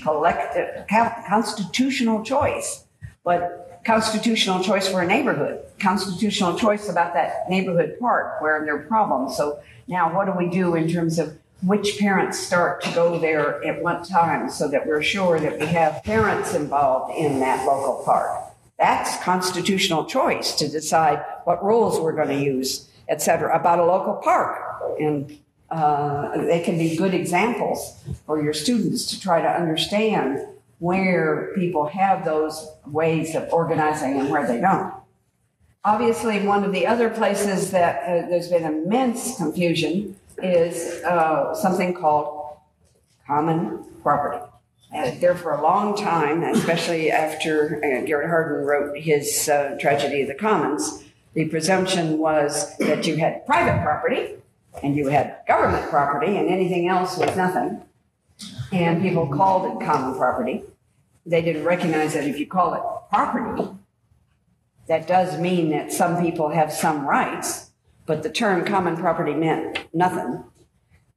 collective, 0.02 0.86
constitutional 0.88 2.24
choice 2.24 2.86
but 3.26 3.82
constitutional 3.84 4.62
choice 4.62 4.88
for 4.88 5.02
a 5.02 5.06
neighborhood, 5.06 5.60
constitutional 5.80 6.56
choice 6.56 6.88
about 6.88 7.12
that 7.14 7.50
neighborhood 7.50 7.96
park 7.98 8.40
where 8.40 8.64
there 8.64 8.76
are 8.76 8.84
problems. 8.84 9.36
So 9.36 9.60
now 9.88 10.14
what 10.14 10.26
do 10.26 10.32
we 10.32 10.48
do 10.48 10.76
in 10.76 10.88
terms 10.88 11.18
of 11.18 11.36
which 11.62 11.98
parents 11.98 12.38
start 12.38 12.82
to 12.82 12.94
go 12.94 13.18
there 13.18 13.62
at 13.64 13.82
what 13.82 14.08
time 14.08 14.48
so 14.48 14.68
that 14.68 14.86
we're 14.86 15.02
sure 15.02 15.40
that 15.40 15.58
we 15.58 15.66
have 15.66 16.04
parents 16.04 16.54
involved 16.54 17.16
in 17.18 17.40
that 17.40 17.66
local 17.66 18.04
park? 18.04 18.45
That's 18.78 19.22
constitutional 19.22 20.04
choice 20.04 20.54
to 20.56 20.68
decide 20.68 21.24
what 21.44 21.64
rules 21.64 21.98
we're 21.98 22.12
going 22.12 22.28
to 22.28 22.42
use, 22.42 22.90
et 23.08 23.22
cetera, 23.22 23.58
about 23.58 23.78
a 23.78 23.84
local 23.84 24.14
park. 24.14 24.82
And 25.00 25.38
uh, 25.70 26.36
they 26.36 26.60
can 26.60 26.78
be 26.78 26.96
good 26.96 27.14
examples 27.14 28.04
for 28.26 28.42
your 28.42 28.52
students 28.52 29.06
to 29.06 29.20
try 29.20 29.40
to 29.40 29.48
understand 29.48 30.46
where 30.78 31.52
people 31.54 31.86
have 31.86 32.24
those 32.24 32.68
ways 32.86 33.34
of 33.34 33.48
organizing 33.50 34.20
and 34.20 34.28
where 34.30 34.46
they 34.46 34.60
don't. 34.60 34.92
Obviously, 35.84 36.46
one 36.46 36.64
of 36.64 36.72
the 36.72 36.86
other 36.86 37.08
places 37.08 37.70
that 37.70 38.02
uh, 38.02 38.28
there's 38.28 38.48
been 38.48 38.64
immense 38.64 39.36
confusion 39.36 40.16
is 40.42 41.02
uh, 41.04 41.54
something 41.54 41.94
called 41.94 42.58
common 43.26 43.84
property. 44.02 44.44
And 44.92 45.20
there 45.20 45.34
for 45.34 45.52
a 45.52 45.62
long 45.62 45.96
time, 45.96 46.42
especially 46.42 47.10
after 47.10 47.76
uh, 47.76 48.06
Garrett 48.06 48.28
Hardin 48.28 48.64
wrote 48.64 48.96
his 48.96 49.48
uh, 49.48 49.76
Tragedy 49.80 50.22
of 50.22 50.28
the 50.28 50.34
Commons, 50.34 51.04
the 51.34 51.46
presumption 51.48 52.18
was 52.18 52.76
that 52.78 53.06
you 53.06 53.16
had 53.16 53.44
private 53.44 53.82
property 53.82 54.34
and 54.82 54.96
you 54.96 55.08
had 55.08 55.38
government 55.48 55.88
property, 55.88 56.36
and 56.36 56.48
anything 56.48 56.86
else 56.86 57.16
was 57.16 57.34
nothing 57.36 57.82
and 58.72 59.02
people 59.02 59.26
called 59.26 59.64
it 59.70 59.84
common 59.84 60.16
property. 60.16 60.64
They 61.24 61.42
didn't 61.42 61.64
recognize 61.64 62.14
that 62.14 62.24
if 62.24 62.38
you 62.38 62.46
call 62.46 62.74
it 62.74 62.82
property, 63.10 63.68
that 64.86 65.06
does 65.06 65.38
mean 65.38 65.70
that 65.70 65.92
some 65.92 66.22
people 66.22 66.50
have 66.50 66.72
some 66.72 67.06
rights, 67.06 67.70
but 68.06 68.22
the 68.22 68.30
term 68.30 68.64
common 68.64 68.96
property 68.96 69.34
meant 69.34 69.86
nothing. 69.92 70.44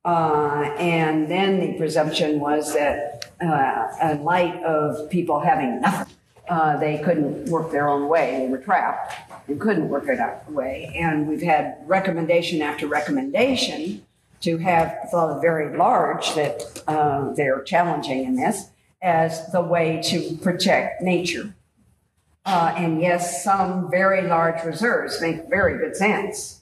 Uh, 0.05 0.73
and 0.77 1.29
then 1.29 1.59
the 1.59 1.77
presumption 1.77 2.39
was 2.39 2.73
that, 2.73 3.31
uh, 3.41 4.12
in 4.12 4.23
light 4.23 4.62
of 4.63 5.09
people 5.09 5.39
having 5.39 5.81
nothing, 5.81 6.15
uh, 6.47 6.77
they 6.77 6.97
couldn't 6.99 7.45
work 7.49 7.71
their 7.71 7.88
own 7.88 8.07
way. 8.07 8.39
They 8.39 8.47
were 8.47 8.57
trapped 8.57 9.13
and 9.47 9.59
couldn't 9.59 9.89
work 9.89 10.07
it 10.07 10.19
out 10.19 10.49
way. 10.51 10.91
And 10.95 11.27
we've 11.27 11.41
had 11.41 11.77
recommendation 11.85 12.62
after 12.62 12.88
recommendation 12.88 14.05
to 14.41 14.57
have 14.57 14.97
thought 15.12 15.41
very 15.41 15.77
large 15.77 16.33
that 16.35 16.81
uh, 16.88 17.33
they're 17.33 17.62
challenging 17.63 18.23
in 18.23 18.35
this 18.35 18.69
as 19.01 19.51
the 19.51 19.62
way 19.62 20.01
to 20.03 20.38
protect 20.38 21.01
nature. 21.01 21.53
Uh, 22.45 22.73
and 22.75 23.01
yes, 23.01 23.43
some 23.43 23.91
very 23.91 24.27
large 24.27 24.63
reserves 24.63 25.21
make 25.21 25.47
very 25.49 25.77
good 25.77 25.95
sense. 25.95 26.58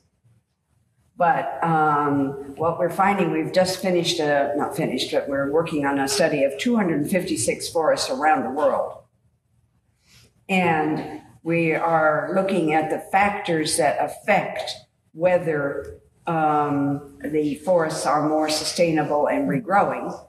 But 1.17 1.63
um, 1.63 2.55
what 2.57 2.77
we're 2.77 2.91
finding, 2.91 3.31
we've 3.31 3.51
just 3.51 3.81
finished, 3.81 4.19
a, 4.19 4.53
not 4.55 4.77
finished, 4.77 5.11
but 5.11 5.27
we're 5.27 5.51
working 5.51 5.83
on 5.83 5.97
a 5.97 6.07
study 6.07 6.43
of 6.43 6.57
256 6.59 7.69
forests 7.69 8.11
around 8.11 8.43
the 8.43 8.51
world. 8.51 9.01
And 10.47 11.21
we 11.41 11.73
are 11.73 12.31
looking 12.35 12.73
at 12.73 12.91
the 12.91 12.99
factors 12.99 13.77
that 13.77 13.97
affect 13.99 14.75
whether 15.13 15.99
um, 16.27 17.17
the 17.23 17.55
forests 17.55 18.05
are 18.05 18.29
more 18.29 18.49
sustainable 18.49 19.27
and 19.27 19.49
regrowing. 19.49 20.23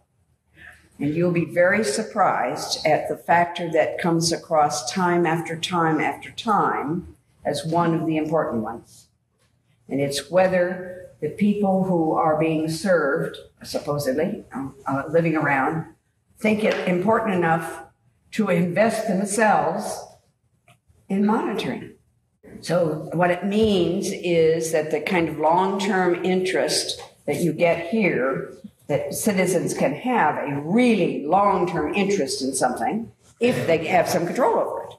And 0.98 1.14
you'll 1.14 1.32
be 1.32 1.44
very 1.44 1.84
surprised 1.84 2.84
at 2.86 3.08
the 3.08 3.16
factor 3.16 3.70
that 3.72 3.98
comes 3.98 4.32
across 4.32 4.90
time 4.90 5.26
after 5.26 5.54
time 5.54 6.00
after 6.00 6.30
time 6.30 7.14
as 7.44 7.64
one 7.64 7.94
of 7.94 8.06
the 8.06 8.16
important 8.16 8.62
ones. 8.62 9.07
And 9.88 10.00
it's 10.00 10.30
whether 10.30 11.10
the 11.20 11.30
people 11.30 11.84
who 11.84 12.12
are 12.12 12.38
being 12.38 12.68
served, 12.68 13.36
supposedly 13.62 14.44
um, 14.52 14.74
uh, 14.86 15.04
living 15.08 15.36
around, 15.36 15.94
think 16.38 16.62
it 16.62 16.88
important 16.88 17.34
enough 17.34 17.84
to 18.32 18.48
invest 18.48 19.08
themselves 19.08 19.98
in 21.08 21.24
monitoring. 21.24 21.94
So, 22.60 23.08
what 23.12 23.30
it 23.30 23.44
means 23.44 24.10
is 24.10 24.72
that 24.72 24.90
the 24.90 25.00
kind 25.00 25.28
of 25.28 25.38
long 25.38 25.78
term 25.78 26.24
interest 26.24 27.00
that 27.26 27.40
you 27.40 27.52
get 27.52 27.88
here, 27.88 28.54
that 28.86 29.14
citizens 29.14 29.74
can 29.74 29.94
have 29.94 30.36
a 30.36 30.60
really 30.62 31.26
long 31.26 31.68
term 31.68 31.94
interest 31.94 32.42
in 32.42 32.54
something 32.54 33.12
if 33.40 33.66
they 33.66 33.86
have 33.86 34.08
some 34.08 34.26
control 34.26 34.58
over 34.58 34.84
it. 34.84 34.97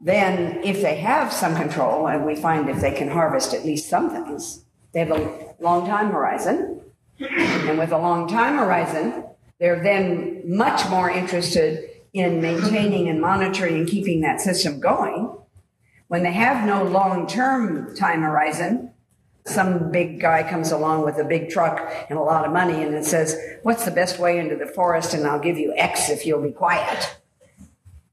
Then, 0.00 0.60
if 0.62 0.80
they 0.80 0.96
have 0.96 1.32
some 1.32 1.56
control, 1.56 2.06
and 2.06 2.24
we 2.24 2.36
find 2.36 2.68
if 2.68 2.80
they 2.80 2.92
can 2.92 3.08
harvest 3.08 3.52
at 3.52 3.64
least 3.64 3.88
some 3.88 4.10
things, 4.10 4.64
they 4.92 5.00
have 5.00 5.10
a 5.10 5.54
long 5.60 5.86
time 5.86 6.10
horizon. 6.10 6.80
And 7.18 7.78
with 7.78 7.90
a 7.90 7.98
long 7.98 8.28
time 8.28 8.58
horizon, 8.58 9.24
they're 9.58 9.82
then 9.82 10.42
much 10.44 10.88
more 10.88 11.10
interested 11.10 11.90
in 12.12 12.40
maintaining 12.40 13.08
and 13.08 13.20
monitoring 13.20 13.74
and 13.74 13.88
keeping 13.88 14.20
that 14.20 14.40
system 14.40 14.78
going 14.78 15.38
when 16.08 16.22
they 16.22 16.32
have 16.32 16.66
no 16.66 16.82
long 16.82 17.26
term 17.26 17.94
time 17.94 18.22
horizon, 18.22 18.90
some 19.44 19.90
big 19.90 20.20
guy 20.20 20.42
comes 20.42 20.72
along 20.72 21.04
with 21.04 21.18
a 21.18 21.24
big 21.24 21.48
truck 21.48 21.92
and 22.10 22.18
a 22.18 22.22
lot 22.22 22.44
of 22.44 22.52
money 22.52 22.82
and 22.82 22.94
it 22.94 23.04
says, 23.04 23.38
What's 23.62 23.84
the 23.84 23.90
best 23.90 24.18
way 24.18 24.38
into 24.38 24.56
the 24.56 24.66
forest? 24.66 25.14
And 25.14 25.26
I'll 25.26 25.38
give 25.38 25.58
you 25.58 25.74
X 25.76 26.10
if 26.10 26.26
you'll 26.26 26.42
be 26.42 26.50
quiet. 26.50 27.16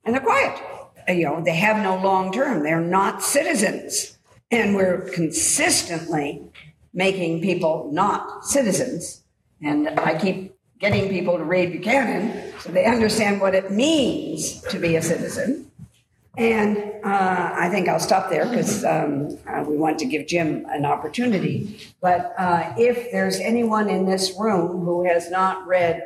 And 0.03 0.13
they're 0.13 0.21
quiet. 0.21 0.61
You 1.07 1.25
know, 1.25 1.43
they 1.43 1.55
have 1.55 1.81
no 1.81 1.97
long 1.97 2.31
term. 2.31 2.63
They're 2.63 2.81
not 2.81 3.21
citizens. 3.21 4.17
And 4.51 4.75
we're 4.75 5.01
consistently 5.09 6.41
making 6.93 7.41
people 7.41 7.89
not 7.91 8.45
citizens. 8.45 9.23
And 9.61 9.87
I 9.99 10.17
keep 10.17 10.55
getting 10.79 11.09
people 11.09 11.37
to 11.37 11.43
read 11.43 11.71
Buchanan 11.71 12.53
so 12.59 12.71
they 12.71 12.85
understand 12.85 13.41
what 13.41 13.55
it 13.55 13.71
means 13.71 14.61
to 14.63 14.79
be 14.79 14.95
a 14.95 15.01
citizen. 15.01 15.71
And 16.37 16.77
uh, 17.03 17.53
I 17.55 17.69
think 17.69 17.87
I'll 17.87 17.99
stop 17.99 18.29
there 18.29 18.45
because 18.45 18.83
um, 18.83 19.37
uh, 19.47 19.63
we 19.63 19.77
want 19.77 19.99
to 19.99 20.05
give 20.05 20.27
Jim 20.27 20.65
an 20.69 20.85
opportunity. 20.85 21.79
But 22.01 22.33
uh, 22.37 22.73
if 22.77 23.11
there's 23.11 23.39
anyone 23.39 23.89
in 23.89 24.05
this 24.05 24.33
room 24.37 24.83
who 24.83 25.05
has 25.05 25.31
not 25.31 25.65
read 25.65 26.03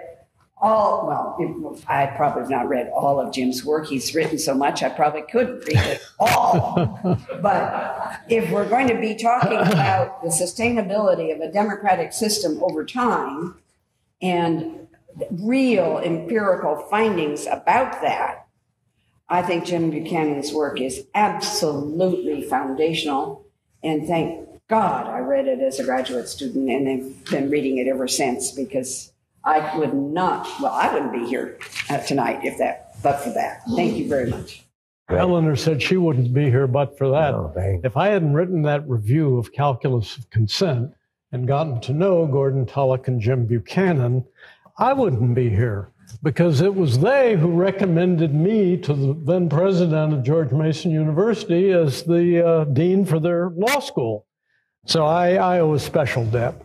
all, 0.62 1.07
well, 1.07 1.80
I 1.88 2.07
probably 2.07 2.41
have 2.41 2.49
not 2.49 2.68
read 2.68 2.89
all 2.93 3.20
of 3.20 3.34
Jim's 3.34 3.64
work. 3.64 3.88
He's 3.88 4.14
written 4.14 4.38
so 4.38 4.53
much, 4.53 4.84
I 4.84 4.89
probably 4.89 5.22
couldn't 5.22 5.66
read 5.66 5.78
it 5.78 6.01
all. 6.20 7.18
but 7.41 8.22
if 8.28 8.49
we're 8.51 8.68
going 8.68 8.89
to 8.89 8.99
be 8.99 9.16
talking 9.16 9.57
about 9.57 10.22
the 10.22 10.30
sustainability 10.30 11.34
of 11.34 11.39
a 11.39 11.51
democratic 11.51 12.12
system 12.12 12.62
over 12.62 12.84
time 12.84 13.55
and 14.22 14.88
real 15.32 15.99
empirical 15.99 16.76
findings 16.89 17.45
about 17.45 18.01
that, 18.01 18.45
I 19.30 19.43
think 19.43 19.66
Jim 19.66 19.91
Buchanan's 19.91 20.51
work 20.51 20.82
is 20.82 21.05
absolutely 21.16 22.41
foundational. 22.43 23.45
And 23.82 24.07
thank 24.07 24.49
God 24.68 25.07
I 25.07 25.20
read 25.20 25.47
it 25.47 25.60
as 25.60 25.80
a 25.80 25.84
graduate 25.86 26.28
student 26.28 26.70
and 26.70 26.89
I've 26.89 27.26
been 27.26 27.49
reading 27.49 27.78
it 27.78 27.88
ever 27.88 28.07
since 28.07 28.51
because 28.51 29.14
I 29.43 29.77
would 29.77 29.93
not, 29.93 30.47
well, 30.61 30.73
I 30.73 30.93
wouldn't 30.93 31.13
be 31.13 31.25
here 31.27 31.57
uh, 31.89 31.97
tonight 31.99 32.41
if 32.43 32.57
that, 32.57 32.93
but 33.01 33.17
for 33.21 33.29
that. 33.31 33.61
Thank 33.75 33.97
you 33.97 34.07
very 34.07 34.29
much. 34.29 34.65
Elinor 35.09 35.55
said 35.55 35.81
she 35.81 35.97
wouldn't 35.97 36.33
be 36.33 36.49
here 36.51 36.67
but 36.67 36.97
for 36.97 37.09
that. 37.09 37.33
Oh, 37.33 37.51
thank- 37.55 37.83
If 37.85 37.97
I 37.97 38.09
hadn't 38.09 38.33
written 38.33 38.61
that 38.63 38.87
review 38.87 39.37
of 39.37 39.51
Calculus 39.51 40.17
of 40.17 40.29
Consent 40.29 40.91
and 41.31 41.47
gotten 41.47 41.79
to 41.81 41.93
know 41.93 42.27
Gordon 42.27 42.65
Tullock 42.65 43.07
and 43.07 43.19
Jim 43.19 43.45
Buchanan, 43.45 44.25
I 44.77 44.93
wouldn't 44.93 45.33
be 45.33 45.49
here 45.49 45.91
because 46.21 46.61
it 46.61 46.73
was 46.75 46.99
they 46.99 47.35
who 47.35 47.49
recommended 47.51 48.33
me 48.35 48.77
to 48.77 48.93
the 48.93 49.13
then 49.25 49.49
president 49.49 50.13
of 50.13 50.23
George 50.23 50.51
Mason 50.51 50.91
University 50.91 51.71
as 51.71 52.03
the 52.03 52.45
uh, 52.45 52.63
dean 52.65 53.05
for 53.05 53.19
their 53.19 53.49
law 53.49 53.79
school. 53.79 54.25
So 54.85 55.05
I, 55.05 55.33
I 55.35 55.59
owe 55.59 55.73
a 55.73 55.79
special 55.79 56.25
debt. 56.25 56.55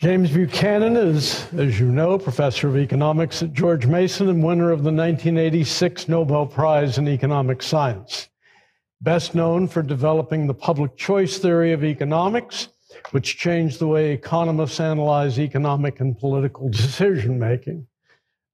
James 0.00 0.30
Buchanan 0.30 0.96
is, 0.96 1.52
as 1.54 1.80
you 1.80 1.86
know, 1.90 2.18
professor 2.18 2.68
of 2.68 2.76
economics 2.76 3.42
at 3.42 3.52
George 3.52 3.84
Mason 3.84 4.28
and 4.28 4.44
winner 4.44 4.70
of 4.70 4.84
the 4.84 4.92
1986 4.92 6.08
Nobel 6.08 6.46
Prize 6.46 6.98
in 6.98 7.08
Economic 7.08 7.60
Science. 7.64 8.28
Best 9.00 9.34
known 9.34 9.66
for 9.66 9.82
developing 9.82 10.46
the 10.46 10.54
public 10.54 10.96
choice 10.96 11.38
theory 11.38 11.72
of 11.72 11.82
economics, 11.82 12.68
which 13.10 13.38
changed 13.38 13.80
the 13.80 13.88
way 13.88 14.12
economists 14.12 14.78
analyze 14.78 15.36
economic 15.36 15.98
and 15.98 16.16
political 16.16 16.68
decision 16.70 17.36
making, 17.36 17.84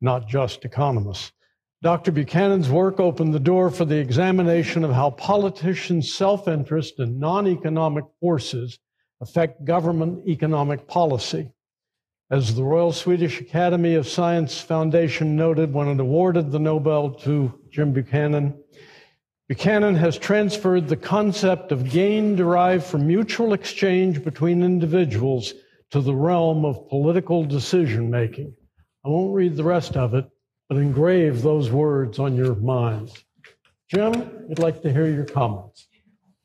not 0.01 0.27
just 0.27 0.65
economists. 0.65 1.33
Dr. 1.83 2.11
Buchanan's 2.11 2.71
work 2.71 2.99
opened 3.01 3.35
the 3.35 3.39
door 3.39 3.69
for 3.69 3.85
the 3.85 3.99
examination 3.99 4.83
of 4.83 4.93
how 4.93 5.11
politicians' 5.11 6.15
self 6.15 6.49
interest 6.49 7.01
and 7.01 7.21
non 7.21 7.47
economic 7.47 8.07
forces 8.19 8.79
affect 9.21 9.65
government 9.65 10.27
economic 10.29 10.87
policy. 10.87 11.51
As 12.31 12.55
the 12.55 12.65
Royal 12.65 12.93
Swedish 12.93 13.41
Academy 13.41 13.95
of 13.95 14.09
Science 14.09 14.59
Foundation 14.61 15.37
noted 15.37 15.73
when 15.73 15.89
it 15.89 16.01
awarded 16.01 16.51
the 16.51 16.59
Nobel 16.59 17.11
to 17.11 17.53
Jim 17.71 17.93
Buchanan, 17.93 18.55
Buchanan 19.47 19.95
has 19.95 20.17
transferred 20.17 20.89
the 20.89 20.97
concept 20.97 21.71
of 21.71 21.91
gain 21.91 22.35
derived 22.35 22.85
from 22.85 23.07
mutual 23.07 23.53
exchange 23.53 24.25
between 24.25 24.63
individuals 24.63 25.53
to 25.91 26.01
the 26.01 26.15
realm 26.15 26.65
of 26.65 26.89
political 26.89 27.45
decision 27.45 28.11
making. 28.11 28.55
I 29.05 29.11
won't 29.11 29.35
read 29.35 29.55
the 29.55 29.65
rest 29.65 29.97
of 29.99 30.15
it, 30.15 30.27
but 30.69 30.79
engrave 30.79 31.43
those 31.43 31.71
words 31.71 32.19
on 32.19 32.35
your 32.37 32.55
minds. 32.55 33.23
Jim, 33.89 34.47
I'd 34.51 34.59
like 34.59 34.81
to 34.81 34.93
hear 34.93 35.07
your 35.07 35.27
comments. 35.27 35.89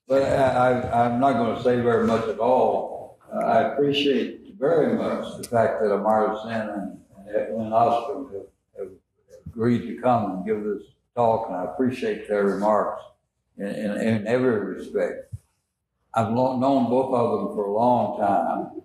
But 0.09 0.23
I, 0.23 1.05
I'm 1.05 1.19
not 1.19 1.33
going 1.33 1.55
to 1.55 1.63
say 1.63 1.79
very 1.81 2.07
much 2.07 2.27
at 2.27 2.39
all. 2.39 3.19
Uh, 3.31 3.45
I 3.45 3.73
appreciate 3.73 4.57
very 4.57 4.97
much 4.97 5.37
the 5.37 5.43
fact 5.43 5.81
that 5.81 5.91
Amartya 5.91 6.43
Sen 6.43 6.69
and, 6.69 6.99
and 7.27 7.57
Lin 7.57 7.71
Ostrom 7.71 8.25
have, 8.33 8.47
have 8.79 8.93
agreed 9.45 9.85
to 9.85 10.01
come 10.01 10.31
and 10.31 10.45
give 10.47 10.63
this 10.63 10.81
talk, 11.15 11.47
and 11.47 11.57
I 11.57 11.65
appreciate 11.65 12.27
their 12.27 12.43
remarks 12.43 13.03
in, 13.59 13.67
in, 13.67 13.91
in 14.01 14.27
every 14.27 14.59
respect. 14.75 15.31
I've 16.15 16.31
known 16.31 16.89
both 16.89 17.13
of 17.13 17.39
them 17.39 17.55
for 17.55 17.65
a 17.65 17.71
long 17.71 18.19
time. 18.19 18.81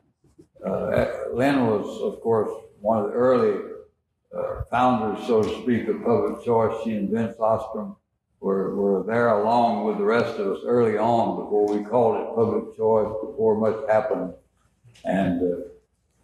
Uh, 0.62 1.07
Lin 1.33 1.66
was, 1.66 2.03
of 2.03 2.20
course, 2.20 2.51
one 2.83 3.03
of 3.03 3.07
the 3.07 3.14
early 3.14 3.62
uh, 4.37 4.64
founders, 4.70 5.27
so 5.27 5.43
to 5.43 5.62
speak, 5.62 5.89
of 5.89 6.05
public 6.05 6.45
choice. 6.45 6.85
She 6.85 6.93
and 6.93 7.09
Vince 7.09 7.37
Ostrom 7.41 7.97
were, 8.75 9.03
there 9.05 9.29
along 9.29 9.85
with 9.85 9.99
the 9.99 10.05
rest 10.05 10.39
of 10.39 10.53
us 10.53 10.61
early 10.66 10.97
on 10.97 11.43
before 11.43 11.66
we 11.66 11.85
called 11.85 12.20
it 12.20 12.35
public 12.35 12.77
choice, 12.77 13.12
before 13.25 13.57
much 13.57 13.89
happened. 13.89 14.35
And 15.05 15.43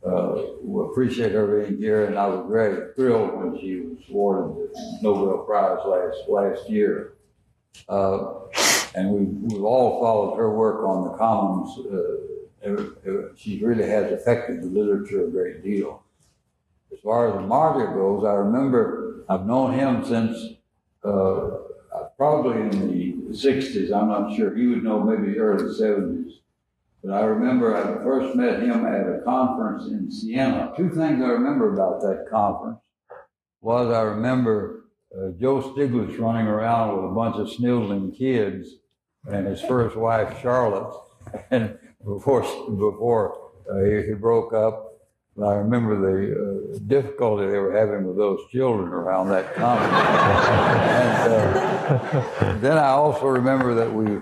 uh, 0.04 0.08
uh, 0.08 0.46
we 0.62 0.84
appreciate 0.84 1.32
her 1.32 1.60
being 1.60 1.78
here, 1.78 2.06
and 2.06 2.18
I 2.18 2.26
was 2.26 2.46
very 2.50 2.94
thrilled 2.94 3.34
when 3.34 3.60
she 3.60 3.80
was 3.80 3.98
awarded 4.08 4.72
the 4.72 4.98
Nobel 5.02 5.44
Prize 5.44 5.80
last 5.84 6.28
last 6.28 6.70
year. 6.70 7.14
Uh, 7.88 8.34
and 8.94 9.10
we, 9.10 9.20
we've 9.24 9.64
all 9.64 10.00
followed 10.00 10.36
her 10.36 10.50
work 10.50 10.84
on 10.84 11.04
the 11.04 11.16
commons. 11.16 11.78
Uh, 11.86 13.34
she 13.36 13.62
really 13.64 13.88
has 13.88 14.12
affected 14.12 14.62
the 14.62 14.66
literature 14.66 15.26
a 15.26 15.30
great 15.30 15.62
deal. 15.62 16.02
As 16.92 16.98
far 17.00 17.28
as 17.28 17.34
Amartya 17.34 17.94
goes, 17.94 18.24
I 18.24 18.32
remember 18.34 19.24
I've 19.28 19.46
known 19.46 19.74
him 19.74 20.04
since 20.04 20.56
uh, 21.04 21.50
probably 22.20 22.60
in 22.60 22.70
the 22.70 23.34
60s. 23.34 23.90
I'm 23.90 24.08
not 24.08 24.36
sure. 24.36 24.54
He 24.54 24.66
would 24.66 24.84
know 24.84 25.02
maybe 25.02 25.38
early 25.38 25.64
70s. 25.64 26.32
But 27.02 27.14
I 27.14 27.22
remember 27.22 27.74
I 27.74 28.04
first 28.04 28.36
met 28.36 28.60
him 28.60 28.84
at 28.84 29.08
a 29.08 29.22
conference 29.24 29.86
in 29.86 30.10
Siena. 30.10 30.70
Two 30.76 30.90
things 30.90 31.22
I 31.22 31.28
remember 31.28 31.72
about 31.72 32.02
that 32.02 32.26
conference 32.30 32.80
was 33.62 33.90
I 33.90 34.02
remember 34.02 34.84
uh, 35.16 35.30
Joe 35.40 35.62
Stiglitz 35.62 36.18
running 36.18 36.46
around 36.46 36.94
with 36.94 37.10
a 37.10 37.14
bunch 37.14 37.36
of 37.36 37.50
sniveling 37.50 38.12
kids 38.12 38.68
and 39.26 39.46
his 39.46 39.62
first 39.62 39.96
wife 39.96 40.42
Charlotte. 40.42 40.94
And 41.50 41.78
before 42.04 42.42
before 42.42 43.50
uh, 43.70 43.84
he, 43.84 44.08
he 44.08 44.14
broke 44.14 44.52
up, 44.52 44.89
I 45.38 45.54
remember 45.54 45.96
the 45.96 46.74
uh, 46.74 46.78
difficulty 46.86 47.46
they 47.46 47.58
were 47.58 47.72
having 47.72 48.06
with 48.06 48.16
those 48.16 48.40
children 48.50 48.88
around 48.88 49.28
that 49.28 49.54
conference. 49.54 49.94
and, 51.00 51.32
uh, 51.32 52.58
then 52.58 52.76
I 52.76 52.88
also 52.88 53.26
remember 53.26 53.74
that 53.74 53.92
we 53.92 54.20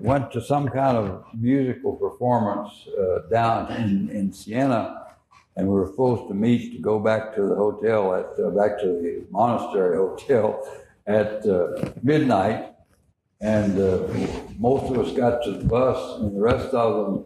went 0.00 0.30
to 0.32 0.40
some 0.40 0.68
kind 0.68 0.96
of 0.96 1.24
musical 1.34 1.94
performance 1.96 2.70
uh, 2.98 3.28
down 3.28 3.72
in, 3.72 4.08
in 4.10 4.32
Siena, 4.32 5.06
and 5.56 5.66
we 5.66 5.74
were 5.74 5.86
supposed 5.86 6.28
to 6.28 6.34
meet 6.34 6.72
to 6.72 6.78
go 6.78 6.98
back 7.00 7.34
to 7.34 7.42
the 7.42 7.54
hotel 7.54 8.14
at 8.14 8.26
uh, 8.42 8.50
back 8.50 8.78
to 8.80 8.86
the 8.86 9.24
monastery 9.30 9.96
hotel 10.04 10.66
at 11.06 11.44
uh, 11.46 11.90
midnight. 12.02 12.72
And 13.40 13.78
uh, 13.78 14.08
most 14.58 14.90
of 14.90 14.98
us 14.98 15.12
got 15.12 15.44
to 15.44 15.50
the 15.50 15.64
bus, 15.64 16.20
and 16.20 16.34
the 16.34 16.40
rest 16.40 16.72
of 16.72 17.04
them 17.04 17.24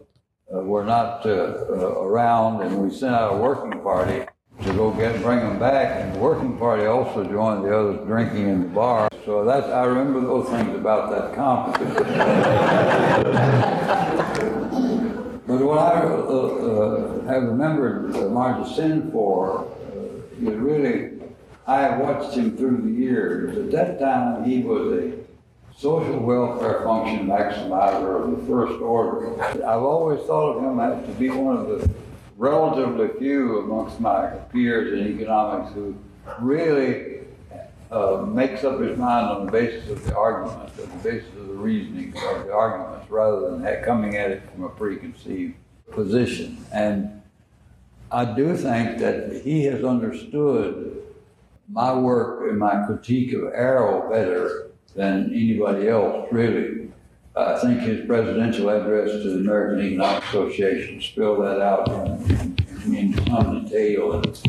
were 0.59 0.83
not 0.83 1.25
uh, 1.25 1.29
uh, 1.29 2.01
around, 2.01 2.61
and 2.61 2.77
we 2.77 2.93
sent 2.93 3.15
out 3.15 3.35
a 3.35 3.37
working 3.37 3.79
party 3.81 4.25
to 4.63 4.73
go 4.73 4.91
get 4.91 5.21
bring 5.21 5.39
them 5.39 5.57
back. 5.59 6.01
And 6.01 6.13
the 6.15 6.19
working 6.19 6.57
party 6.57 6.85
also 6.85 7.23
joined 7.23 7.63
the 7.65 7.77
others 7.77 8.05
drinking 8.05 8.49
in 8.49 8.63
the 8.63 8.69
bar. 8.69 9.09
So 9.25 9.45
that's 9.45 9.67
I 9.67 9.85
remember 9.85 10.21
those 10.21 10.49
things 10.49 10.75
about 10.75 11.11
that 11.11 11.35
conference. 11.35 11.95
but 15.47 15.59
what 15.59 15.77
I 15.77 16.01
uh, 16.01 16.07
uh, 16.07 17.21
have 17.25 17.43
remembered 17.43 18.15
uh, 18.15 18.19
Amartya 18.19 18.65
Sen 18.75 19.11
for 19.11 19.65
uh, 19.65 20.45
is 20.45 20.55
really 20.57 21.11
I 21.67 21.81
have 21.81 21.99
watched 21.99 22.33
him 22.35 22.57
through 22.57 22.81
the 22.81 22.91
years. 22.91 23.55
At 23.57 23.69
that 23.71 23.99
time, 23.99 24.43
he 24.43 24.63
was 24.63 24.97
a 24.97 25.20
social 25.81 26.19
welfare 26.19 26.83
function 26.83 27.25
maximizer 27.25 28.23
of 28.23 28.39
the 28.39 28.45
first 28.45 28.79
order. 28.81 29.43
I've 29.43 29.81
always 29.81 30.19
thought 30.27 30.57
of 30.57 30.63
him 30.63 30.79
as 30.79 31.03
to 31.07 31.11
be 31.13 31.31
one 31.31 31.57
of 31.57 31.67
the 31.69 31.89
relatively 32.37 33.07
few 33.17 33.61
amongst 33.61 33.99
my 33.99 34.27
peers 34.51 34.93
in 34.93 35.07
economics 35.15 35.73
who 35.73 35.97
really 36.39 37.21
uh, 37.89 38.23
makes 38.27 38.63
up 38.63 38.79
his 38.79 38.95
mind 38.95 39.25
on 39.25 39.47
the 39.47 39.51
basis 39.51 39.89
of 39.89 40.05
the 40.05 40.15
argument, 40.15 40.71
on 40.79 40.97
the 40.97 41.03
basis 41.03 41.29
of 41.29 41.47
the 41.47 41.53
reasoning 41.55 42.09
of 42.09 42.45
the 42.45 42.53
arguments, 42.53 43.09
rather 43.09 43.49
than 43.49 43.63
ha- 43.63 43.83
coming 43.83 44.15
at 44.17 44.29
it 44.29 44.43
from 44.51 44.65
a 44.65 44.69
preconceived 44.69 45.55
position. 45.89 46.63
And 46.71 47.23
I 48.11 48.25
do 48.25 48.55
think 48.55 48.99
that 48.99 49.41
he 49.43 49.63
has 49.65 49.83
understood 49.83 51.01
my 51.71 51.91
work 51.91 52.51
and 52.51 52.59
my 52.59 52.85
critique 52.85 53.33
of 53.33 53.45
Arrow 53.45 54.07
better 54.11 54.70
than 54.95 55.31
anybody 55.33 55.87
else, 55.87 56.27
really. 56.31 56.91
I 57.35 57.57
think 57.59 57.79
his 57.79 58.05
presidential 58.05 58.69
address 58.69 59.11
to 59.11 59.23
the 59.23 59.39
American 59.39 59.85
Economic 59.85 60.23
Association 60.25 61.01
spelled 61.01 61.43
that 61.43 61.61
out 61.61 61.87
in, 61.87 62.57
in, 62.93 63.25
some 63.25 63.63
detail. 63.63 64.13
And, 64.13 64.41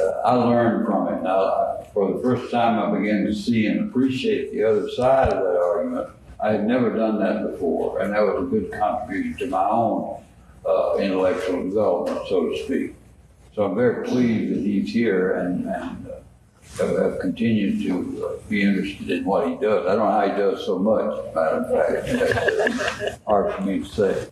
uh, 0.00 0.10
I 0.24 0.34
learned 0.34 0.84
from 0.86 1.14
it. 1.14 1.22
Now, 1.22 1.86
for 1.92 2.12
the 2.12 2.20
first 2.20 2.50
time, 2.50 2.80
I 2.80 2.98
began 2.98 3.24
to 3.24 3.32
see 3.32 3.66
and 3.66 3.88
appreciate 3.88 4.50
the 4.50 4.64
other 4.64 4.90
side 4.90 5.32
of 5.32 5.44
that 5.44 5.60
argument. 5.60 6.08
I 6.42 6.52
had 6.52 6.66
never 6.66 6.94
done 6.94 7.20
that 7.20 7.52
before, 7.52 8.00
and 8.00 8.12
that 8.12 8.20
was 8.20 8.42
a 8.42 8.46
good 8.46 8.72
contribution 8.72 9.38
to 9.38 9.46
my 9.46 9.64
own 9.64 10.20
uh, 10.66 10.96
intellectual 10.96 11.62
development, 11.62 12.20
so 12.28 12.48
to 12.48 12.64
speak. 12.64 12.96
So 13.54 13.62
I'm 13.62 13.76
very 13.76 14.04
pleased 14.04 14.54
that 14.54 14.60
he's 14.60 14.92
here 14.92 15.36
and, 15.36 15.66
and 15.66 16.10
uh, 16.10 16.13
have, 16.78 16.98
have 16.98 17.18
continued 17.20 17.82
to 17.82 18.26
uh, 18.26 18.48
be 18.48 18.62
interested 18.62 19.10
in 19.10 19.24
what 19.24 19.48
he 19.48 19.54
does. 19.56 19.86
I 19.86 19.96
don't 19.96 19.98
know 19.98 20.10
how 20.10 20.28
he 20.28 20.36
does 20.36 20.64
so 20.64 20.78
much, 20.78 21.34
matter 21.34 21.56
of 21.56 21.70
fact. 21.70 22.98
That's 22.98 23.24
hard 23.24 23.54
for 23.54 23.62
me 23.62 23.80
to 23.80 23.84
say. 23.84 24.28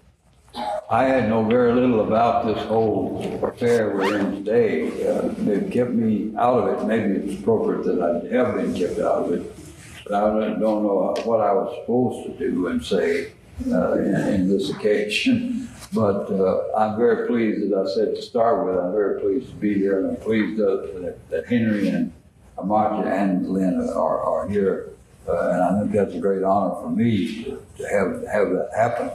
I 0.91 1.05
had 1.05 1.31
know 1.31 1.45
very 1.45 1.73
little 1.73 2.07
about 2.07 2.45
this 2.47 2.63
whole 2.65 3.41
affair 3.43 3.97
we're 3.97 4.19
in 4.19 4.45
today. 4.45 5.09
Uh, 5.09 5.29
they've 5.39 5.71
kept 5.71 5.91
me 5.91 6.35
out 6.37 6.69
of 6.69 6.83
it. 6.83 6.87
Maybe 6.87 7.33
it's 7.33 7.41
appropriate 7.41 7.85
that 7.85 8.03
I 8.03 8.37
have 8.37 8.57
been 8.57 8.75
kept 8.75 8.99
out 8.99 9.25
of 9.25 9.33
it. 9.33 9.57
but 10.05 10.15
I 10.15 10.21
don't 10.21 10.61
know 10.61 11.15
what 11.25 11.41
I 11.41 11.53
was 11.55 11.75
supposed 11.81 12.39
to 12.39 12.51
do 12.51 12.67
and 12.67 12.85
say 12.85 13.33
uh, 13.71 13.93
in, 13.95 14.15
in, 14.35 14.49
this 14.49 14.71
occasion. 14.71 15.69
But 15.95 16.31
uh, 16.31 16.75
I'm 16.75 16.97
very 16.97 17.27
pleased, 17.27 17.71
as 17.71 17.91
I 17.91 17.95
said 17.95 18.15
to 18.15 18.23
start 18.23 18.65
with, 18.65 18.79
I'm 18.79 18.93
very 18.93 19.21
pleased 19.21 19.51
to 19.51 19.57
be 19.57 19.75
here, 19.75 20.01
and 20.01 20.09
I'm 20.09 20.17
pleased 20.17 20.59
that, 20.59 21.19
that 21.29 21.47
Henry 21.47 21.89
and 21.89 22.11
Amartya 22.59 23.07
and 23.07 23.49
Lin 23.49 23.81
are, 23.95 24.21
are 24.21 24.49
here. 24.49 24.91
Uh, 25.29 25.51
and 25.51 25.63
I 25.63 25.81
think 25.81 25.93
that's 25.93 26.15
a 26.15 26.19
great 26.19 26.43
honor 26.43 26.75
for 26.75 26.91
me 26.91 27.45
to, 27.45 27.67
to 27.79 27.89
have, 27.89 28.27
have 28.33 28.51
that 28.51 28.71
happen. 28.77 29.11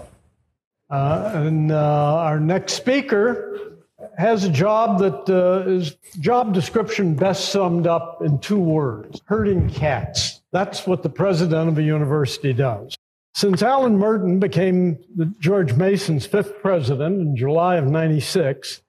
Uh, 0.90 1.32
and 1.34 1.72
uh, 1.72 2.16
our 2.16 2.40
next 2.40 2.74
speaker 2.74 3.78
has 4.18 4.44
a 4.44 4.50
job 4.50 5.00
that 5.00 5.30
uh, 5.30 5.70
is 5.70 5.96
job 6.20 6.54
description 6.54 7.16
best 7.16 7.50
summed 7.50 7.88
up 7.88 8.22
in 8.22 8.40
two 8.40 8.60
words 8.60 9.22
herding 9.26 9.70
cats. 9.70 10.42
That's 10.52 10.88
what 10.88 11.04
the 11.04 11.10
president 11.10 11.70
of 11.70 11.78
a 11.78 11.84
university 11.84 12.54
does. 12.54 12.96
Since 13.36 13.62
Alan 13.62 14.00
Merten 14.00 14.40
became 14.40 14.98
George 15.40 15.74
Mason's 15.74 16.26
fifth 16.26 16.60
president 16.62 17.22
in 17.22 17.36
July 17.36 17.76
of 17.76 17.86
96, 17.86 18.82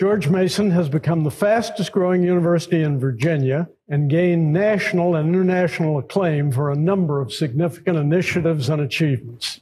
George 0.00 0.28
Mason 0.28 0.70
has 0.70 0.88
become 0.88 1.24
the 1.24 1.30
fastest 1.30 1.92
growing 1.92 2.22
university 2.22 2.82
in 2.82 2.98
Virginia 2.98 3.68
and 3.90 4.08
gained 4.08 4.50
national 4.50 5.14
and 5.14 5.28
international 5.28 5.98
acclaim 5.98 6.50
for 6.50 6.70
a 6.70 6.74
number 6.74 7.20
of 7.20 7.34
significant 7.34 7.98
initiatives 7.98 8.70
and 8.70 8.80
achievements. 8.80 9.60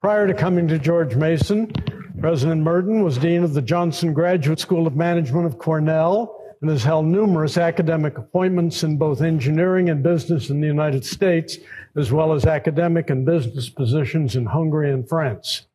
Prior 0.00 0.26
to 0.26 0.32
coming 0.32 0.66
to 0.68 0.78
George 0.78 1.14
Mason, 1.14 1.70
President 2.18 2.62
Merten 2.62 3.04
was 3.04 3.18
Dean 3.18 3.44
of 3.44 3.52
the 3.52 3.60
Johnson 3.60 4.14
Graduate 4.14 4.60
School 4.60 4.86
of 4.86 4.96
Management 4.96 5.44
of 5.44 5.58
Cornell 5.58 6.40
and 6.62 6.70
has 6.70 6.82
held 6.82 7.04
numerous 7.04 7.58
academic 7.58 8.16
appointments 8.16 8.82
in 8.82 8.96
both 8.96 9.20
engineering 9.20 9.90
and 9.90 10.02
business 10.02 10.48
in 10.48 10.62
the 10.62 10.66
United 10.66 11.04
States, 11.04 11.58
as 11.96 12.10
well 12.10 12.32
as 12.32 12.46
academic 12.46 13.10
and 13.10 13.26
business 13.26 13.68
positions 13.68 14.36
in 14.36 14.46
Hungary 14.46 14.90
and 14.90 15.06
France. 15.06 15.66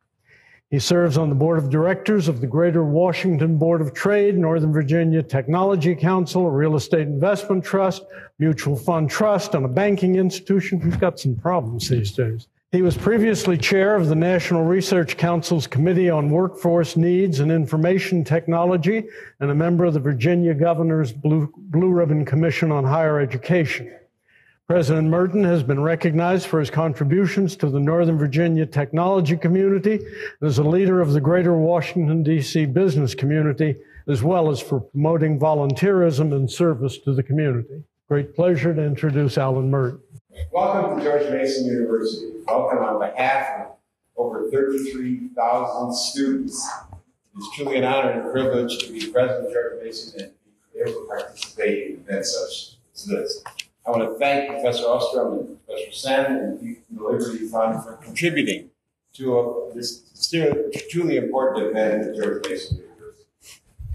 He 0.70 0.78
serves 0.78 1.18
on 1.18 1.28
the 1.28 1.34
board 1.34 1.58
of 1.58 1.68
directors 1.68 2.28
of 2.28 2.40
the 2.40 2.46
Greater 2.46 2.84
Washington 2.84 3.58
Board 3.58 3.80
of 3.80 3.92
Trade, 3.92 4.38
Northern 4.38 4.72
Virginia 4.72 5.20
Technology 5.20 5.96
Council, 5.96 6.46
a 6.46 6.50
real 6.50 6.76
estate 6.76 7.08
investment 7.08 7.64
trust, 7.64 8.04
mutual 8.38 8.76
fund 8.76 9.10
trust, 9.10 9.56
and 9.56 9.64
a 9.64 9.68
banking 9.68 10.14
institution. 10.14 10.78
We've 10.78 11.00
got 11.00 11.18
some 11.18 11.34
problems 11.34 11.88
these 11.88 12.12
days. 12.12 12.46
He 12.70 12.82
was 12.82 12.96
previously 12.96 13.58
chair 13.58 13.96
of 13.96 14.06
the 14.06 14.14
National 14.14 14.62
Research 14.62 15.16
Council's 15.16 15.66
Committee 15.66 16.08
on 16.08 16.30
Workforce 16.30 16.96
Needs 16.96 17.40
and 17.40 17.50
Information 17.50 18.22
Technology 18.22 19.08
and 19.40 19.50
a 19.50 19.54
member 19.56 19.86
of 19.86 19.94
the 19.94 19.98
Virginia 19.98 20.54
Governor's 20.54 21.12
Blue, 21.12 21.52
Blue 21.56 21.90
Ribbon 21.90 22.24
Commission 22.24 22.70
on 22.70 22.84
Higher 22.84 23.18
Education. 23.18 23.92
President 24.70 25.08
Merten 25.08 25.44
has 25.44 25.64
been 25.64 25.80
recognized 25.80 26.46
for 26.46 26.60
his 26.60 26.70
contributions 26.70 27.56
to 27.56 27.68
the 27.68 27.80
Northern 27.80 28.16
Virginia 28.16 28.64
technology 28.64 29.36
community 29.36 29.94
and 29.94 30.48
as 30.48 30.58
a 30.58 30.62
leader 30.62 31.00
of 31.00 31.12
the 31.12 31.20
greater 31.20 31.56
Washington, 31.56 32.22
D.C. 32.22 32.66
business 32.66 33.12
community, 33.12 33.74
as 34.06 34.22
well 34.22 34.48
as 34.48 34.60
for 34.60 34.78
promoting 34.78 35.40
volunteerism 35.40 36.32
and 36.32 36.48
service 36.48 36.98
to 36.98 37.12
the 37.12 37.22
community. 37.24 37.82
Great 38.06 38.36
pleasure 38.36 38.72
to 38.72 38.80
introduce 38.80 39.36
Alan 39.38 39.72
Merten. 39.72 39.98
Welcome 40.52 40.98
to 40.98 41.04
George 41.04 41.28
Mason 41.32 41.66
University. 41.66 42.30
Welcome 42.46 42.78
on 42.78 43.00
behalf 43.00 43.62
of 43.62 43.76
over 44.16 44.48
33,000 44.52 45.92
students. 45.92 46.70
It 47.34 47.38
is 47.40 47.48
truly 47.56 47.78
an 47.78 47.82
honor 47.82 48.10
and 48.10 48.28
a 48.28 48.30
privilege 48.30 48.78
to 48.86 48.92
be 48.92 49.10
president 49.10 49.48
of 49.48 49.52
George 49.52 49.82
Mason 49.82 50.20
and 50.20 50.32
be 50.72 50.78
able 50.78 50.92
to 50.92 51.06
participate 51.08 51.88
in 51.88 52.04
events 52.06 52.38
such 52.38 52.76
as 52.94 53.04
this. 53.06 53.44
I 53.90 53.98
want 53.98 54.12
to 54.12 54.18
thank 54.18 54.48
Professor 54.48 54.84
Ostrom 54.84 55.38
and 55.38 55.66
Professor 55.66 55.92
Sen 55.92 56.26
and 56.36 56.60
the 56.60 57.02
Liberty 57.02 57.48
Fund 57.48 57.82
for 57.82 57.94
contributing 57.94 58.70
to 59.14 59.36
a, 59.36 59.74
this 59.74 60.32
truly 60.90 61.16
important 61.16 61.66
event 61.66 62.06
at 62.06 62.14
George 62.14 62.48
Mason 62.48 62.76
University. 62.78 63.24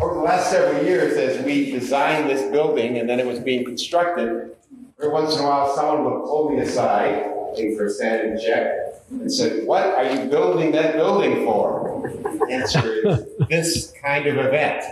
Over 0.01 0.15
the 0.15 0.19
last 0.19 0.51
several 0.51 0.83
years, 0.83 1.15
as 1.15 1.45
we 1.45 1.71
designed 1.71 2.29
this 2.29 2.51
building 2.51 2.97
and 2.97 3.07
then 3.07 3.21
it 3.21 3.25
was 3.25 3.39
being 3.39 3.63
constructed, 3.63 4.51
Every 4.97 5.09
once 5.09 5.35
in 5.35 5.41
a 5.41 5.43
while, 5.43 5.75
someone 5.75 6.05
would 6.05 6.23
pull 6.25 6.49
me 6.51 6.61
aside, 6.61 7.29
looking 7.49 7.75
for 7.75 7.87
a 7.87 7.89
sanity 7.89 8.45
check, 8.45 9.03
and 9.09 9.31
said, 9.31 9.67
What 9.67 9.83
are 9.83 10.05
you 10.05 10.29
building 10.29 10.71
that 10.71 10.93
building 10.93 11.43
for? 11.43 12.09
The 12.23 12.47
answer 12.49 12.93
is 12.93 13.25
this 13.49 13.93
kind 14.01 14.25
of 14.25 14.37
event. 14.37 14.83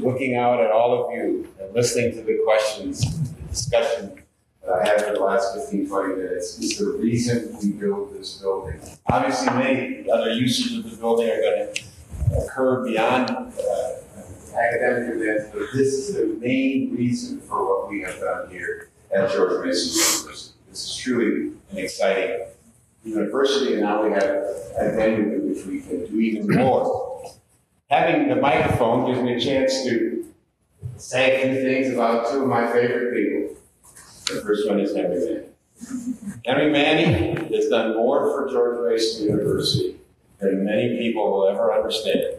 Looking 0.00 0.36
out 0.36 0.60
at 0.60 0.70
all 0.70 1.04
of 1.04 1.12
you 1.12 1.48
and 1.60 1.74
listening 1.74 2.12
to 2.12 2.22
the 2.22 2.40
questions, 2.44 3.04
discussion 3.56 4.22
that 4.62 4.72
I 4.74 4.86
had 4.86 5.04
for 5.04 5.12
the 5.12 5.20
last 5.20 5.54
15, 5.54 5.88
20 5.88 6.14
minutes 6.14 6.58
is 6.58 6.78
the 6.78 6.98
reason 6.98 7.56
we 7.62 7.72
built 7.72 8.12
this 8.12 8.34
building. 8.36 8.80
Obviously, 9.06 9.46
many 9.46 10.10
other 10.10 10.32
uses 10.32 10.78
of 10.78 10.90
the 10.90 10.96
building 10.96 11.30
are 11.30 11.40
going 11.40 11.74
to 11.74 11.82
occur 12.38 12.84
beyond 12.84 13.30
uh, 13.30 14.56
academic 14.56 15.14
events, 15.14 15.50
but 15.52 15.66
this 15.72 15.92
is 15.94 16.14
the 16.14 16.26
main 16.40 16.94
reason 16.94 17.40
for 17.40 17.64
what 17.64 17.90
we 17.90 18.02
have 18.02 18.18
done 18.20 18.50
here 18.50 18.90
at 19.14 19.30
George 19.30 19.64
Mason 19.64 20.20
University. 20.20 20.54
This 20.68 20.84
is 20.84 20.96
truly 20.96 21.52
an 21.70 21.78
exciting 21.78 22.46
university, 23.04 23.74
and 23.74 23.82
now 23.82 24.02
we 24.02 24.10
have 24.10 24.24
a 24.24 24.92
venue 24.96 25.34
in 25.34 25.48
which 25.48 25.64
we 25.64 25.80
can 25.80 26.06
do 26.06 26.18
even 26.18 26.56
more. 26.56 27.32
Having 27.88 28.28
the 28.28 28.36
microphone 28.36 29.06
gives 29.06 29.22
me 29.22 29.34
a 29.34 29.40
chance 29.40 29.84
to 29.84 30.16
say 30.96 31.42
a 31.42 31.54
few 31.54 31.62
things 31.62 31.94
about 31.94 32.30
two 32.30 32.42
of 32.42 32.48
my 32.48 32.70
favorite 32.72 33.14
people. 33.14 33.35
The 34.26 34.42
first 34.42 34.68
one 34.68 34.80
is 34.80 34.94
Henry 34.94 35.18
Manne. 35.18 35.44
Henry 36.44 36.70
Manne 36.70 37.52
has 37.52 37.68
done 37.68 37.94
more 37.94 38.30
for 38.30 38.50
George 38.50 38.90
Mason 38.90 39.26
University 39.26 39.96
than 40.38 40.64
many 40.64 40.98
people 40.98 41.30
will 41.30 41.48
ever 41.48 41.72
understand. 41.72 42.36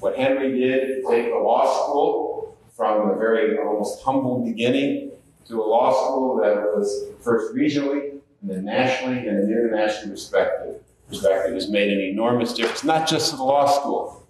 What 0.00 0.16
Henry 0.16 0.58
did, 0.58 1.04
take 1.08 1.32
a 1.32 1.36
law 1.36 1.84
school 1.84 2.58
from 2.76 3.10
a 3.10 3.16
very 3.16 3.56
almost 3.58 4.02
humble 4.02 4.44
beginning 4.44 5.12
to 5.46 5.62
a 5.62 5.64
law 5.64 5.92
school 5.92 6.40
that 6.42 6.56
was 6.56 7.04
first 7.20 7.54
regionally 7.54 8.18
and 8.40 8.50
then 8.50 8.64
nationally 8.64 9.28
and 9.28 9.48
internationally 9.48 10.10
respected, 10.10 10.80
perspective 11.08 11.54
has 11.54 11.70
made 11.70 11.92
an 11.92 12.00
enormous 12.00 12.52
difference, 12.52 12.82
not 12.82 13.06
just 13.06 13.30
to 13.30 13.36
the 13.36 13.44
law 13.44 13.66
school, 13.66 14.26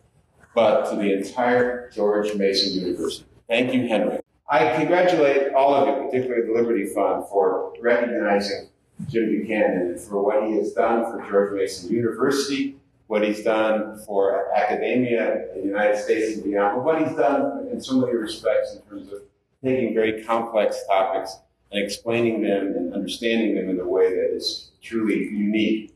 but 0.55 0.91
to 0.91 0.97
the 0.97 1.13
entire 1.13 1.91
George 1.91 2.35
Mason 2.35 2.79
University. 2.79 3.25
Thank 3.49 3.73
you, 3.73 3.89
Henry. 3.89 4.22
I 4.53 4.77
congratulate 4.77 5.55
all 5.55 5.75
of 5.75 5.89
you, 5.89 6.05
particularly 6.05 6.47
the 6.47 6.53
Liberty 6.53 6.85
Fund, 6.85 7.25
for 7.31 7.73
recognizing 7.81 8.69
Jim 9.09 9.31
Buchanan 9.31 9.93
and 9.93 9.99
for 9.99 10.23
what 10.23 10.47
he 10.47 10.57
has 10.57 10.73
done 10.75 11.05
for 11.05 11.27
George 11.27 11.55
Mason 11.55 11.91
University, 11.91 12.77
what 13.07 13.25
he's 13.25 13.43
done 13.43 13.99
for 14.05 14.55
academia 14.55 15.51
in 15.55 15.63
the 15.63 15.67
United 15.69 15.97
States 15.97 16.35
and 16.35 16.45
beyond, 16.45 16.77
but 16.77 16.85
what 16.85 16.99
he's 17.01 17.17
done 17.17 17.67
in 17.73 17.81
so 17.81 17.99
many 17.99 18.13
respects 18.13 18.77
in 18.77 18.83
terms 18.83 19.11
of 19.11 19.23
taking 19.65 19.95
very 19.95 20.23
complex 20.23 20.85
topics 20.87 21.39
and 21.71 21.83
explaining 21.83 22.43
them 22.43 22.75
and 22.77 22.93
understanding 22.93 23.55
them 23.55 23.71
in 23.71 23.81
a 23.81 23.89
way 23.89 24.15
that 24.15 24.37
is 24.37 24.73
truly 24.83 25.31
unique. 25.31 25.95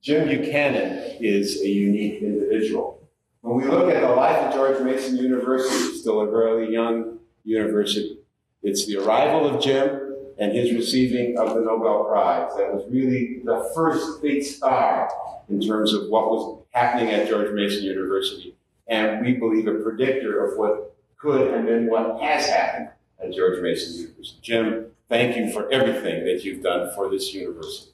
Jim 0.00 0.28
Buchanan 0.28 1.16
is 1.18 1.60
a 1.60 1.68
unique 1.68 2.22
individual. 2.22 3.02
When 3.40 3.56
we 3.56 3.64
look 3.64 3.92
at 3.92 4.00
the 4.00 4.14
life 4.14 4.36
of 4.44 4.54
George 4.54 4.80
Mason 4.80 5.16
University, 5.16 5.98
still 5.98 6.20
a 6.20 6.30
very 6.30 6.72
young 6.72 7.15
university, 7.46 8.18
it's 8.62 8.86
the 8.86 8.98
arrival 8.98 9.48
of 9.48 9.62
Jim 9.62 10.14
and 10.38 10.52
his 10.52 10.72
receiving 10.72 11.38
of 11.38 11.54
the 11.54 11.60
Nobel 11.60 12.04
Prize. 12.04 12.52
That 12.56 12.74
was 12.74 12.84
really 12.90 13.40
the 13.44 13.70
first 13.74 14.20
big 14.20 14.42
star 14.42 15.10
in 15.48 15.60
terms 15.60 15.92
of 15.92 16.08
what 16.08 16.30
was 16.30 16.62
happening 16.72 17.10
at 17.10 17.28
George 17.28 17.52
Mason 17.52 17.84
University. 17.84 18.54
And 18.88 19.24
we 19.24 19.34
believe 19.34 19.66
a 19.66 19.74
predictor 19.74 20.44
of 20.44 20.58
what 20.58 20.94
could 21.16 21.54
and 21.54 21.66
then 21.66 21.86
what 21.88 22.20
has 22.20 22.46
happened 22.46 22.90
at 23.22 23.32
George 23.32 23.62
Mason 23.62 24.00
University. 24.00 24.38
Jim, 24.42 24.86
thank 25.08 25.36
you 25.36 25.52
for 25.52 25.70
everything 25.72 26.24
that 26.24 26.44
you've 26.44 26.62
done 26.62 26.90
for 26.94 27.08
this 27.08 27.32
university. 27.32 27.92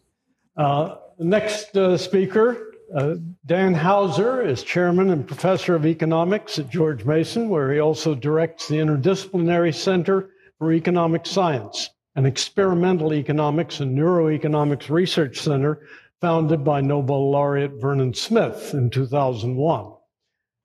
Uh, 0.56 0.96
the 1.18 1.24
next 1.24 1.76
uh, 1.76 1.96
speaker, 1.96 2.71
uh, 2.94 3.14
Dan 3.46 3.74
Houser, 3.74 4.42
is 4.42 4.62
chairman 4.62 5.10
and 5.10 5.26
professor 5.26 5.74
of 5.74 5.86
economics 5.86 6.58
at 6.58 6.68
George 6.68 7.04
Mason, 7.04 7.48
where 7.48 7.72
he 7.72 7.80
also 7.80 8.14
directs 8.14 8.68
the 8.68 8.76
Interdisciplinary 8.76 9.74
Center 9.74 10.30
for 10.58 10.72
Economic 10.72 11.24
Science, 11.26 11.90
an 12.16 12.26
experimental 12.26 13.14
economics 13.14 13.80
and 13.80 13.96
neuroeconomics 13.96 14.90
research 14.90 15.38
center 15.40 15.80
founded 16.20 16.62
by 16.62 16.80
Nobel 16.80 17.30
laureate 17.30 17.80
Vernon 17.80 18.14
Smith 18.14 18.74
in 18.74 18.90
2001, 18.90 19.92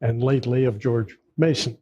and 0.02 0.22
lately 0.22 0.66
of 0.66 0.80
George 0.80 1.18
Mason. 1.38 1.78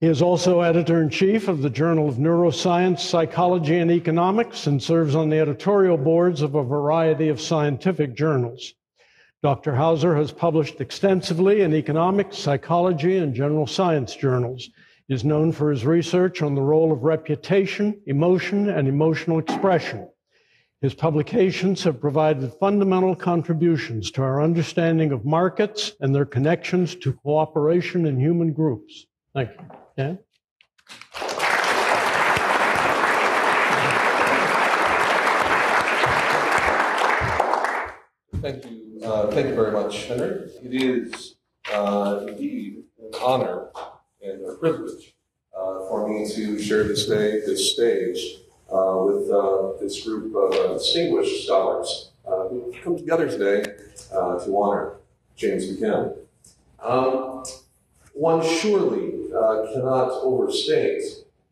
He 0.00 0.06
is 0.06 0.22
also 0.22 0.60
editor 0.60 1.02
in 1.02 1.10
chief 1.10 1.48
of 1.48 1.62
the 1.62 1.70
Journal 1.70 2.08
of 2.08 2.16
Neuroscience, 2.16 3.00
Psychology, 3.00 3.78
and 3.78 3.90
Economics 3.90 4.66
and 4.66 4.82
serves 4.82 5.14
on 5.14 5.28
the 5.28 5.38
editorial 5.38 5.96
boards 5.96 6.42
of 6.42 6.54
a 6.54 6.64
variety 6.64 7.28
of 7.28 7.40
scientific 7.40 8.14
journals. 8.14 8.74
Dr. 9.46 9.76
Houser 9.76 10.16
has 10.16 10.32
published 10.32 10.80
extensively 10.80 11.60
in 11.60 11.72
economics, 11.72 12.36
psychology, 12.36 13.18
and 13.18 13.32
general 13.32 13.68
science 13.68 14.16
journals. 14.16 14.68
He 15.06 15.14
is 15.14 15.24
known 15.24 15.52
for 15.52 15.70
his 15.70 15.86
research 15.86 16.42
on 16.42 16.56
the 16.56 16.62
role 16.62 16.90
of 16.90 17.04
reputation, 17.04 18.02
emotion, 18.06 18.68
and 18.68 18.88
emotional 18.88 19.38
expression. 19.38 20.08
His 20.80 20.94
publications 20.94 21.84
have 21.84 22.00
provided 22.00 22.54
fundamental 22.54 23.14
contributions 23.14 24.10
to 24.10 24.22
our 24.22 24.42
understanding 24.42 25.12
of 25.12 25.24
markets 25.24 25.92
and 26.00 26.12
their 26.12 26.26
connections 26.26 26.96
to 26.96 27.12
cooperation 27.12 28.04
in 28.06 28.18
human 28.18 28.52
groups. 28.52 29.06
Thank 29.32 29.50
you. 29.50 29.66
Dan? 29.96 30.18
Thank 38.42 38.64
you. 38.64 38.85
Uh, 39.02 39.26
thank 39.30 39.48
you 39.48 39.54
very 39.54 39.72
much, 39.72 40.04
Henry. 40.06 40.50
It 40.62 40.72
is 40.72 41.34
uh, 41.72 42.24
indeed 42.28 42.84
an 42.98 43.10
honor 43.20 43.68
and 44.22 44.48
a 44.48 44.54
privilege 44.54 45.14
uh, 45.54 45.86
for 45.88 46.08
me 46.08 46.26
to 46.32 46.58
share 46.62 46.84
this 46.84 47.06
day, 47.06 47.40
this 47.40 47.74
stage, 47.74 48.38
uh, 48.72 48.96
with 49.04 49.30
uh, 49.30 49.72
this 49.80 50.02
group 50.02 50.34
of 50.34 50.52
uh, 50.52 50.72
distinguished 50.74 51.44
scholars 51.44 52.12
who 52.24 52.72
have 52.72 52.82
come 52.82 52.96
together 52.96 53.28
today 53.28 53.62
to 54.10 54.56
honor 54.56 54.94
James 55.36 55.66
Buchanan. 55.66 56.14
Um, 56.82 57.44
one 58.14 58.42
surely 58.42 59.28
cannot 59.74 60.10
overstate 60.22 61.02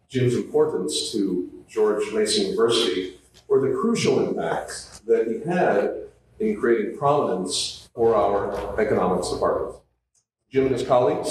Jim's 0.09 0.35
importance 0.35 1.13
to 1.13 1.51
George 1.69 2.11
Mason 2.13 2.47
University 2.47 3.19
or 3.49 3.61
the 3.61 3.77
crucial 3.77 4.27
impact 4.27 5.05
that 5.07 5.27
he 5.27 5.49
had 5.49 6.04
in 6.41 6.57
creating 6.57 6.99
prominence 6.99 7.89
for 7.95 8.15
our 8.15 8.79
economics 8.81 9.31
department. 9.31 9.77
Jim 10.51 10.67
and 10.67 10.75
his 10.75 10.87
colleagues 10.87 11.29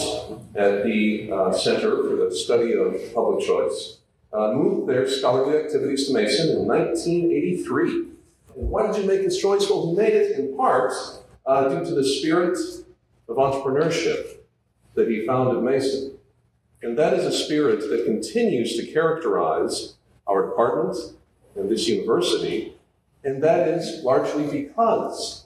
at 0.55 0.83
the 0.83 1.31
uh, 1.31 1.53
Center 1.53 2.03
for 2.03 2.15
the 2.15 2.35
Study 2.35 2.73
of 2.73 3.13
Public 3.13 3.45
Choice 3.45 3.99
uh, 4.33 4.51
moved 4.51 4.89
their 4.89 5.07
scholarly 5.07 5.57
activities 5.57 6.07
to 6.07 6.13
Mason 6.13 6.49
in 6.49 6.67
1983. 6.67 7.89
And 8.55 8.69
why 8.69 8.87
did 8.87 8.97
you 8.97 9.07
make 9.07 9.21
this 9.21 9.39
choice? 9.39 9.69
Well, 9.69 9.89
he 9.89 9.95
made 9.95 10.13
it 10.13 10.37
in 10.37 10.57
part 10.57 10.91
uh, 11.45 11.69
due 11.69 11.85
to 11.85 11.95
the 11.95 12.03
spirit 12.03 12.57
of 13.29 13.37
entrepreneurship 13.37 14.39
that 14.95 15.07
he 15.07 15.25
found 15.25 15.55
at 15.55 15.63
Mason. 15.63 16.17
And 16.81 16.97
that 16.97 17.13
is 17.13 17.25
a 17.25 17.31
spirit 17.31 17.79
that 17.89 18.05
continues 18.05 18.75
to 18.75 18.85
characterize 18.91 19.95
our 20.27 20.47
department 20.47 20.97
and 21.55 21.69
this 21.69 21.87
university 21.87 22.72
and 23.23 23.41
that 23.41 23.67
is 23.67 24.03
largely 24.03 24.47
because 24.47 25.45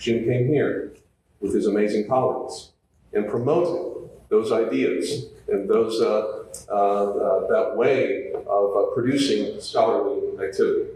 Jim 0.00 0.24
came 0.24 0.48
here 0.48 0.92
with 1.40 1.54
his 1.54 1.66
amazing 1.66 2.08
colleagues 2.08 2.70
and 3.12 3.28
promoted 3.28 4.10
those 4.28 4.50
ideas 4.50 5.26
and 5.48 5.68
those 5.68 6.00
uh, 6.00 6.44
uh, 6.68 6.74
uh, 6.74 7.46
that 7.48 7.76
way 7.76 8.32
of 8.32 8.76
uh, 8.76 8.94
producing 8.94 9.60
scholarly 9.60 10.38
activity. 10.44 10.90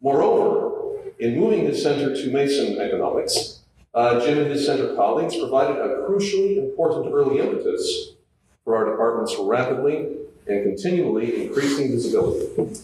Moreover, 0.00 1.00
in 1.18 1.38
moving 1.38 1.64
his 1.64 1.82
center 1.82 2.14
to 2.14 2.32
Mason 2.32 2.80
economics, 2.80 3.60
uh, 3.94 4.20
Jim 4.24 4.38
and 4.38 4.50
his 4.50 4.66
center 4.66 4.94
colleagues 4.94 5.36
provided 5.36 5.76
a 5.76 6.06
crucially 6.06 6.58
important 6.58 7.12
early 7.14 7.40
impetus 7.40 8.12
for 8.64 8.76
our 8.76 8.90
department's 8.90 9.36
rapidly 9.38 10.16
and 10.46 10.64
continually 10.64 11.46
increasing 11.46 11.90
visibility 11.90 12.80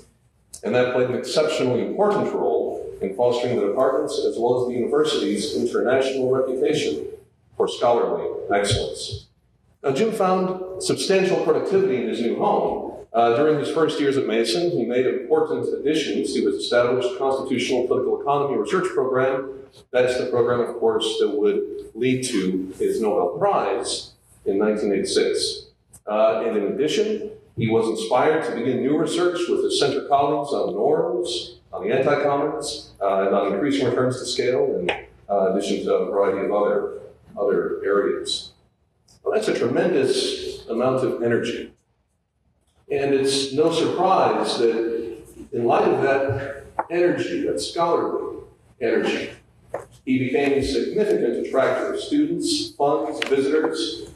and 0.65 0.75
that 0.75 0.95
played 0.95 1.09
an 1.09 1.17
exceptionally 1.17 1.87
important 1.87 2.33
role 2.33 2.97
in 3.01 3.15
fostering 3.17 3.59
the 3.59 3.67
department's 3.67 4.19
as 4.19 4.37
well 4.39 4.63
as 4.63 4.69
the 4.69 4.75
university's 4.75 5.57
international 5.57 6.31
reputation 6.31 7.07
for 7.57 7.69
scholarly 7.69 8.29
excellence. 8.55 9.27
Now, 9.83 9.91
Jim 9.91 10.13
found 10.13 10.83
substantial 10.83 11.43
productivity 11.45 11.97
in 12.03 12.09
his 12.09 12.21
new 12.21 12.37
home. 12.37 12.91
Uh, 13.13 13.37
during 13.37 13.59
his 13.59 13.71
first 13.71 14.01
years 14.01 14.17
at 14.17 14.27
Mason, 14.27 14.71
he 14.71 14.85
made 14.85 15.07
important 15.07 15.69
additions 15.75 16.33
to 16.35 16.47
his 16.47 16.55
established 16.55 17.19
constitutional 17.19 17.87
political 17.87 18.21
economy 18.21 18.57
research 18.57 18.89
program. 18.95 19.51
That's 19.91 20.19
the 20.19 20.27
program, 20.27 20.61
of 20.61 20.77
course, 20.77 21.19
that 21.19 21.29
would 21.29 21.91
lead 21.95 22.25
to 22.29 22.73
his 22.79 23.01
Nobel 23.01 23.37
Prize 23.39 24.13
in 24.47 24.59
1986. 24.59 25.67
Uh, 26.07 26.45
and 26.47 26.57
in 26.57 26.73
addition, 26.73 27.31
he 27.57 27.69
was 27.69 27.89
inspired 27.89 28.45
to 28.45 28.55
begin 28.55 28.83
new 28.83 28.97
research 28.97 29.39
with 29.49 29.65
his 29.65 29.79
center 29.79 30.09
colleagues 30.09 30.53
on 30.53 30.75
norms, 30.75 31.59
on 31.73 31.87
the 31.87 31.95
anti-commons, 31.95 32.93
uh, 33.01 33.27
and 33.27 33.35
on 33.35 33.53
increasing 33.53 33.87
returns 33.87 34.19
to 34.19 34.27
scale, 34.27 34.79
in 34.79 34.91
uh, 35.29 35.53
addition 35.53 35.85
to 35.85 35.95
a 35.95 36.07
variety 36.07 36.47
of 36.47 36.53
other, 36.53 37.01
other 37.39 37.85
areas. 37.85 38.53
Well, 39.23 39.35
that's 39.35 39.49
a 39.49 39.59
tremendous 39.59 40.67
amount 40.69 41.05
of 41.05 41.23
energy. 41.23 41.73
And 42.91 43.15
it's 43.15 43.53
no 43.53 43.73
surprise 43.73 44.59
that 44.59 45.23
in 45.53 45.65
light 45.65 45.89
of 45.89 46.03
that 46.03 46.65
energy, 46.91 47.47
that 47.47 47.61
scholarly 47.61 48.45
energy, 48.81 49.31
he 50.05 50.19
became 50.19 50.53
a 50.53 50.63
significant 50.63 51.47
attractor 51.47 51.95
of 51.95 52.01
students, 52.01 52.71
funds, 52.71 53.21
visitors, 53.29 54.11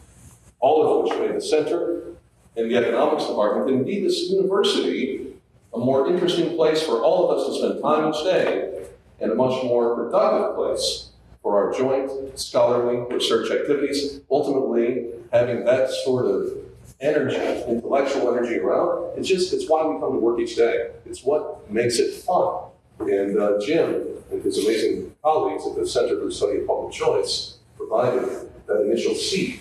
all 0.58 0.82
of 0.82 1.04
which 1.04 1.18
made 1.20 1.36
the 1.36 1.40
center 1.40 2.15
in 2.56 2.68
the 2.68 2.76
economics 2.76 3.26
department, 3.26 3.68
can 3.68 3.84
be 3.84 4.00
this 4.00 4.30
university, 4.30 5.34
a 5.74 5.78
more 5.78 6.08
interesting 6.08 6.56
place 6.56 6.82
for 6.82 7.02
all 7.02 7.30
of 7.30 7.38
us 7.38 7.46
to 7.46 7.58
spend 7.58 7.82
time 7.82 8.12
each 8.12 8.24
day, 8.24 8.86
and 9.20 9.30
a 9.30 9.34
much 9.34 9.62
more 9.64 9.94
productive 9.94 10.56
place 10.56 11.10
for 11.42 11.56
our 11.56 11.72
joint 11.78 12.10
scholarly 12.38 13.06
research 13.14 13.50
activities. 13.50 14.20
Ultimately, 14.30 15.06
having 15.32 15.64
that 15.64 15.90
sort 15.90 16.26
of 16.26 16.52
energy, 17.00 17.36
intellectual 17.68 18.34
energy 18.34 18.58
around, 18.58 19.18
it's 19.18 19.28
just, 19.28 19.52
it's 19.52 19.68
why 19.68 19.86
we 19.86 20.00
come 20.00 20.12
to 20.12 20.18
work 20.18 20.40
each 20.40 20.56
day. 20.56 20.90
It's 21.04 21.22
what 21.22 21.70
makes 21.70 21.98
it 21.98 22.14
fun. 22.14 22.64
And 23.00 23.38
uh, 23.38 23.60
Jim 23.64 24.06
and 24.30 24.42
his 24.42 24.58
amazing 24.58 25.14
colleagues 25.22 25.66
at 25.66 25.76
the 25.76 25.86
Center 25.86 26.18
for 26.18 26.24
the 26.26 26.32
Study 26.32 26.58
of 26.60 26.66
Public 26.66 26.94
Choice 26.94 27.58
provided 27.76 28.48
that 28.66 28.82
initial 28.82 29.14
seed 29.14 29.60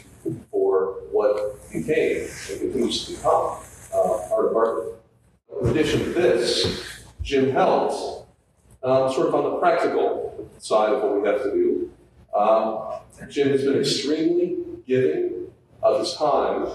what 1.16 1.55
became 1.72 2.28
and 2.51 2.59
continues 2.59 3.05
to 3.05 3.16
become 3.16 3.57
uh, 3.93 4.34
our 4.34 4.49
department. 4.49 4.95
In 5.61 5.70
addition 5.70 6.03
to 6.03 6.09
this, 6.09 7.05
Jim 7.22 7.51
helped 7.51 8.28
um, 8.84 9.09
sort 9.13 9.30
of 9.30 9.36
on 9.36 9.43
the 9.45 9.57
practical 9.57 10.49
side 10.57 10.91
of 10.91 11.01
what 11.01 11.22
we 11.22 11.26
have 11.26 11.41
to 11.41 11.51
do. 11.51 11.91
Um, 12.38 12.99
Jim 13.30 13.47
has 13.47 13.63
been 13.63 13.80
extremely 13.80 14.57
giving 14.86 15.47
of 15.82 16.01
his 16.01 16.13
time 16.16 16.68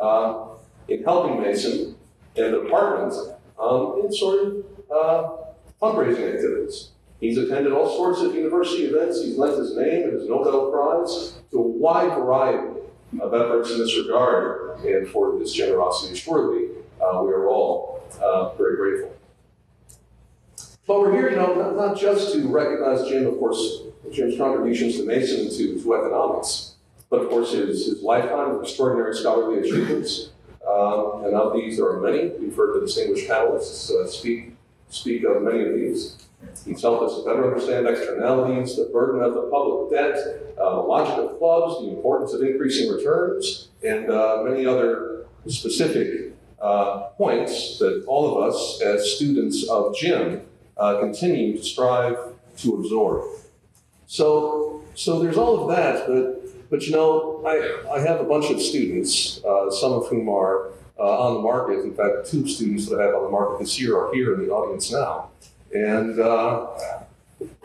uh, 0.00 0.46
in 0.88 1.04
helping 1.04 1.42
Mason 1.42 1.94
and 2.36 2.54
the 2.54 2.62
department 2.62 3.12
um, 3.60 4.00
in 4.02 4.10
sort 4.10 4.42
of 4.42 4.64
uh, 4.90 5.30
fundraising 5.82 6.34
activities. 6.34 6.92
He's 7.20 7.36
attended 7.36 7.72
all 7.72 7.94
sorts 7.94 8.22
of 8.22 8.34
university 8.34 8.84
events. 8.84 9.22
He's 9.22 9.36
lent 9.36 9.58
his 9.58 9.76
name 9.76 10.04
and 10.04 10.14
his 10.14 10.26
Nobel 10.26 10.70
Prize 10.70 11.38
to 11.50 11.58
a 11.58 11.60
wide 11.60 12.14
variety 12.14 12.71
of 13.20 13.34
efforts 13.34 13.70
in 13.70 13.78
this 13.78 13.96
regard 13.96 14.80
and 14.80 15.08
for 15.08 15.38
this 15.38 15.52
generosity. 15.52 16.16
Surely 16.16 16.68
uh, 17.00 17.22
we 17.22 17.32
are 17.32 17.48
all 17.48 18.04
uh, 18.22 18.54
very 18.54 18.76
grateful. 18.76 19.16
But 20.86 21.00
we're 21.00 21.12
here, 21.12 21.30
you 21.30 21.36
know, 21.36 21.54
not, 21.54 21.76
not, 21.76 21.96
just 21.96 22.32
to 22.32 22.48
recognize 22.48 23.08
Jim, 23.08 23.26
of 23.26 23.38
course, 23.38 23.82
Jim's 24.10 24.36
contributions 24.36 24.96
to 24.96 25.06
Mason 25.06 25.48
to, 25.48 25.80
to 25.80 25.94
economics, 25.94 26.74
but 27.08 27.20
of 27.20 27.28
course 27.28 27.52
his, 27.52 27.86
his 27.86 28.02
lifetime 28.02 28.56
of 28.56 28.62
extraordinary 28.62 29.14
scholarly 29.14 29.60
achievements. 29.60 30.30
Um, 30.68 31.24
and 31.24 31.34
of 31.34 31.54
these, 31.54 31.76
there 31.76 31.88
are 31.88 32.00
many. 32.00 32.28
We've 32.28 32.54
heard 32.54 32.74
the 32.74 32.86
distinguished 32.86 33.28
panelists 33.28 33.90
uh, 33.90 34.08
speak, 34.08 34.54
speak 34.88 35.24
of 35.24 35.42
many 35.42 35.62
of 35.64 35.74
these. 35.74 36.16
He's 36.64 36.82
helped 36.82 37.04
us 37.04 37.18
to 37.18 37.24
better 37.24 37.52
understand 37.52 37.86
externalities, 37.86 38.76
the 38.76 38.90
burden 38.92 39.22
of 39.22 39.34
the 39.34 39.42
public 39.42 39.90
debt, 39.90 40.16
uh, 40.58 40.76
the 40.76 40.82
logic 40.82 41.18
of 41.18 41.38
clubs, 41.38 41.84
the 41.84 41.90
importance 41.90 42.32
of 42.32 42.42
increasing 42.42 42.90
returns, 42.90 43.68
and 43.82 44.10
uh, 44.10 44.42
many 44.44 44.64
other 44.66 45.26
specific 45.48 46.32
uh, 46.60 47.08
points 47.18 47.78
that 47.78 48.04
all 48.06 48.36
of 48.36 48.48
us 48.48 48.80
as 48.82 49.16
students 49.16 49.68
of 49.68 49.96
Jim 49.96 50.42
uh, 50.76 51.00
continue 51.00 51.56
to 51.56 51.64
strive 51.64 52.16
to 52.58 52.74
absorb. 52.76 53.24
So, 54.06 54.82
so 54.94 55.20
there's 55.20 55.36
all 55.36 55.62
of 55.62 55.76
that, 55.76 56.06
but, 56.06 56.70
but 56.70 56.86
you 56.86 56.92
know, 56.92 57.42
I, 57.46 57.96
I 57.96 58.00
have 58.00 58.20
a 58.20 58.24
bunch 58.24 58.50
of 58.50 58.60
students, 58.60 59.42
uh, 59.44 59.70
some 59.70 59.92
of 59.92 60.06
whom 60.08 60.28
are 60.28 60.70
uh, 60.98 61.26
on 61.26 61.34
the 61.34 61.40
market. 61.40 61.80
In 61.80 61.94
fact, 61.94 62.30
two 62.30 62.46
students 62.46 62.88
that 62.88 63.00
I 63.00 63.06
have 63.06 63.14
on 63.14 63.24
the 63.24 63.30
market 63.30 63.60
this 63.60 63.80
year 63.80 63.98
are 63.98 64.14
here 64.14 64.34
in 64.34 64.46
the 64.46 64.52
audience 64.52 64.92
now. 64.92 65.30
And, 65.72 66.20
uh, 66.20 66.66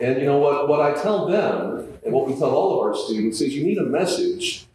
and 0.00 0.18
you 0.18 0.26
know 0.26 0.38
what, 0.38 0.68
what 0.68 0.80
I 0.80 1.00
tell 1.00 1.26
them 1.26 1.98
and 2.04 2.12
what 2.12 2.26
we 2.26 2.34
tell 2.34 2.50
all 2.50 2.80
of 2.80 2.86
our 2.86 2.96
students 2.96 3.40
is 3.40 3.54
you 3.54 3.64
need 3.64 3.78
a 3.78 3.84
message 3.84 4.66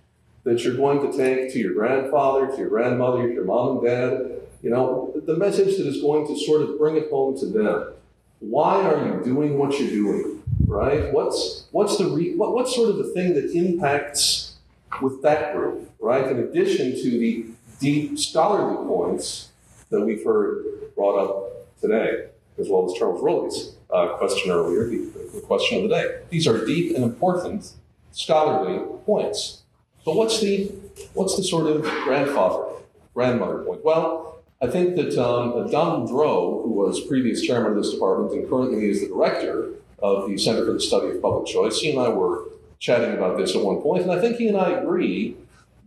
that 0.43 0.63
you're 0.63 0.75
going 0.75 1.09
to 1.09 1.17
take 1.17 1.51
to 1.53 1.59
your 1.59 1.73
grandfather, 1.73 2.47
to 2.47 2.57
your 2.57 2.69
grandmother, 2.69 3.27
to 3.27 3.33
your 3.33 3.45
mom 3.45 3.77
and 3.77 3.85
dad. 3.85 4.41
You 4.61 4.69
know, 4.69 5.13
the 5.25 5.35
message 5.35 5.77
that 5.77 5.87
is 5.87 6.01
going 6.01 6.27
to 6.27 6.37
sort 6.45 6.61
of 6.61 6.77
bring 6.77 6.95
it 6.95 7.09
home 7.09 7.37
to 7.39 7.45
them. 7.47 7.93
Why 8.39 8.83
are 8.83 9.05
you 9.05 9.23
doing 9.23 9.57
what 9.57 9.79
you're 9.79 9.89
doing? 9.89 10.43
Right? 10.67 11.11
What's 11.11 11.65
what's 11.71 11.97
the 11.97 12.05
re, 12.05 12.35
what, 12.35 12.53
what's 12.53 12.75
sort 12.75 12.89
of 12.89 12.97
the 12.97 13.05
thing 13.05 13.33
that 13.33 13.51
impacts 13.51 14.55
with 15.01 15.21
that 15.23 15.53
group? 15.53 15.89
Right? 15.99 16.27
In 16.27 16.39
addition 16.39 16.91
to 16.91 17.09
the 17.19 17.45
deep 17.79 18.19
scholarly 18.19 18.85
points 18.85 19.49
that 19.89 20.01
we've 20.01 20.23
heard 20.23 20.93
brought 20.95 21.19
up 21.19 21.79
today 21.81 22.27
as 22.59 22.69
well 22.69 22.89
as 22.89 22.97
Charles 22.97 23.21
Rowley's 23.21 23.75
uh, 23.89 24.17
question 24.17 24.51
earlier, 24.51 24.87
the, 24.87 25.11
the 25.33 25.41
question 25.41 25.77
of 25.77 25.89
the 25.89 25.95
day. 25.95 26.19
These 26.29 26.47
are 26.47 26.65
deep 26.65 26.95
and 26.95 27.03
important 27.03 27.73
scholarly 28.11 28.79
points. 29.05 29.63
But 30.05 30.15
what's 30.15 30.39
the 30.41 30.71
what's 31.13 31.37
the 31.37 31.43
sort 31.43 31.67
of 31.67 31.81
grandfather, 32.03 32.65
grandmother 33.13 33.59
point? 33.59 33.83
Well, 33.83 34.43
I 34.61 34.67
think 34.67 34.95
that 34.95 35.17
um, 35.17 35.69
Donald 35.69 36.09
Boudreaux, 36.09 36.63
who 36.63 36.71
was 36.71 37.01
previous 37.01 37.41
chairman 37.41 37.71
of 37.71 37.77
this 37.77 37.91
department 37.91 38.33
and 38.33 38.49
currently 38.49 38.89
is 38.89 39.01
the 39.01 39.07
director 39.07 39.71
of 39.99 40.29
the 40.29 40.37
Center 40.37 40.65
for 40.65 40.73
the 40.73 40.79
Study 40.79 41.09
of 41.09 41.21
Public 41.21 41.47
Choice, 41.47 41.79
he 41.79 41.91
and 41.91 41.99
I 41.99 42.09
were 42.09 42.45
chatting 42.79 43.13
about 43.13 43.37
this 43.37 43.55
at 43.55 43.63
one 43.63 43.81
point, 43.81 44.03
and 44.03 44.11
I 44.11 44.19
think 44.19 44.37
he 44.37 44.47
and 44.47 44.57
I 44.57 44.71
agree 44.71 45.37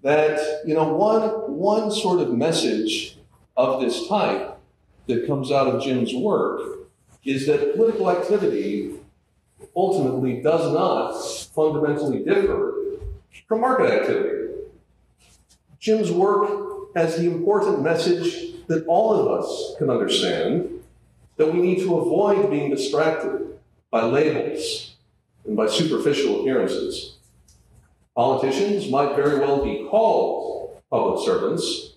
that 0.03 0.63
you 0.67 0.75
know 0.75 0.93
one 0.93 1.23
one 1.57 1.91
sort 1.91 2.21
of 2.21 2.33
message 2.33 3.17
of 3.57 3.81
this 3.81 4.09
type 4.09 4.56
that 5.07 5.27
comes 5.27 5.51
out 5.51 5.69
of 5.69 5.83
Jim's 5.83 6.15
work 6.15 6.61
is 7.25 7.47
that 7.47 7.75
political 7.75 8.11
activity 8.11 8.95
ultimately 9.75 10.41
does 10.43 10.73
not 10.73 11.13
fundamentally 11.55 12.25
differ 12.25 12.75
from 13.49 13.61
market 13.61 13.91
activity. 13.91 14.55
Jim's 15.79 16.11
work 16.11 16.95
has 16.95 17.17
the 17.17 17.27
important 17.27 17.83
message 17.83 18.65
that 18.67 18.85
all 18.87 19.15
of 19.15 19.41
us 19.41 19.75
can 19.79 19.91
understand 19.91 20.83
that 21.37 21.53
we 21.53 21.61
need 21.61 21.81
to 21.81 21.99
avoid 21.99 22.51
being 22.51 22.71
distracted 22.71 23.59
by 23.91 24.03
labels 24.03 24.97
and 25.45 25.57
by 25.57 25.67
superficial 25.67 26.41
appearances. 26.41 27.17
Politicians 28.15 28.91
might 28.91 29.15
very 29.15 29.39
well 29.39 29.63
be 29.63 29.87
called 29.91 30.81
public 30.91 31.25
servants, 31.25 31.93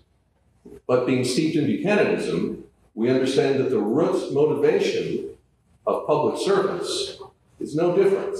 but 0.85 1.05
being 1.05 1.23
steeped 1.23 1.55
in 1.55 1.65
Buchananism, 1.65 2.63
we 2.99 3.09
understand 3.09 3.61
that 3.61 3.69
the 3.69 3.79
root 3.79 4.33
motivation 4.33 5.29
of 5.87 6.05
public 6.05 6.37
servants 6.37 7.17
is 7.61 7.73
no 7.73 7.95
different 7.95 8.35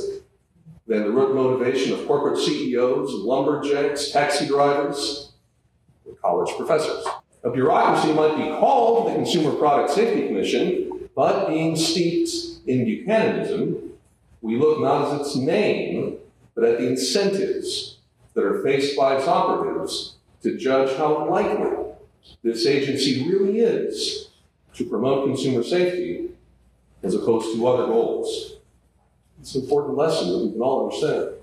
than 0.86 1.04
the 1.04 1.10
root 1.10 1.34
motivation 1.34 1.94
of 1.94 2.06
corporate 2.06 2.38
CEOs, 2.38 3.14
lumberjacks, 3.14 4.12
taxi 4.12 4.48
drivers, 4.48 5.32
college 6.22 6.54
professors. 6.58 7.06
A 7.46 7.50
bureaucracy 7.50 8.12
might 8.12 8.36
be 8.36 8.50
called 8.60 9.08
the 9.08 9.16
Consumer 9.16 9.54
Product 9.54 9.92
Safety 9.92 10.28
Commission, 10.28 11.10
but 11.16 11.48
being 11.48 11.78
steeped 11.78 12.68
in 12.68 12.86
Buchananism, 12.86 13.92
we 14.42 14.58
look 14.58 14.82
not 14.82 15.14
at 15.14 15.22
its 15.22 15.38
name, 15.38 16.18
but 16.54 16.66
at 16.66 16.80
the 16.80 16.88
incentives 16.90 18.00
that 18.34 18.44
are 18.44 18.62
faced 18.62 18.98
by 18.98 19.16
its 19.16 19.26
operatives 19.26 20.18
to 20.44 20.58
judge 20.58 20.98
how 20.98 21.30
likely 21.30 21.78
this 22.44 22.66
agency 22.66 23.26
really 23.26 23.60
is 23.60 24.29
to 24.74 24.86
promote 24.86 25.28
consumer 25.28 25.64
safety 25.64 26.30
as 27.04 27.16
opposed 27.16 27.56
to 27.56 27.68
other 27.68 27.86
goals. 27.86 28.58
It's 29.40 29.56
an 29.56 29.64
important 29.64 29.98
lesson 29.98 30.30
that 30.30 30.46
we 30.46 30.52
can 30.52 30.62
all 30.62 30.86
understand. 30.86 31.36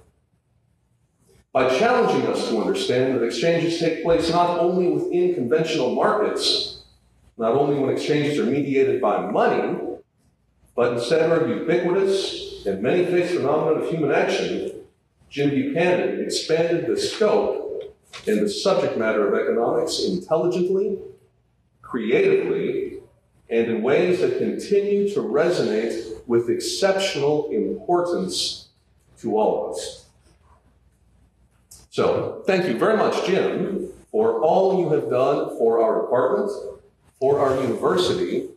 By 1.53 1.79
challenging 1.79 2.27
us 2.27 2.49
to 2.49 2.61
understand 2.61 3.14
that 3.14 3.24
exchanges 3.24 3.81
take 3.81 4.03
place 4.05 4.31
not 4.31 4.59
only 4.61 4.89
within 4.89 5.35
conventional 5.35 5.95
markets, 5.95 6.83
not 7.39 7.53
only 7.53 7.79
when 7.79 7.91
exchanges 7.91 8.39
are 8.39 8.45
mediated 8.45 9.01
by 9.01 9.31
money, 9.31 9.79
but 10.74 10.93
instead 10.93 11.31
are 11.33 11.49
ubiquitous 11.49 12.66
and 12.66 12.83
many-faced 12.83 13.35
phenomenon 13.35 13.83
of 13.83 13.89
human 13.89 14.12
action, 14.12 14.72
Jim 15.31 15.51
Buchanan 15.51 16.22
expanded 16.22 16.87
the 16.87 16.99
scope 16.99 17.97
and 18.27 18.43
the 18.43 18.49
subject 18.49 18.99
matter 18.99 19.27
of 19.27 19.41
economics 19.41 20.05
intelligently, 20.05 20.99
creatively, 21.81 22.96
and 23.49 23.69
in 23.69 23.83
ways 23.83 24.21
that 24.21 24.39
continue 24.39 25.09
to 25.15 25.21
resonate 25.21 26.27
with 26.27 26.51
exceptional 26.51 27.49
importance 27.51 28.69
to 29.21 29.37
all 29.39 29.67
of 29.71 29.77
us. 29.77 30.07
So, 31.91 32.43
thank 32.47 32.67
you 32.67 32.77
very 32.77 32.97
much, 32.97 33.25
Jim, 33.27 33.89
for 34.11 34.43
all 34.43 34.81
you 34.81 34.91
have 34.91 35.09
done 35.09 35.57
for 35.57 35.83
our 35.83 36.03
department, 36.03 36.51
for 37.19 37.41
our 37.41 37.61
university, 37.63 38.49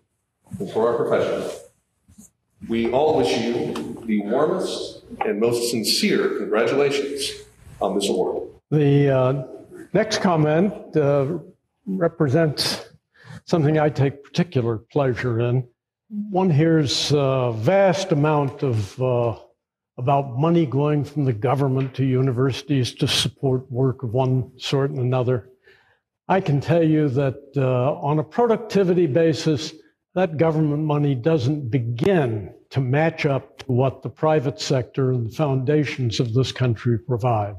and 0.60 0.70
for 0.72 0.90
our 0.90 0.98
profession. 0.98 1.50
We 2.68 2.92
all 2.92 3.18
wish 3.18 3.38
you 3.38 4.04
the 4.06 4.22
warmest 4.24 5.04
and 5.26 5.40
most 5.40 5.72
sincere 5.72 6.38
congratulations 6.38 7.32
on 7.82 7.96
this 7.96 8.10
award. 8.10 8.50
The 8.70 9.10
uh, 9.10 9.44
next 9.94 10.22
comment 10.22 10.74
uh, 10.98 11.38
represents 11.86 12.79
something 13.50 13.80
I 13.80 13.90
take 13.90 14.24
particular 14.24 14.78
pleasure 14.78 15.40
in. 15.40 15.68
One 16.10 16.52
hears 16.52 17.12
a 17.12 17.52
vast 17.56 18.12
amount 18.12 18.64
of 18.64 19.02
uh, 19.02 19.40
about 19.98 20.38
money 20.38 20.66
going 20.66 21.04
from 21.04 21.26
the 21.26 21.34
government 21.34 21.94
to 21.96 22.06
universities 22.06 22.94
to 22.96 23.08
support 23.08 23.70
work 23.72 24.04
of 24.04 24.14
one 24.14 24.52
sort 24.58 24.92
and 24.92 25.00
another. 25.00 25.50
I 26.28 26.42
can 26.42 26.62
tell 26.62 26.84
you 26.84 27.10
that 27.10 27.40
uh, 27.58 27.94
on 27.96 28.20
a 28.20 28.24
productivity 28.24 29.08
basis, 29.08 29.74
that 30.14 30.38
government 30.38 30.84
money 30.84 31.16
doesn't 31.16 31.70
begin 31.70 32.54
to 32.70 32.80
match 32.80 33.26
up 33.26 33.58
to 33.60 33.66
what 33.66 34.04
the 34.04 34.10
private 34.10 34.62
sector 34.62 35.12
and 35.12 35.28
the 35.28 35.36
foundations 35.36 36.20
of 36.20 36.34
this 36.34 36.52
country 36.52 37.00
provide. 37.00 37.56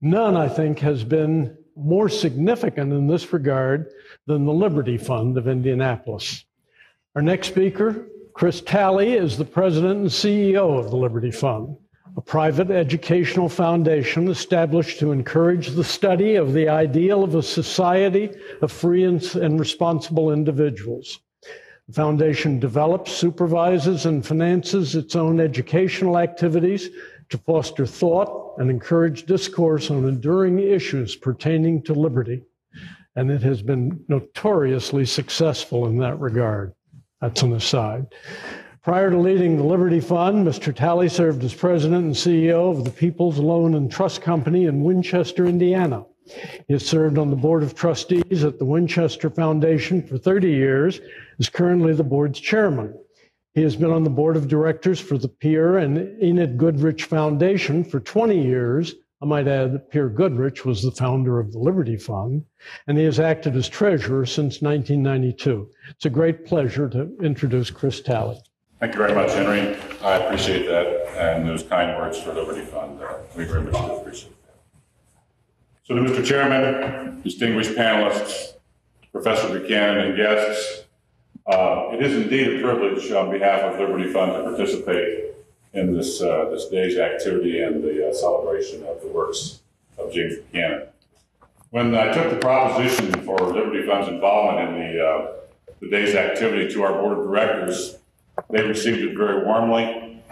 None, 0.00 0.34
I 0.34 0.48
think, 0.48 0.78
has 0.78 1.04
been 1.04 1.56
more 1.78 2.08
significant 2.08 2.92
in 2.92 3.06
this 3.06 3.32
regard 3.32 3.90
than 4.26 4.44
the 4.44 4.52
Liberty 4.52 4.98
Fund 4.98 5.38
of 5.38 5.46
Indianapolis. 5.46 6.44
Our 7.14 7.22
next 7.22 7.48
speaker, 7.48 8.06
Chris 8.34 8.60
Talley, 8.60 9.14
is 9.14 9.36
the 9.36 9.44
president 9.44 10.00
and 10.00 10.08
CEO 10.08 10.78
of 10.78 10.90
the 10.90 10.96
Liberty 10.96 11.30
Fund, 11.30 11.76
a 12.16 12.20
private 12.20 12.70
educational 12.70 13.48
foundation 13.48 14.28
established 14.28 14.98
to 14.98 15.12
encourage 15.12 15.70
the 15.70 15.84
study 15.84 16.34
of 16.34 16.52
the 16.52 16.68
ideal 16.68 17.22
of 17.22 17.34
a 17.34 17.42
society 17.42 18.30
of 18.60 18.72
free 18.72 19.04
and 19.04 19.60
responsible 19.60 20.32
individuals. 20.32 21.20
The 21.86 21.94
foundation 21.94 22.58
develops, 22.58 23.12
supervises, 23.12 24.04
and 24.04 24.26
finances 24.26 24.94
its 24.94 25.16
own 25.16 25.40
educational 25.40 26.18
activities 26.18 26.90
to 27.30 27.38
foster 27.38 27.86
thought 27.86 28.54
and 28.58 28.70
encourage 28.70 29.26
discourse 29.26 29.90
on 29.90 30.04
enduring 30.04 30.58
issues 30.58 31.16
pertaining 31.16 31.82
to 31.82 31.92
liberty. 31.92 32.42
And 33.16 33.30
it 33.30 33.42
has 33.42 33.62
been 33.62 34.04
notoriously 34.08 35.04
successful 35.04 35.86
in 35.86 35.98
that 35.98 36.18
regard. 36.20 36.72
That's 37.20 37.42
an 37.42 37.52
aside. 37.52 38.06
Prior 38.82 39.10
to 39.10 39.18
leading 39.18 39.56
the 39.56 39.64
Liberty 39.64 40.00
Fund, 40.00 40.46
Mr. 40.46 40.74
Talley 40.74 41.08
served 41.08 41.44
as 41.44 41.52
president 41.52 42.04
and 42.06 42.14
CEO 42.14 42.70
of 42.70 42.84
the 42.84 42.90
People's 42.90 43.38
Loan 43.38 43.74
and 43.74 43.90
Trust 43.90 44.22
Company 44.22 44.66
in 44.66 44.84
Winchester, 44.84 45.46
Indiana. 45.46 46.04
He 46.66 46.74
has 46.74 46.86
served 46.86 47.18
on 47.18 47.30
the 47.30 47.36
board 47.36 47.62
of 47.62 47.74
trustees 47.74 48.44
at 48.44 48.58
the 48.58 48.64
Winchester 48.64 49.30
Foundation 49.30 50.06
for 50.06 50.16
30 50.16 50.48
years, 50.48 51.00
is 51.38 51.48
currently 51.48 51.92
the 51.92 52.04
board's 52.04 52.38
chairman. 52.38 52.94
He 53.54 53.62
has 53.62 53.76
been 53.76 53.90
on 53.90 54.04
the 54.04 54.10
board 54.10 54.36
of 54.36 54.48
directors 54.48 55.00
for 55.00 55.18
the 55.18 55.28
Pierre 55.28 55.78
and 55.78 56.22
Enid 56.22 56.58
Goodrich 56.58 57.04
Foundation 57.04 57.82
for 57.82 58.00
20 58.00 58.40
years. 58.40 58.94
I 59.20 59.26
might 59.26 59.48
add 59.48 59.72
that 59.72 59.90
Pierre 59.90 60.08
Goodrich 60.08 60.64
was 60.64 60.82
the 60.82 60.92
founder 60.92 61.40
of 61.40 61.52
the 61.52 61.58
Liberty 61.58 61.96
Fund, 61.96 62.44
and 62.86 62.96
he 62.96 63.04
has 63.04 63.18
acted 63.18 63.56
as 63.56 63.68
treasurer 63.68 64.24
since 64.26 64.62
1992. 64.62 65.68
It's 65.90 66.04
a 66.04 66.10
great 66.10 66.46
pleasure 66.46 66.88
to 66.90 67.16
introduce 67.20 67.68
Chris 67.70 68.00
Talley. 68.00 68.40
Thank 68.78 68.94
you 68.94 68.98
very 68.98 69.14
much, 69.14 69.32
Henry. 69.32 69.76
I 70.04 70.18
appreciate 70.18 70.68
that, 70.68 70.86
and 71.16 71.48
those 71.48 71.64
kind 71.64 71.96
words 71.96 72.20
for 72.20 72.32
Liberty 72.32 72.64
Fund. 72.64 73.02
Uh, 73.02 73.14
we 73.36 73.44
very 73.44 73.62
much 73.62 73.74
appreciate 73.74 74.40
that. 74.44 74.54
So, 75.82 75.96
to 75.96 76.02
Mr. 76.02 76.24
Chairman, 76.24 77.20
distinguished 77.22 77.72
panelists, 77.72 78.52
Professor 79.10 79.58
Buchanan, 79.58 79.98
and 79.98 80.16
guests, 80.16 80.84
uh, 81.48 81.88
it 81.92 82.02
is 82.02 82.14
indeed 82.14 82.58
a 82.58 82.62
privilege 82.62 83.10
on 83.10 83.30
behalf 83.30 83.62
of 83.62 83.80
Liberty 83.80 84.12
Fund 84.12 84.32
to 84.32 84.42
participate 84.42 85.32
in 85.72 85.96
this, 85.96 86.20
uh, 86.20 86.48
this 86.50 86.66
day's 86.66 86.98
activity 86.98 87.62
and 87.62 87.82
the 87.82 88.08
uh, 88.08 88.14
celebration 88.14 88.84
of 88.84 89.00
the 89.00 89.08
works 89.08 89.60
of 89.96 90.12
James 90.12 90.36
Buchanan. 90.36 90.88
When 91.70 91.94
I 91.94 92.12
took 92.12 92.30
the 92.30 92.36
proposition 92.36 93.12
for 93.24 93.38
Liberty 93.38 93.86
Fund's 93.86 94.08
involvement 94.08 94.76
in 94.76 94.96
the, 94.96 95.06
uh, 95.06 95.32
the 95.80 95.90
day's 95.90 96.14
activity 96.14 96.72
to 96.74 96.82
our 96.82 96.92
board 96.92 97.18
of 97.18 97.24
directors, 97.24 97.96
they 98.50 98.62
received 98.62 98.98
it 98.98 99.16
very 99.16 99.44
warmly 99.44 100.22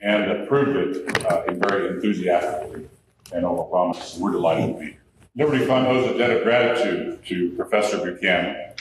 and 0.00 0.30
approved 0.30 0.76
it 0.76 1.24
uh, 1.24 1.52
very 1.52 1.94
enthusiastically 1.94 2.88
and 3.32 3.44
overwhelmingly. 3.44 4.02
We're 4.18 4.32
delighted 4.32 4.74
to 4.74 4.80
be 4.80 4.86
here. 4.86 5.02
Liberty 5.36 5.66
Fund 5.66 5.86
owes 5.86 6.10
a 6.10 6.18
debt 6.18 6.30
of 6.30 6.44
gratitude 6.44 7.24
to 7.26 7.50
Professor 7.56 7.98
Buchanan, 7.98 8.72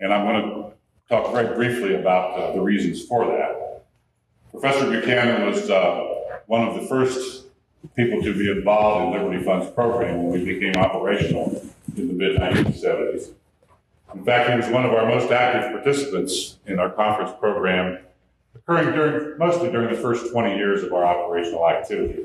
and 0.00 0.14
I'm 0.14 0.26
going 0.26 0.42
to 0.42 0.69
talk 1.10 1.32
very 1.32 1.54
briefly 1.54 1.96
about 1.96 2.38
uh, 2.38 2.52
the 2.52 2.60
reasons 2.60 3.04
for 3.04 3.26
that. 3.26 3.82
Professor 4.52 4.88
Buchanan 4.88 5.44
was 5.44 5.68
uh, 5.68 6.06
one 6.46 6.66
of 6.66 6.80
the 6.80 6.86
first 6.86 7.46
people 7.96 8.22
to 8.22 8.32
be 8.32 8.50
involved 8.50 9.16
in 9.16 9.22
Liberty 9.22 9.44
Fund's 9.44 9.68
program 9.70 10.22
when 10.22 10.40
we 10.40 10.44
became 10.44 10.76
operational 10.76 11.62
in 11.96 12.08
the 12.08 12.14
mid 12.14 12.36
1970s. 12.36 13.30
In 14.14 14.24
fact, 14.24 14.50
he 14.50 14.56
was 14.56 14.68
one 14.68 14.84
of 14.84 14.92
our 14.92 15.06
most 15.06 15.30
active 15.30 15.72
participants 15.72 16.58
in 16.66 16.78
our 16.78 16.90
conference 16.90 17.32
program 17.38 17.98
occurring 18.54 18.92
during, 18.92 19.38
mostly 19.38 19.70
during 19.70 19.94
the 19.94 20.00
first 20.00 20.32
20 20.32 20.56
years 20.56 20.82
of 20.82 20.92
our 20.92 21.04
operational 21.04 21.68
activity, 21.68 22.22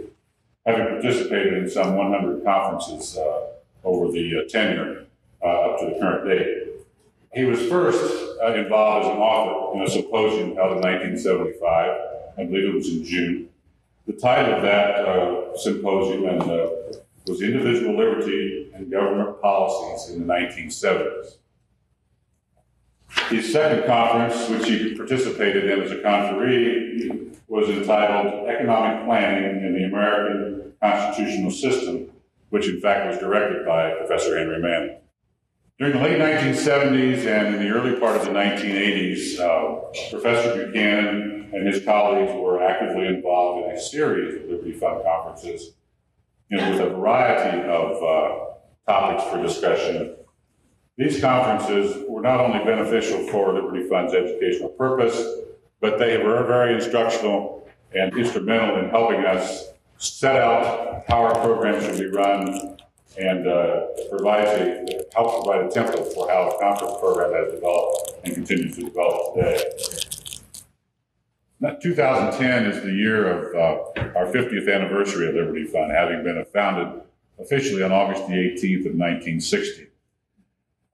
having 0.65 0.87
participated 0.87 1.53
in 1.53 1.69
some 1.69 1.95
100 1.95 2.43
conferences 2.43 3.17
uh, 3.17 3.47
over 3.83 4.11
the 4.11 4.39
uh, 4.39 4.49
tenure 4.49 5.05
uh, 5.43 5.45
up 5.45 5.79
to 5.79 5.85
the 5.85 5.99
current 5.99 6.27
date. 6.27 6.74
He 7.35 7.43
was 7.43 7.61
first 7.67 8.39
uh, 8.41 8.53
involved 8.53 9.07
as 9.07 9.11
an 9.11 9.17
author 9.17 9.77
in 9.77 9.85
a 9.85 9.89
symposium 9.89 10.55
held 10.55 10.77
in 10.77 10.81
1975. 10.81 11.61
I 12.37 12.43
believe 12.45 12.69
it 12.69 12.73
was 12.73 12.87
in 12.87 13.03
June. 13.03 13.49
The 14.07 14.13
title 14.13 14.55
of 14.55 14.61
that 14.61 15.05
uh, 15.05 15.57
symposium 15.57 16.25
and, 16.27 16.41
uh, 16.43 16.67
was 17.27 17.41
Individual 17.41 17.97
Liberty 17.97 18.71
and 18.73 18.89
Government 18.89 19.41
Policies 19.41 20.15
in 20.15 20.25
the 20.25 20.33
1970s. 20.33 21.37
His 23.29 23.51
second 23.51 23.85
conference, 23.85 24.49
which 24.49 24.69
he 24.69 24.95
participated 24.95 25.69
in 25.69 25.81
as 25.81 25.91
a 25.91 25.95
conferee, 25.95 27.35
was 27.49 27.67
entitled 27.67 28.47
Economic 28.47 29.05
Planning 29.05 29.65
in 29.65 29.73
the 29.73 29.83
American 29.83 30.73
Constitutional 30.81 31.51
System, 31.51 32.11
which 32.49 32.69
in 32.69 32.79
fact 32.79 33.09
was 33.09 33.17
directed 33.19 33.65
by 33.65 33.91
Professor 33.95 34.37
Henry 34.37 34.61
Manne. 34.61 34.97
During 35.77 35.97
the 35.97 36.03
late 36.03 36.19
1970s 36.19 37.25
and 37.25 37.55
in 37.55 37.61
the 37.61 37.67
early 37.67 37.99
part 37.99 38.15
of 38.15 38.23
the 38.23 38.31
1980s, 38.31 39.41
uh, 39.41 40.09
Professor 40.09 40.65
Buchanan 40.65 41.49
and 41.51 41.67
his 41.67 41.83
colleagues 41.83 42.31
were 42.31 42.63
actively 42.63 43.07
involved 43.07 43.65
in 43.65 43.75
a 43.75 43.81
series 43.81 44.35
of 44.35 44.49
Liberty 44.49 44.71
Fund 44.71 45.03
conferences 45.03 45.73
you 46.47 46.55
know, 46.55 46.71
with 46.71 46.79
a 46.79 46.89
variety 46.91 47.67
of 47.67 48.01
uh, 48.01 48.89
topics 48.89 49.29
for 49.29 49.41
discussion. 49.43 50.15
These 50.97 51.19
conferences 51.19 52.05
were 52.07 52.21
not 52.21 52.39
only 52.39 52.63
beneficial 52.63 53.27
for 53.27 53.51
Liberty 53.51 53.85
Fund's 53.89 54.13
educational 54.13 54.69
purpose, 54.69 55.21
but 55.81 55.99
they 55.99 56.19
were 56.19 56.45
very 56.45 56.75
instructional 56.75 57.67
and 57.93 58.17
instrumental 58.17 58.77
in 58.77 58.89
helping 58.91 59.25
us 59.25 59.71
set 59.97 60.37
out 60.37 61.03
how 61.09 61.23
our 61.23 61.35
program 61.41 61.81
should 61.81 61.99
be 61.99 62.05
run 62.05 62.74
and 63.17 63.47
uh, 63.47 63.87
provides 64.09 64.49
a 64.49 65.05
help 65.13 65.43
provide 65.43 65.65
a 65.65 65.69
template 65.69 66.13
for 66.13 66.29
how 66.29 66.49
the 66.49 66.57
conference 66.59 66.95
program 66.99 67.33
has 67.33 67.53
developed 67.53 68.11
and 68.23 68.33
continues 68.33 68.75
to 68.75 68.83
develop 68.83 69.35
today. 69.35 69.63
Now, 71.59 71.75
2010 71.81 72.65
is 72.65 72.83
the 72.83 72.91
year 72.91 73.27
of 73.27 73.55
uh, 73.55 74.17
our 74.17 74.25
50th 74.25 74.73
anniversary 74.73 75.29
of 75.29 75.35
Liberty 75.35 75.65
Fund, 75.65 75.91
having 75.91 76.23
been 76.23 76.43
founded 76.53 77.01
officially 77.39 77.81
on 77.81 77.91
August 77.91 78.27
the 78.27 78.33
18th 78.33 78.85
of 78.85 78.95
1960. 78.95 79.87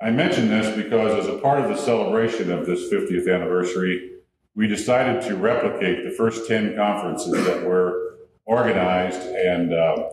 I 0.01 0.11
mention 0.11 0.49
this 0.49 0.75
because 0.75 1.25
as 1.25 1.27
a 1.27 1.37
part 1.39 1.59
of 1.59 1.69
the 1.69 1.77
celebration 1.77 2.51
of 2.51 2.65
this 2.65 2.91
50th 2.91 3.33
anniversary, 3.33 4.11
we 4.55 4.67
decided 4.67 5.21
to 5.23 5.35
replicate 5.35 6.03
the 6.03 6.11
first 6.11 6.47
10 6.47 6.75
conferences 6.75 7.31
that 7.45 7.65
were 7.65 8.17
organized 8.45 9.21
and 9.21 9.73
uh, 9.73 10.09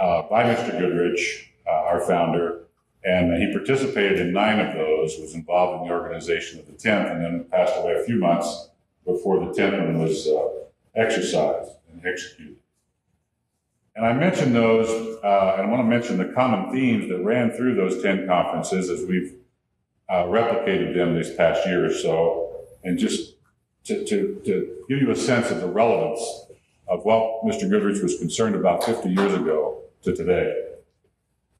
uh, 0.00 0.22
by 0.28 0.44
Mr. 0.44 0.78
Goodrich, 0.78 1.52
uh, 1.66 1.70
our 1.70 2.00
founder, 2.00 2.64
and 3.04 3.40
he 3.40 3.52
participated 3.52 4.20
in 4.20 4.32
nine 4.32 4.60
of 4.60 4.74
those, 4.74 5.18
was 5.18 5.34
involved 5.34 5.82
in 5.82 5.88
the 5.88 5.94
organization 5.94 6.58
of 6.60 6.66
the 6.66 6.72
10th, 6.72 7.12
and 7.12 7.24
then 7.24 7.44
passed 7.50 7.74
away 7.78 7.94
a 7.94 8.04
few 8.04 8.16
months 8.16 8.70
before 9.04 9.40
the 9.40 9.52
10th 9.52 9.86
one 9.86 10.02
was 10.02 10.26
uh, 10.26 10.48
exercised 10.94 11.70
and 11.92 12.04
executed. 12.04 12.56
And 13.96 14.06
I 14.06 14.12
mentioned 14.12 14.54
those, 14.54 14.88
uh, 15.24 15.56
and 15.56 15.62
I 15.62 15.66
want 15.66 15.80
to 15.80 15.88
mention 15.88 16.18
the 16.18 16.32
common 16.32 16.70
themes 16.70 17.08
that 17.08 17.18
ran 17.18 17.50
through 17.50 17.74
those 17.74 18.00
10 18.02 18.26
conferences 18.26 18.90
as 18.90 19.08
we've 19.08 19.34
uh, 20.08 20.24
replicated 20.24 20.94
them 20.94 21.14
this 21.14 21.34
past 21.34 21.66
year 21.66 21.86
or 21.86 21.92
so, 21.92 22.66
and 22.84 22.98
just 22.98 23.34
to, 23.84 24.04
to, 24.04 24.40
to 24.44 24.84
give 24.88 25.00
you 25.00 25.10
a 25.10 25.16
sense 25.16 25.50
of 25.50 25.60
the 25.60 25.66
relevance 25.66 26.20
of 26.88 27.04
what 27.04 27.44
Mr. 27.44 27.68
Goodrich 27.68 28.02
was 28.02 28.18
concerned 28.18 28.54
about 28.54 28.84
50 28.84 29.10
years 29.10 29.34
ago 29.34 29.82
to 30.02 30.14
today. 30.14 30.54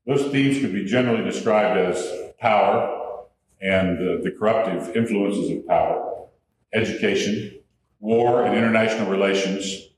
Those 0.06 0.30
themes 0.32 0.58
could 0.58 0.72
be 0.72 0.84
generally 0.84 1.22
described 1.22 1.78
as 1.78 2.10
power 2.40 3.24
and 3.60 3.98
uh, 3.98 4.22
the 4.22 4.34
corruptive 4.38 4.96
influences 4.96 5.50
of 5.50 5.66
power, 5.66 6.26
education, 6.72 7.58
war 8.00 8.44
and 8.44 8.56
international 8.56 9.10
relations, 9.10 9.88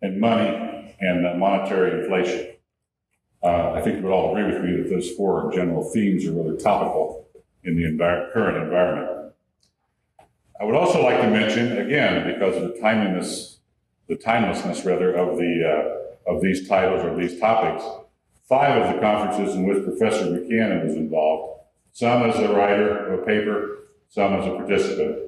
and 0.00 0.20
money 0.20 0.94
and 1.00 1.26
uh, 1.26 1.34
monetary 1.34 2.02
inflation. 2.02 2.54
Uh, 3.42 3.72
I 3.72 3.80
think 3.82 3.96
you 3.96 4.04
would 4.04 4.12
all 4.12 4.36
agree 4.36 4.52
with 4.52 4.62
me 4.62 4.82
that 4.82 4.88
those 4.88 5.10
four 5.10 5.52
general 5.52 5.82
themes 5.92 6.24
are 6.26 6.32
really 6.32 6.56
topical 6.56 7.26
in 7.64 7.76
the 7.76 7.82
envir- 7.82 8.32
current 8.32 8.62
environment. 8.62 9.32
I 10.60 10.64
would 10.64 10.76
also 10.76 11.02
like 11.02 11.20
to 11.20 11.28
mention, 11.28 11.78
again, 11.78 12.32
because 12.32 12.56
of 12.56 12.62
the 12.62 12.80
timeliness, 12.80 13.51
the 14.12 14.22
timelessness 14.22 14.84
rather 14.84 15.14
of 15.14 15.38
the 15.38 15.64
uh, 15.64 16.30
of 16.30 16.42
these 16.42 16.68
titles 16.68 17.02
or 17.02 17.16
these 17.16 17.40
topics, 17.40 17.82
five 18.46 18.82
of 18.82 18.94
the 18.94 19.00
conferences 19.00 19.54
in 19.54 19.66
which 19.66 19.82
Professor 19.84 20.30
Buchanan 20.30 20.86
was 20.86 20.96
involved, 20.96 21.62
some 21.92 22.22
as 22.22 22.38
a 22.38 22.52
writer 22.52 23.06
of 23.06 23.20
a 23.20 23.22
paper, 23.24 23.88
some 24.10 24.34
as 24.34 24.46
a 24.46 24.50
participant. 24.50 25.18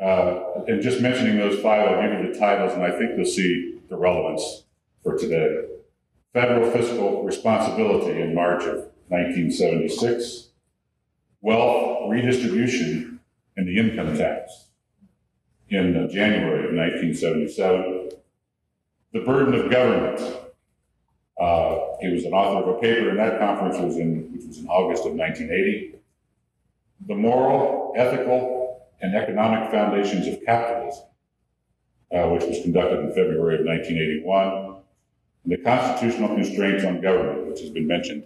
Uh, 0.00 0.62
and 0.68 0.82
just 0.82 1.00
mentioning 1.00 1.38
those 1.38 1.58
five, 1.60 1.88
I'll 1.88 2.02
give 2.02 2.20
you 2.20 2.32
the 2.32 2.38
titles, 2.38 2.72
and 2.74 2.82
I 2.82 2.90
think 2.90 3.12
you'll 3.16 3.24
see 3.24 3.80
the 3.88 3.96
relevance 3.96 4.64
for 5.02 5.16
today. 5.16 5.64
Federal 6.34 6.70
Fiscal 6.70 7.24
Responsibility 7.24 8.20
in 8.20 8.34
March 8.34 8.64
of 8.64 8.90
1976, 9.08 10.48
Wealth 11.40 12.10
Redistribution 12.10 13.20
and 13.56 13.66
the 13.66 13.78
Income 13.78 14.16
Tax 14.16 14.61
in 15.72 15.96
uh, 15.96 16.06
January 16.06 16.68
of 16.68 16.74
1977, 16.74 18.10
The 19.12 19.20
Burden 19.20 19.54
of 19.54 19.70
Government. 19.70 20.20
Uh, 21.40 21.96
he 22.00 22.12
was 22.12 22.24
an 22.24 22.34
author 22.34 22.68
of 22.68 22.76
a 22.76 22.80
paper, 22.80 23.08
and 23.08 23.18
that 23.18 23.38
conference 23.38 23.78
was 23.78 23.96
in, 23.96 24.30
which 24.32 24.44
was 24.44 24.58
in 24.58 24.68
August 24.68 25.06
of 25.06 25.14
1980. 25.14 25.96
The 27.08 27.14
Moral, 27.14 27.94
Ethical, 27.96 28.86
and 29.00 29.14
Economic 29.14 29.70
Foundations 29.70 30.28
of 30.28 30.44
Capitalism, 30.44 31.04
uh, 32.14 32.28
which 32.28 32.44
was 32.44 32.60
conducted 32.60 33.00
in 33.00 33.08
February 33.08 33.58
of 33.58 33.66
1981. 33.66 34.76
And 35.44 35.52
the 35.52 35.56
Constitutional 35.56 36.28
Constraints 36.28 36.84
on 36.84 37.00
Government, 37.00 37.48
which 37.48 37.60
has 37.60 37.70
been 37.70 37.86
mentioned 37.86 38.24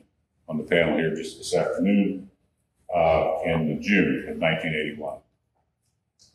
on 0.49 0.59
the 0.59 0.65
panel 0.65 0.99
here 0.99 1.15
just 1.15 1.39
this 1.39 1.55
afternoon, 1.55 2.29
uh, 2.95 3.39
in 3.45 3.81
June 3.81 4.29
of 4.29 4.37
1981. 4.37 5.19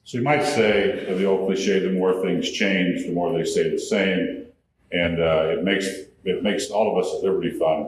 So 0.04 0.18
you 0.18 0.24
might 0.24 0.44
say, 0.44 1.06
the 1.08 1.26
old 1.26 1.48
cliche, 1.48 1.80
the 1.80 1.92
more 1.92 2.22
things 2.22 2.52
change, 2.52 3.06
the 3.06 3.14
more 3.14 3.32
they 3.32 3.46
stay 3.46 3.70
the 3.70 3.80
same. 3.80 4.48
And 4.92 5.22
uh, 5.22 5.56
it 5.58 5.64
makes 5.64 5.88
it 6.24 6.44
makes 6.44 6.70
all 6.70 6.92
of 6.92 7.04
us 7.04 7.14
at 7.16 7.24
Liberty 7.24 7.58
Fund 7.58 7.88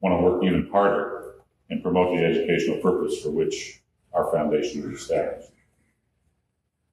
want 0.00 0.18
to 0.18 0.22
work 0.22 0.42
even 0.42 0.68
harder 0.70 1.36
and 1.70 1.82
promote 1.82 2.16
the 2.16 2.24
educational 2.24 2.78
purpose 2.78 3.22
for 3.22 3.30
which 3.30 3.80
our 4.12 4.30
foundation 4.32 4.92
is 4.92 5.00
established. 5.00 5.50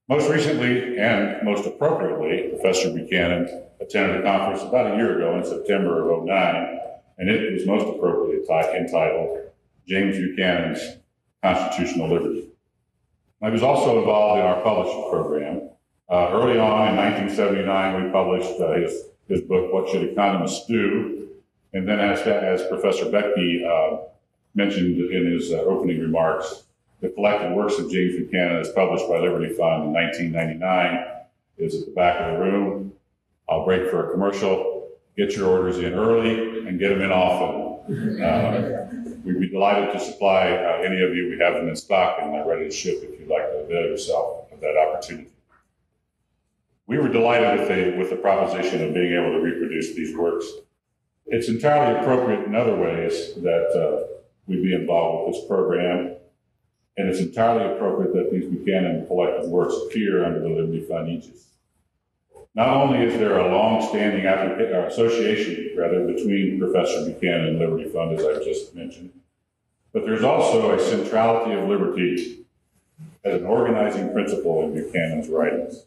Most 0.08 0.30
recently 0.30 0.98
and 0.98 1.44
most 1.44 1.66
appropriately, 1.66 2.50
Professor 2.50 2.94
Buchanan 2.94 3.64
attended 3.80 4.20
a 4.20 4.24
conference 4.24 4.62
about 4.62 4.94
a 4.94 4.96
year 4.96 5.18
ago 5.18 5.38
in 5.38 5.44
September 5.46 6.12
of 6.12 6.26
09, 6.26 6.80
and 7.18 7.30
it 7.30 7.54
was 7.54 7.66
most 7.66 7.88
appropriately 7.88 8.46
entitled 8.78 9.40
James 9.88 10.18
Buchanan's 10.18 10.98
Constitutional 11.42 12.10
Liberty. 12.10 12.51
I 13.44 13.50
was 13.50 13.64
also 13.64 14.00
involved 14.00 14.40
in 14.40 14.46
our 14.46 14.62
publishing 14.62 15.08
program. 15.10 15.70
Uh, 16.08 16.30
early 16.32 16.60
on 16.60 16.90
in 16.90 16.96
1979, 16.96 18.06
we 18.06 18.12
published 18.12 18.62
uh, 18.62 18.74
his, 18.74 19.06
his 19.28 19.42
book, 19.42 19.74
What 19.74 19.90
Should 19.90 20.04
Economists 20.04 20.68
Do? 20.68 21.30
And 21.74 21.88
then, 21.88 22.00
as, 22.00 22.20
as 22.22 22.68
Professor 22.68 23.06
Boettke 23.06 23.66
uh, 23.66 24.04
mentioned 24.54 25.00
in 25.12 25.32
his 25.32 25.52
uh, 25.52 25.56
opening 25.62 26.02
remarks, 26.02 26.66
the 27.00 27.10
collected 27.10 27.56
works 27.56 27.80
of 27.80 27.90
James 27.90 28.16
Buchanan, 28.16 28.58
as 28.58 28.70
published 28.74 29.08
by 29.08 29.18
Liberty 29.18 29.54
Fund 29.54 29.86
in 29.86 29.94
1999, 29.94 31.06
is 31.58 31.82
at 31.82 31.88
the 31.88 31.94
back 31.94 32.22
of 32.22 32.34
the 32.34 32.44
room. 32.44 32.94
I'll 33.50 33.66
break 33.66 33.90
for 33.90 34.08
a 34.08 34.12
commercial. 34.12 34.90
Get 35.18 35.36
your 35.36 35.50
orders 35.50 35.80
in 35.80 35.94
early 35.94 36.68
and 36.68 36.78
get 36.78 36.90
them 36.90 37.02
in 37.02 37.12
often. 37.12 37.71
Uh, 37.92 38.88
we'd 39.26 39.40
be 39.40 39.50
delighted 39.50 39.92
to 39.92 40.00
supply 40.00 40.52
uh, 40.52 40.82
any 40.82 41.02
of 41.02 41.14
you. 41.14 41.30
We 41.30 41.40
have 41.44 41.56
them 41.56 41.68
in 41.68 41.76
stock 41.76 42.20
and 42.22 42.34
they're 42.34 42.48
ready 42.48 42.66
to 42.66 42.72
ship 42.72 43.00
if 43.02 43.20
you'd 43.20 43.28
like 43.28 43.52
to 43.52 43.58
avail 43.58 43.82
yourself 43.82 44.52
of 44.52 44.62
that 44.62 44.78
opportunity. 44.78 45.30
We 46.88 46.98
were 47.00 47.10
delighted 47.10 47.60
with 47.60 47.68
the, 47.68 47.98
with 47.98 48.10
the 48.10 48.16
proposition 48.16 48.88
of 48.88 48.94
being 48.94 49.14
able 49.14 49.34
to 49.34 49.42
reproduce 49.42 49.94
these 49.94 50.16
works. 50.16 50.46
It's 51.28 51.50
entirely 51.50 52.00
appropriate 52.00 52.46
in 52.46 52.56
other 52.56 52.76
ways 52.76 53.36
that 53.36 53.72
uh, 53.76 54.08
we 54.48 54.62
be 54.62 54.74
involved 54.74 55.28
with 55.28 55.36
this 55.38 55.48
program, 55.48 56.16
and 56.98 57.10
it's 57.10 57.20
entirely 57.20 57.74
appropriate 57.74 58.14
that 58.14 58.32
these 58.32 58.46
Buchanan 58.46 59.06
collected 59.08 59.50
works 59.50 59.76
appear 59.86 60.26
under 60.26 60.40
the 60.40 60.50
Liberty 60.50 60.82
Fund 60.82 61.10
aegis. 61.10 61.51
Not 62.54 62.68
only 62.68 63.00
is 63.00 63.18
there 63.18 63.38
a 63.38 63.50
long-standing 63.50 64.26
uh, 64.26 64.86
association, 64.88 65.78
rather, 65.78 66.06
between 66.06 66.60
Professor 66.60 67.06
Buchanan 67.06 67.48
and 67.48 67.60
Liberty 67.60 67.90
Fund, 67.90 68.20
as 68.20 68.26
I've 68.26 68.44
just 68.44 68.76
mentioned, 68.76 69.12
but 69.94 70.06
there's 70.06 70.24
also 70.24 70.76
a 70.76 70.80
centrality 70.80 71.54
of 71.54 71.70
liberty 71.70 72.46
as 73.24 73.42
an 73.42 73.46
organizing 73.46 74.12
principle 74.12 74.64
in 74.64 74.74
Buchanan's 74.74 75.30
writings. 75.30 75.86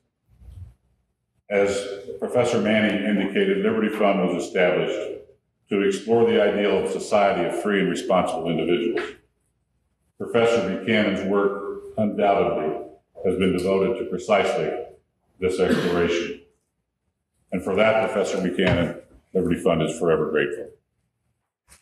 As 1.51 1.87
Professor 2.19 2.61
Manne 2.61 3.05
indicated, 3.05 3.59
Liberty 3.59 3.89
Fund 3.89 4.27
was 4.27 4.45
established 4.45 5.21
to 5.69 5.83
explore 5.83 6.31
the 6.31 6.43
ideal 6.43 6.85
of 6.85 6.91
society 6.91 7.47
of 7.47 7.63
free 7.63 7.81
and 7.81 7.91
responsible 7.91 8.51
individuals. 8.51 9.17
Professor 10.19 10.79
Buchanan's 10.79 11.29
work 11.29 11.83
undoubtedly 11.99 12.87
has 13.25 13.37
been 13.37 13.57
devoted 13.57 13.99
to 13.99 14.05
precisely 14.07 14.71
this 15.41 15.59
exploration. 15.59 16.34
And 17.55 17.63
for 17.63 17.77
that, 17.77 18.11
Professor 18.11 18.43
Buchanan, 18.43 19.01
Liberty 19.33 19.61
Fund 19.61 19.81
is 19.81 19.97
forever 19.97 20.29
grateful. 20.29 20.71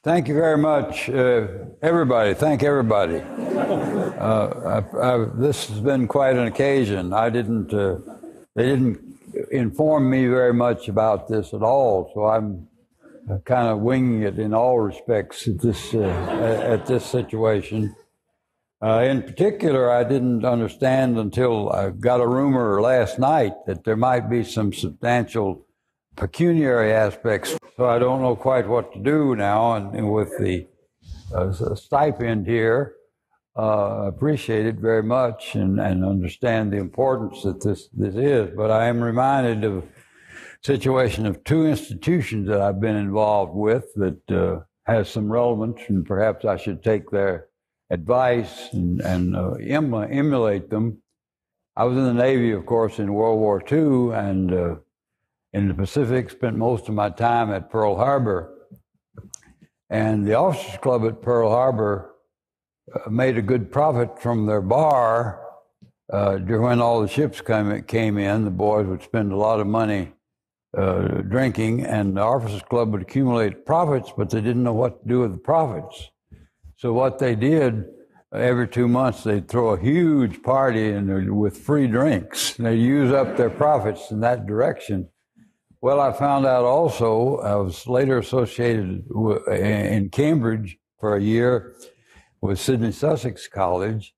Thank 0.02 0.28
you 0.28 0.34
very 0.34 0.58
much, 0.58 1.08
uh, 1.08 1.46
everybody. 1.80 2.34
Thank 2.34 2.62
everybody. 2.62 3.22
Uh, 4.22 4.82
I, 4.94 4.98
I, 4.98 5.26
this 5.34 5.66
has 5.66 5.80
been 5.80 6.06
quite 6.06 6.36
an 6.36 6.46
occasion. 6.46 7.12
I 7.12 7.28
didn't, 7.28 7.74
uh, 7.74 7.96
they 8.54 8.66
didn't 8.66 9.00
inform 9.50 10.08
me 10.08 10.28
very 10.28 10.54
much 10.54 10.88
about 10.88 11.26
this 11.26 11.52
at 11.52 11.62
all, 11.62 12.12
so 12.14 12.26
I'm 12.26 12.68
kind 13.44 13.68
of 13.68 13.80
winging 13.80 14.22
it 14.22 14.38
in 14.38 14.54
all 14.54 14.78
respects 14.78 15.48
at 15.48 15.60
this, 15.60 15.92
uh, 15.92 15.98
at 15.98 16.86
this 16.86 17.04
situation. 17.04 17.96
Uh, 18.82 19.02
in 19.02 19.22
particular, 19.22 19.92
I 19.92 20.02
didn't 20.02 20.44
understand 20.44 21.16
until 21.16 21.70
I 21.70 21.90
got 21.90 22.20
a 22.20 22.26
rumor 22.26 22.82
last 22.82 23.16
night 23.16 23.52
that 23.66 23.84
there 23.84 23.96
might 23.96 24.28
be 24.28 24.42
some 24.42 24.72
substantial 24.72 25.64
pecuniary 26.16 26.92
aspects. 26.92 27.56
So 27.76 27.86
I 27.86 28.00
don't 28.00 28.20
know 28.20 28.34
quite 28.34 28.66
what 28.66 28.92
to 28.94 28.98
do 28.98 29.36
now. 29.36 29.74
And, 29.74 29.94
and 29.94 30.12
with 30.12 30.36
the 30.38 30.66
uh, 31.32 31.52
stipend 31.76 32.48
here, 32.48 32.96
uh, 33.56 34.06
appreciate 34.08 34.66
it 34.66 34.76
very 34.76 35.02
much 35.02 35.54
and, 35.54 35.78
and 35.78 36.04
understand 36.04 36.72
the 36.72 36.78
importance 36.78 37.44
that 37.44 37.62
this, 37.62 37.88
this 37.92 38.16
is. 38.16 38.50
But 38.56 38.72
I 38.72 38.86
am 38.86 39.00
reminded 39.00 39.62
of 39.62 39.84
situation 40.62 41.26
of 41.26 41.44
two 41.44 41.66
institutions 41.66 42.48
that 42.48 42.60
I've 42.60 42.80
been 42.80 42.96
involved 42.96 43.54
with 43.54 43.84
that 43.94 44.30
uh, 44.30 44.60
has 44.86 45.08
some 45.08 45.30
relevance, 45.30 45.80
and 45.88 46.04
perhaps 46.04 46.44
I 46.44 46.56
should 46.56 46.82
take 46.82 47.10
their 47.10 47.46
advice 47.92 48.70
and, 48.72 49.00
and 49.02 49.36
uh, 49.36 49.52
emulate 49.52 50.70
them. 50.70 50.98
I 51.76 51.84
was 51.84 51.96
in 51.96 52.04
the 52.04 52.14
Navy, 52.14 52.52
of 52.52 52.66
course, 52.66 52.98
in 52.98 53.12
World 53.12 53.38
War 53.38 53.62
II, 53.70 54.14
and 54.14 54.52
uh, 54.52 54.74
in 55.52 55.68
the 55.68 55.74
Pacific, 55.74 56.30
spent 56.30 56.56
most 56.56 56.88
of 56.88 56.94
my 56.94 57.10
time 57.10 57.50
at 57.50 57.70
Pearl 57.70 57.96
Harbor. 57.96 58.52
And 59.90 60.26
the 60.26 60.34
Officers 60.34 60.78
Club 60.78 61.04
at 61.04 61.20
Pearl 61.20 61.50
Harbor 61.50 62.14
uh, 62.94 63.10
made 63.10 63.36
a 63.36 63.42
good 63.42 63.70
profit 63.70 64.20
from 64.20 64.46
their 64.46 64.62
bar. 64.62 65.40
Uh, 66.10 66.38
when 66.38 66.80
all 66.80 67.02
the 67.02 67.08
ships 67.08 67.40
came, 67.42 67.82
came 67.82 68.16
in, 68.16 68.44
the 68.44 68.50
boys 68.50 68.86
would 68.86 69.02
spend 69.02 69.32
a 69.32 69.36
lot 69.36 69.60
of 69.60 69.66
money 69.66 70.12
uh, 70.76 71.08
drinking, 71.28 71.84
and 71.84 72.16
the 72.16 72.22
Officers 72.22 72.62
Club 72.62 72.92
would 72.92 73.02
accumulate 73.02 73.66
profits, 73.66 74.12
but 74.16 74.30
they 74.30 74.40
didn't 74.40 74.62
know 74.62 74.72
what 74.72 75.02
to 75.02 75.08
do 75.08 75.20
with 75.20 75.32
the 75.32 75.38
profits. 75.38 76.11
So 76.82 76.92
what 76.92 77.20
they 77.20 77.36
did 77.36 77.84
every 78.34 78.66
two 78.66 78.88
months, 78.88 79.22
they'd 79.22 79.46
throw 79.46 79.68
a 79.68 79.80
huge 79.80 80.42
party 80.42 80.90
and 80.90 81.38
with 81.38 81.56
free 81.56 81.86
drinks. 81.86 82.58
And 82.58 82.66
they 82.66 82.74
use 82.74 83.12
up 83.12 83.36
their 83.36 83.50
profits 83.50 84.10
in 84.10 84.18
that 84.22 84.46
direction. 84.46 85.08
Well, 85.80 86.00
I 86.00 86.12
found 86.12 86.44
out 86.44 86.64
also, 86.64 87.36
I 87.36 87.54
was 87.54 87.86
later 87.86 88.18
associated 88.18 89.04
in 89.48 90.08
Cambridge 90.10 90.76
for 90.98 91.14
a 91.14 91.22
year 91.22 91.76
with 92.40 92.58
Sidney 92.58 92.90
Sussex 92.90 93.46
College. 93.46 94.12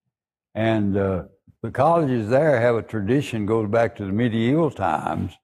And 0.55 0.97
uh, 0.97 1.25
the 1.62 1.71
colleges 1.71 2.31
there 2.31 2.59
have 2.62 2.77
a 2.77 2.83
tradition, 2.83 3.45
goes 3.45 3.69
back 3.69 3.95
to 3.97 4.07
the 4.07 4.12
medieval 4.12 4.71
times, 4.71 5.35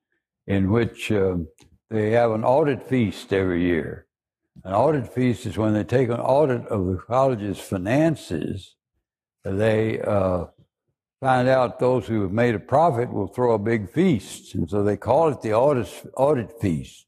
in 0.47 0.71
which 0.71 1.13
uh, 1.13 1.37
they 1.91 2.13
have 2.13 2.31
an 2.31 2.45
audit 2.45 2.89
feast 2.89 3.31
every 3.35 3.63
year. 3.63 4.07
An 4.65 4.75
audit 4.75 5.13
feast 5.13 5.47
is 5.47 5.57
when 5.57 5.73
they 5.73 5.85
take 5.85 6.11
an 6.11 6.21
audit 6.21 6.67
of 6.67 6.87
the 6.87 6.97
college's 6.97 7.59
finances. 7.59 8.77
They 9.43 10.01
uh, 10.01 10.47
find 11.21 11.49
out 11.49 11.79
those 11.79 12.07
who 12.07 12.23
have 12.23 12.33
made 12.33 12.55
a 12.55 12.61
profit 12.61 13.11
will 13.11 13.29
throw 13.29 13.55
a 13.55 13.59
big 13.59 13.91
feast, 13.91 14.55
and 14.55 14.69
so 14.69 14.83
they 14.83 14.99
call 14.99 15.29
it 15.29 15.41
the 15.41 15.55
audit 15.55 15.89
audit 16.17 16.61
feast. 16.61 17.07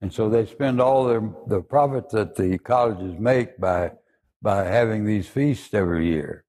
And 0.00 0.12
so 0.12 0.28
they 0.28 0.46
spend 0.46 0.80
all 0.80 1.06
their 1.06 1.22
the 1.48 1.62
profit 1.62 2.10
that 2.10 2.36
the 2.36 2.58
colleges 2.58 3.18
make 3.18 3.58
by 3.58 3.92
by 4.40 4.64
having 4.64 5.04
these 5.04 5.26
feasts 5.26 5.74
every 5.74 6.06
year. 6.06 6.44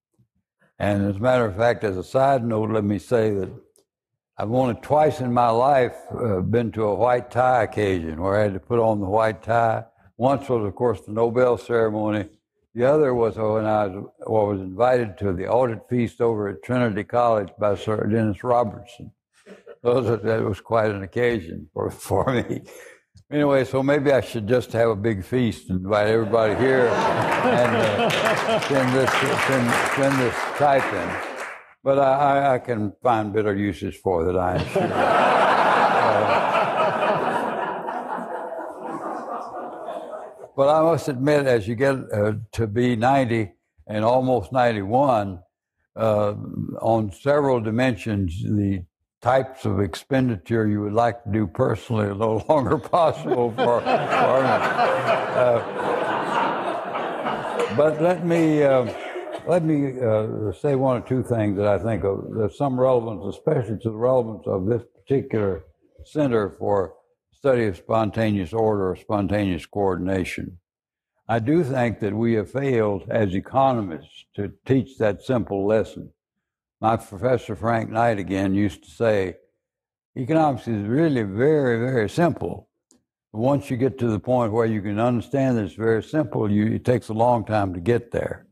And 0.78 1.10
as 1.10 1.16
a 1.16 1.20
matter 1.20 1.46
of 1.46 1.56
fact, 1.56 1.84
as 1.84 1.98
a 1.98 2.04
side 2.04 2.44
note, 2.44 2.70
let 2.70 2.84
me 2.84 3.00
say 3.00 3.32
that 3.32 3.50
I've 4.38 4.52
only 4.52 4.76
twice 4.82 5.22
in 5.22 5.34
my 5.34 5.50
life 5.50 5.96
uh, 6.12 6.42
been 6.42 6.72
to 6.74 6.84
a 6.84 6.94
white 6.94 7.32
tie 7.32 7.64
occasion 7.64 8.22
where 8.22 8.38
I 8.38 8.44
had 8.44 8.54
to 8.54 8.60
put 8.60 8.80
on 8.80 9.00
the 9.00 9.08
white 9.08 9.42
tie. 9.42 9.86
Once 10.18 10.48
was, 10.48 10.66
of 10.66 10.76
course, 10.76 11.02
the 11.02 11.12
Nobel 11.12 11.58
ceremony. 11.58 12.30
The 12.74 12.86
other 12.86 13.14
was 13.14 13.36
when 13.36 13.66
I 13.66 13.88
was, 13.88 14.06
was 14.26 14.60
invited 14.60 15.18
to 15.20 15.34
the 15.34 15.48
audit 15.48 15.88
feast 15.90 16.22
over 16.22 16.50
at 16.50 16.64
Trinity 16.64 17.04
College 17.04 17.50
by 17.60 17.76
Sir 17.76 18.06
Dennis 18.08 18.44
Robertson. 18.44 19.12
Those, 19.82 20.22
that 20.24 20.42
was 20.42 20.62
quite 20.62 20.92
an 20.92 21.04
occasion 21.04 21.70
for, 21.74 21.90
for 22.08 22.26
me. 22.34 22.64
Anyway, 23.32 23.66
so 23.66 23.82
maybe 23.82 24.12
I 24.12 24.22
should 24.22 24.48
just 24.48 24.72
have 24.74 24.90
a 24.90 24.96
big 24.96 25.24
feast 25.24 25.70
and 25.70 25.82
invite 25.84 26.08
everybody 26.08 26.56
here 26.56 26.88
and 26.88 27.76
uh, 27.76 28.60
send 28.62 28.94
this 28.94 29.12
send, 29.12 29.72
send 29.96 30.20
this 30.20 30.36
type 30.58 30.94
in. 30.94 31.10
But 31.84 32.00
I, 32.00 32.56
I, 32.56 32.60
can 32.60 32.94
find 33.02 33.34
better 33.34 33.56
uses 33.56 33.96
for 33.96 34.26
that, 34.26 34.38
I'm 34.38 34.66
sure. 34.68 34.82
But 40.56 40.70
I 40.70 40.82
must 40.82 41.08
admit, 41.08 41.48
as 41.48 41.68
you 41.68 41.76
get 41.76 41.96
uh, 42.14 42.34
to 42.54 42.68
be 42.68 42.96
90 42.96 43.52
and 43.88 44.06
almost 44.06 44.52
91, 44.52 45.40
uh, 45.96 46.34
on 46.82 47.12
several 47.12 47.60
dimensions, 47.60 48.42
the 48.44 48.84
types 49.22 49.66
of 49.66 49.80
expenditure 49.80 50.68
you 50.68 50.82
would 50.82 50.94
like 50.94 51.24
to 51.24 51.32
do 51.32 51.48
personally 51.48 52.06
are 52.06 52.16
no 52.16 52.44
longer 52.50 52.78
possible 52.78 53.52
for, 53.52 53.82
me. 53.82 53.88
Uh, 53.88 55.60
but 57.76 58.02
let 58.02 58.26
me 58.26 58.64
uh, 58.64 58.86
let 59.48 59.64
me 59.64 60.00
uh, 60.00 60.52
say 60.54 60.76
one 60.76 61.02
or 61.02 61.08
two 61.08 61.22
things 61.24 61.58
that 61.58 61.68
I 61.68 61.78
think 61.78 62.04
of, 62.04 62.26
there's 62.36 62.58
some 62.58 62.80
relevance, 62.80 63.36
especially 63.36 63.78
to 63.80 63.90
the 63.90 63.98
relevance 63.98 64.44
of 64.48 64.66
this 64.66 64.82
particular 64.96 65.66
Center 66.06 66.52
for 66.60 66.94
study 67.46 67.68
of 67.68 67.78
spontaneous 67.78 68.54
order 68.54 68.90
or 68.90 68.96
spontaneous 68.96 69.68
coordination. 69.68 70.58
I 71.30 71.38
do 71.38 71.64
think 71.64 72.00
that 72.00 72.12
we 72.12 72.34
have 72.34 72.50
failed 72.50 73.04
as 73.08 73.36
economists 73.36 74.26
to 74.36 74.52
teach 74.66 74.98
that 74.98 75.22
simple 75.22 75.64
lesson. 75.64 76.10
My 76.82 76.98
professor, 76.98 77.56
Frank 77.56 77.92
Knight, 77.92 78.18
again, 78.18 78.56
used 78.56 78.84
to 78.86 78.90
say, 78.90 79.36
economics 80.18 80.68
is 80.68 80.88
really 80.88 81.22
very, 81.22 81.78
very 81.78 82.10
simple. 82.10 82.68
Once 83.32 83.70
you 83.70 83.78
get 83.78 84.00
to 84.00 84.08
the 84.08 84.20
point 84.20 84.52
where 84.52 84.66
you 84.66 84.82
can 84.82 85.00
understand 85.00 85.56
that 85.56 85.66
it's 85.66 85.76
very 85.76 86.02
simple, 86.02 86.50
you, 86.50 86.66
it 86.74 86.84
takes 86.84 87.10
a 87.10 87.14
long 87.14 87.46
time 87.46 87.76
to 87.76 87.80
get 87.80 88.10
there. 88.10 88.48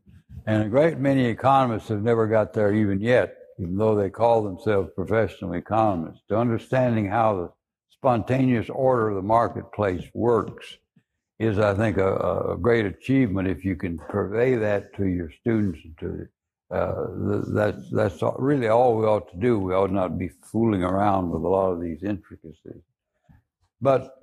And 0.46 0.62
a 0.62 0.68
great 0.68 0.98
many 0.98 1.24
economists 1.24 1.88
have 1.88 2.04
never 2.04 2.28
got 2.28 2.52
there 2.52 2.72
even 2.72 3.00
yet, 3.00 3.34
even 3.58 3.76
though 3.76 3.96
they 3.96 4.08
call 4.08 4.44
themselves 4.44 4.90
professional 4.94 5.54
economists, 5.54 6.22
to 6.28 6.36
understanding 6.36 7.08
how 7.08 7.34
the 7.34 7.50
spontaneous 8.04 8.68
order 8.68 9.08
of 9.08 9.16
the 9.16 9.22
marketplace 9.22 10.04
works 10.12 10.76
is, 11.38 11.58
I 11.58 11.72
think, 11.72 11.96
a, 11.96 12.52
a 12.52 12.56
great 12.58 12.84
achievement 12.84 13.48
if 13.48 13.64
you 13.64 13.76
can 13.76 13.96
purvey 13.96 14.56
that 14.56 14.94
to 14.96 15.06
your 15.06 15.30
students. 15.40 15.80
To 16.00 16.28
uh, 16.70 17.06
that's 17.54 17.90
that's 17.90 18.22
really 18.38 18.68
all 18.68 18.98
we 18.98 19.06
ought 19.06 19.30
to 19.30 19.38
do. 19.38 19.58
We 19.58 19.72
ought 19.72 19.90
not 19.90 20.18
be 20.18 20.28
fooling 20.52 20.82
around 20.82 21.30
with 21.30 21.44
a 21.44 21.48
lot 21.48 21.70
of 21.70 21.80
these 21.80 22.02
intricacies. 22.02 22.82
But 23.80 24.14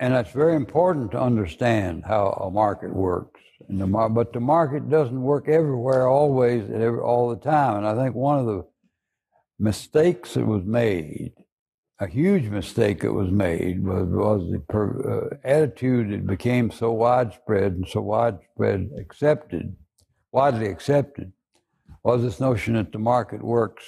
and 0.00 0.14
it's 0.14 0.32
very 0.32 0.56
important 0.56 1.12
to 1.12 1.20
understand 1.20 2.02
how 2.04 2.24
a 2.46 2.50
market 2.50 2.92
works. 2.92 3.40
The 3.68 3.86
mar- 3.86 4.10
but 4.10 4.32
the 4.32 4.40
market 4.40 4.90
doesn't 4.90 5.22
work 5.22 5.48
everywhere, 5.48 6.08
always, 6.08 6.68
every, 6.68 6.98
all 6.98 7.30
the 7.30 7.36
time. 7.36 7.76
And 7.76 7.86
I 7.86 7.94
think 7.94 8.16
one 8.16 8.40
of 8.40 8.46
the 8.46 8.64
mistakes 9.60 10.34
that 10.34 10.44
was 10.44 10.64
made 10.64 11.34
a 12.00 12.06
huge 12.06 12.44
mistake 12.44 13.02
that 13.02 13.12
was 13.12 13.30
made 13.30 13.84
was, 13.84 14.08
was 14.08 14.50
the 14.50 14.58
per, 14.58 15.30
uh, 15.32 15.36
attitude 15.44 16.10
that 16.10 16.26
became 16.26 16.70
so 16.70 16.92
widespread 16.92 17.72
and 17.72 17.88
so 17.88 18.00
widespread 18.00 18.90
accepted, 18.98 19.76
widely 20.32 20.66
accepted, 20.66 21.32
was 22.02 22.22
this 22.22 22.40
notion 22.40 22.74
that 22.74 22.92
the 22.92 22.98
market 22.98 23.42
works 23.42 23.84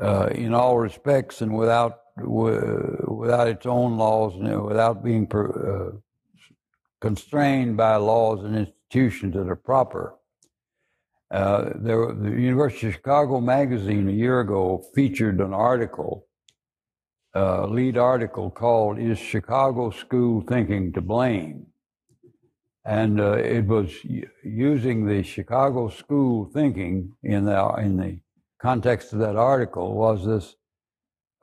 uh, 0.00 0.28
in 0.32 0.54
all 0.54 0.78
respects 0.78 1.42
and 1.42 1.56
without 1.56 1.98
without 2.18 3.48
its 3.48 3.64
own 3.64 3.96
laws 3.96 4.34
and 4.34 4.62
without 4.64 5.02
being 5.02 5.26
per, 5.26 5.46
uh, 5.48 5.96
constrained 7.00 7.74
by 7.76 7.96
laws 7.96 8.44
and 8.44 8.54
institutions 8.54 9.34
that 9.34 9.48
are 9.48 9.56
proper. 9.56 10.14
Uh, 11.30 11.70
there, 11.76 12.12
the 12.12 12.30
University 12.30 12.88
of 12.88 12.92
Chicago 12.92 13.40
magazine 13.40 14.08
a 14.08 14.12
year 14.12 14.40
ago 14.40 14.84
featured 14.94 15.40
an 15.40 15.54
article 15.54 16.26
uh, 17.34 17.66
lead 17.66 17.96
article 17.96 18.50
called 18.50 18.98
Is 18.98 19.18
Chicago 19.18 19.90
School 19.90 20.42
Thinking 20.42 20.92
to 20.92 21.00
Blame? 21.00 21.66
And 22.84 23.20
uh, 23.20 23.34
it 23.34 23.66
was 23.66 23.92
using 24.42 25.06
the 25.06 25.22
Chicago 25.22 25.88
school 25.88 26.50
thinking 26.52 27.12
in 27.22 27.44
the, 27.44 27.74
in 27.76 27.96
the 27.96 28.18
context 28.60 29.12
of 29.12 29.20
that 29.20 29.36
article 29.36 29.94
was 29.94 30.26
this 30.26 30.56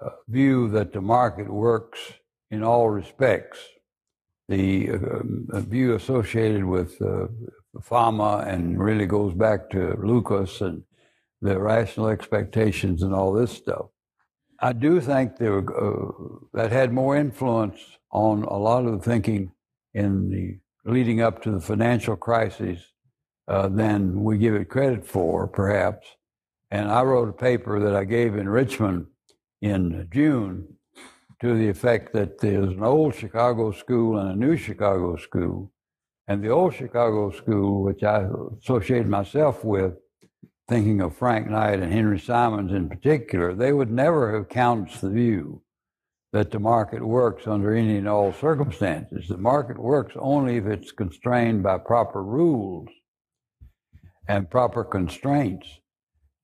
uh, 0.01 0.09
view 0.27 0.69
that 0.69 0.91
the 0.91 1.01
market 1.01 1.49
works 1.49 1.99
in 2.51 2.61
all 2.61 2.89
respects. 2.89 3.59
The 4.49 4.91
uh, 4.91 5.59
view 5.61 5.95
associated 5.95 6.65
with 6.65 7.01
uh, 7.01 7.27
Fama 7.81 8.43
and 8.47 8.77
really 8.77 9.05
goes 9.05 9.33
back 9.33 9.69
to 9.69 9.95
Lucas 10.03 10.59
and 10.61 10.83
the 11.41 11.57
rational 11.57 12.09
expectations 12.09 13.01
and 13.01 13.13
all 13.13 13.31
this 13.31 13.51
stuff. 13.51 13.85
I 14.61 14.73
do 14.73 14.99
think 14.99 15.37
there, 15.37 15.59
uh, 15.59 16.11
that 16.53 16.71
had 16.71 16.91
more 16.91 17.15
influence 17.15 17.79
on 18.11 18.43
a 18.43 18.57
lot 18.57 18.85
of 18.85 18.91
the 18.91 19.09
thinking 19.09 19.51
in 19.93 20.29
the 20.29 20.59
leading 20.89 21.21
up 21.21 21.41
to 21.43 21.51
the 21.51 21.61
financial 21.61 22.15
crisis 22.15 22.79
uh, 23.47 23.67
than 23.69 24.23
we 24.23 24.37
give 24.37 24.55
it 24.55 24.69
credit 24.69 25.05
for, 25.05 25.47
perhaps. 25.47 26.07
And 26.71 26.89
I 26.89 27.03
wrote 27.03 27.29
a 27.29 27.33
paper 27.33 27.79
that 27.79 27.95
I 27.95 28.03
gave 28.03 28.35
in 28.35 28.49
Richmond 28.49 29.07
in 29.61 30.07
June 30.13 30.67
to 31.41 31.57
the 31.57 31.69
effect 31.69 32.13
that 32.13 32.39
there's 32.39 32.69
an 32.69 32.83
old 32.83 33.15
Chicago 33.15 33.71
school 33.71 34.19
and 34.19 34.31
a 34.31 34.35
new 34.35 34.57
Chicago 34.57 35.15
school. 35.15 35.71
And 36.27 36.43
the 36.43 36.49
old 36.49 36.75
Chicago 36.75 37.31
school, 37.31 37.81
which 37.83 38.03
I 38.03 38.27
associated 38.61 39.07
myself 39.07 39.63
with, 39.63 39.93
thinking 40.69 41.01
of 41.01 41.17
Frank 41.17 41.49
Knight 41.49 41.79
and 41.79 41.91
Henry 41.91 42.19
Simons 42.19 42.71
in 42.71 42.87
particular, 42.87 43.55
they 43.55 43.73
would 43.73 43.91
never 43.91 44.35
have 44.35 44.49
countenanced 44.49 45.01
the 45.01 45.09
view 45.09 45.63
that 46.31 46.51
the 46.51 46.59
market 46.59 47.03
works 47.03 47.47
under 47.47 47.73
any 47.73 47.97
and 47.97 48.07
all 48.07 48.31
circumstances. 48.31 49.27
The 49.27 49.37
market 49.37 49.79
works 49.79 50.13
only 50.19 50.57
if 50.57 50.67
it's 50.67 50.91
constrained 50.91 51.63
by 51.63 51.79
proper 51.79 52.23
rules 52.23 52.87
and 54.27 54.49
proper 54.49 54.83
constraints. 54.83 55.67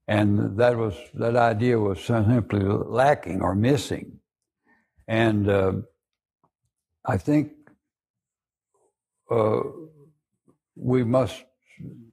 And 0.08 0.58
that 0.58 0.76
was 0.76 0.96
that 1.14 1.36
idea 1.36 1.80
was 1.80 2.04
simply 2.04 2.62
lacking 2.62 3.42
or 3.42 3.54
missing. 3.54 4.20
And 5.08 5.48
uh, 5.48 5.74
I 7.06 7.18
think 7.18 7.52
uh, 9.30 9.62
we 10.76 11.04
must 11.04 11.44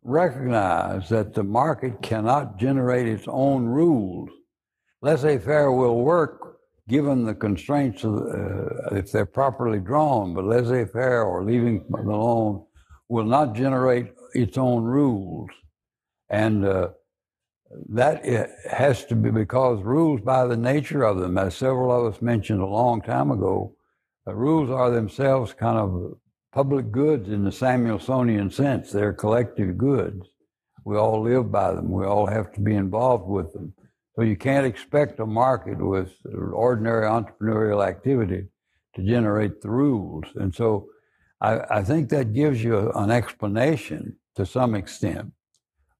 recognize 0.03 1.09
that 1.09 1.35
the 1.35 1.45
market 1.45 2.03
cannot 2.03 2.59
generate 2.59 3.07
its 3.07 3.25
own 3.29 3.65
rules. 3.65 4.31
Laissez 5.01 5.39
faire 5.39 5.73
will 5.73 6.01
work 6.03 6.59
given 6.89 7.25
the 7.25 7.35
constraints 7.35 8.05
of, 8.05 8.15
uh, 8.15 8.97
if 8.97 9.13
they're 9.13 9.27
properly 9.27 9.79
drawn, 9.79 10.35
but 10.35 10.45
laissez 10.45 10.85
faire 10.87 11.23
or 11.23 11.45
leaving 11.45 11.85
alone 11.95 12.65
will 13.09 13.25
not 13.25 13.55
generate 13.55 14.13
its 14.35 14.59
own 14.59 14.83
rules. 14.83 15.49
And 16.29 16.65
uh, 16.65 16.89
that 17.91 18.25
has 18.71 19.05
to 19.07 19.15
be 19.15 19.31
because 19.31 19.83
rules, 19.83 20.21
by 20.21 20.47
the 20.47 20.57
nature 20.57 21.05
of 21.05 21.19
them, 21.19 21.39
as 21.39 21.55
several 21.57 21.93
of 21.93 22.13
us 22.13 22.23
mentioned 22.23 22.61
a 22.61 22.67
long 22.67 23.01
time 23.03 23.31
ago, 23.31 23.75
uh, 24.27 24.35
rules 24.35 24.71
are 24.71 24.91
themselves 24.91 25.53
kind 25.53 25.79
of 25.79 26.17
public 26.53 26.93
goods 26.93 27.29
in 27.29 27.45
the 27.45 27.51
Samuelsonian 27.51 28.53
sense. 28.53 28.91
They're 28.91 29.13
collective 29.13 29.79
goods. 29.79 30.27
We 30.85 30.97
all 30.97 31.23
live 31.23 31.51
by 31.51 31.73
them. 31.73 31.91
We 31.91 32.05
all 32.05 32.27
have 32.27 32.53
to 32.53 32.61
be 32.61 32.75
involved 32.75 33.29
with 33.29 33.53
them. 33.53 33.75
So 34.15 34.23
you 34.23 34.37
can't 34.37 34.67
expect 34.67 35.21
a 35.21 35.27
market 35.27 35.79
with 35.79 36.13
ordinary 36.53 37.07
entrepreneurial 37.07 37.87
activity 37.87 38.49
to 38.95 39.03
generate 39.03 39.63
the 39.63 39.71
rules. 39.71 40.27
And 40.35 40.55
so 40.55 40.89
I, 41.41 41.79
I 41.79 41.83
think 41.83 42.11
that 42.11 42.35
gives 42.35 42.63
you 42.63 42.93
an 42.95 43.11
explanation 43.11 44.17
to 44.37 44.45
some 44.45 44.75
extent 44.75 45.33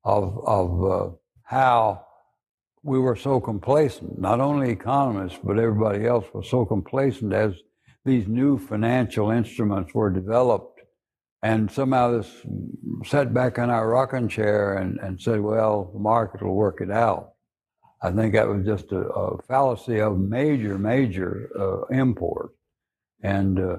of, 0.05 0.39
of 0.47 0.85
uh, 0.85 1.15
how 1.45 2.05
we 2.83 2.99
were 2.99 3.17
so 3.17 3.41
complacent. 3.41 4.19
Not 4.19 4.41
only 4.41 4.71
economists, 4.71 5.39
but 5.43 5.59
everybody 5.59 6.07
else 6.07 6.27
was 6.35 6.51
so 6.51 6.67
complacent 6.67 7.33
as 7.33 7.55
these 8.05 8.27
new 8.27 8.59
financial 8.59 9.31
instruments 9.31 9.95
were 9.95 10.11
developed. 10.11 10.81
And 11.43 11.71
somehow 11.71 12.13
this 12.13 12.31
sat 13.05 13.35
back 13.35 13.59
in 13.59 13.69
our 13.69 13.89
rocking 13.89 14.29
chair 14.29 14.75
and, 14.75 14.99
and 15.01 15.21
said, 15.21 15.41
well, 15.41 15.91
the 15.93 15.99
market 15.99 16.43
will 16.43 16.55
work 16.55 16.81
it 16.81 16.91
out. 16.91 17.33
I 18.01 18.11
think 18.11 18.35
that 18.35 18.49
was 18.49 18.65
just 18.65 18.91
a, 18.93 19.01
a 19.01 19.43
fallacy 19.43 20.01
of 20.01 20.19
major, 20.19 20.79
major 20.79 21.51
uh, 21.59 21.95
import. 21.95 22.51
And 23.23 23.59
uh, 23.59 23.77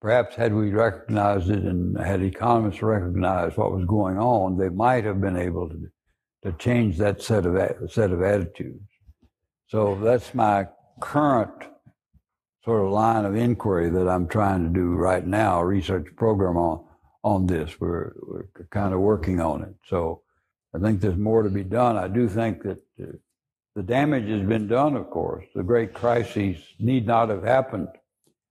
perhaps 0.00 0.34
had 0.34 0.54
we 0.54 0.70
recognized 0.70 1.50
it 1.50 1.62
and 1.62 1.98
had 1.98 2.22
economists 2.22 2.82
recognized 2.82 3.56
what 3.56 3.72
was 3.72 3.84
going 3.86 4.18
on, 4.18 4.56
they 4.56 4.68
might 4.68 5.04
have 5.04 5.20
been 5.20 5.36
able 5.36 5.68
to, 5.68 5.88
to 6.44 6.52
change 6.58 6.96
that 6.98 7.22
set 7.22 7.46
of, 7.46 7.90
set 7.90 8.10
of 8.10 8.22
attitudes. 8.22 8.82
So 9.68 9.96
that's 10.02 10.34
my 10.34 10.66
current 11.00 11.69
sort 12.64 12.84
of 12.84 12.92
line 12.92 13.24
of 13.24 13.34
inquiry 13.34 13.90
that 13.90 14.08
I'm 14.08 14.28
trying 14.28 14.64
to 14.64 14.70
do 14.70 14.94
right 14.94 15.26
now, 15.26 15.60
a 15.60 15.66
research 15.66 16.06
program 16.16 16.56
on, 16.56 16.84
on 17.24 17.46
this. 17.46 17.80
We're, 17.80 18.12
we're 18.22 18.46
kind 18.70 18.92
of 18.92 19.00
working 19.00 19.40
on 19.40 19.62
it. 19.62 19.74
So 19.88 20.22
I 20.74 20.78
think 20.78 21.00
there's 21.00 21.16
more 21.16 21.42
to 21.42 21.50
be 21.50 21.64
done. 21.64 21.96
I 21.96 22.08
do 22.08 22.28
think 22.28 22.62
that 22.62 22.78
uh, 23.02 23.06
the 23.74 23.82
damage 23.82 24.28
has 24.28 24.46
been 24.46 24.68
done, 24.68 24.96
of 24.96 25.10
course. 25.10 25.46
The 25.54 25.62
great 25.62 25.94
crises 25.94 26.58
need 26.78 27.06
not 27.06 27.28
have 27.30 27.44
happened 27.44 27.88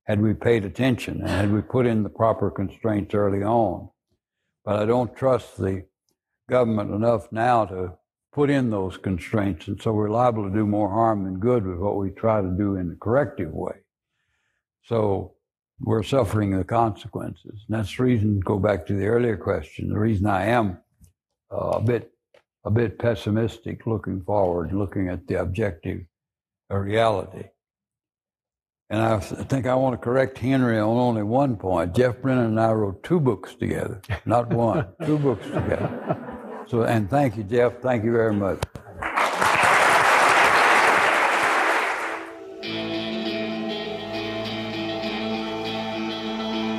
had 0.06 0.22
we 0.22 0.34
paid 0.34 0.66
attention 0.66 1.22
and 1.22 1.30
had 1.30 1.54
we 1.54 1.62
put 1.62 1.86
in 1.86 2.02
the 2.02 2.10
proper 2.10 2.50
constraints 2.50 3.14
early 3.14 3.44
on. 3.44 3.90
But 4.66 4.82
I 4.82 4.86
don't 4.86 5.16
trust 5.16 5.58
the 5.58 5.86
government 6.50 6.92
enough 6.92 7.32
now 7.32 7.66
to 7.66 7.94
put 8.34 8.50
in 8.50 8.70
those 8.70 8.98
constraints, 8.98 9.68
and 9.68 9.82
so 9.82 9.94
we're 9.94 10.10
liable 10.10 10.50
to 10.50 10.56
do 10.56 10.66
more 10.66 10.90
harm 10.90 11.26
than 11.26 11.40
good 11.40 11.66
with 11.66 11.78
what 11.78 11.98
we 11.98 12.10
try 12.10 12.42
to 12.42 12.50
do 12.58 12.76
in 12.76 12.92
a 12.92 12.96
corrective 12.96 13.52
way. 13.52 13.76
So 14.90 15.36
we're 15.80 16.02
suffering 16.02 16.58
the 16.58 16.64
consequences. 16.64 17.64
And 17.68 17.78
that's 17.78 17.96
the 17.96 18.04
reason, 18.04 18.40
go 18.40 18.58
back 18.58 18.88
to 18.88 18.94
the 18.94 19.06
earlier 19.06 19.38
question, 19.38 19.90
the 19.90 20.00
reason 20.00 20.26
I 20.26 20.48
am 20.48 20.80
uh, 21.52 21.78
a 21.78 21.82
bit 21.82 22.12
a 22.66 22.72
bit 22.72 23.00
pessimistic 23.00 23.88
looking 23.88 24.22
forward, 24.22 24.74
looking 24.74 25.08
at 25.08 25.26
the 25.28 25.40
objective 25.40 26.02
reality. 26.70 27.46
And 28.90 29.02
I 29.02 29.20
think 29.20 29.66
I 29.66 29.76
want 29.76 29.94
to 29.94 29.98
correct 29.98 30.38
Henry 30.40 30.78
on 30.78 30.98
only 30.98 31.24
one 31.24 31.56
point. 31.56 31.96
Geoff 31.96 32.18
Brennan 32.22 32.46
and 32.46 32.60
I 32.60 32.74
wrote 32.74 33.02
two 33.02 33.20
books 33.20 33.56
together, 33.56 34.02
not 34.26 34.50
one, 34.50 34.88
two 35.06 35.18
books 35.18 35.46
together. 35.46 36.26
So, 36.68 36.84
and 36.84 37.10
thank 37.10 37.36
you, 37.36 37.44
Geoff. 37.44 37.78
Thank 37.82 38.04
you 38.04 38.12
very 38.12 38.32
much. 38.32 38.62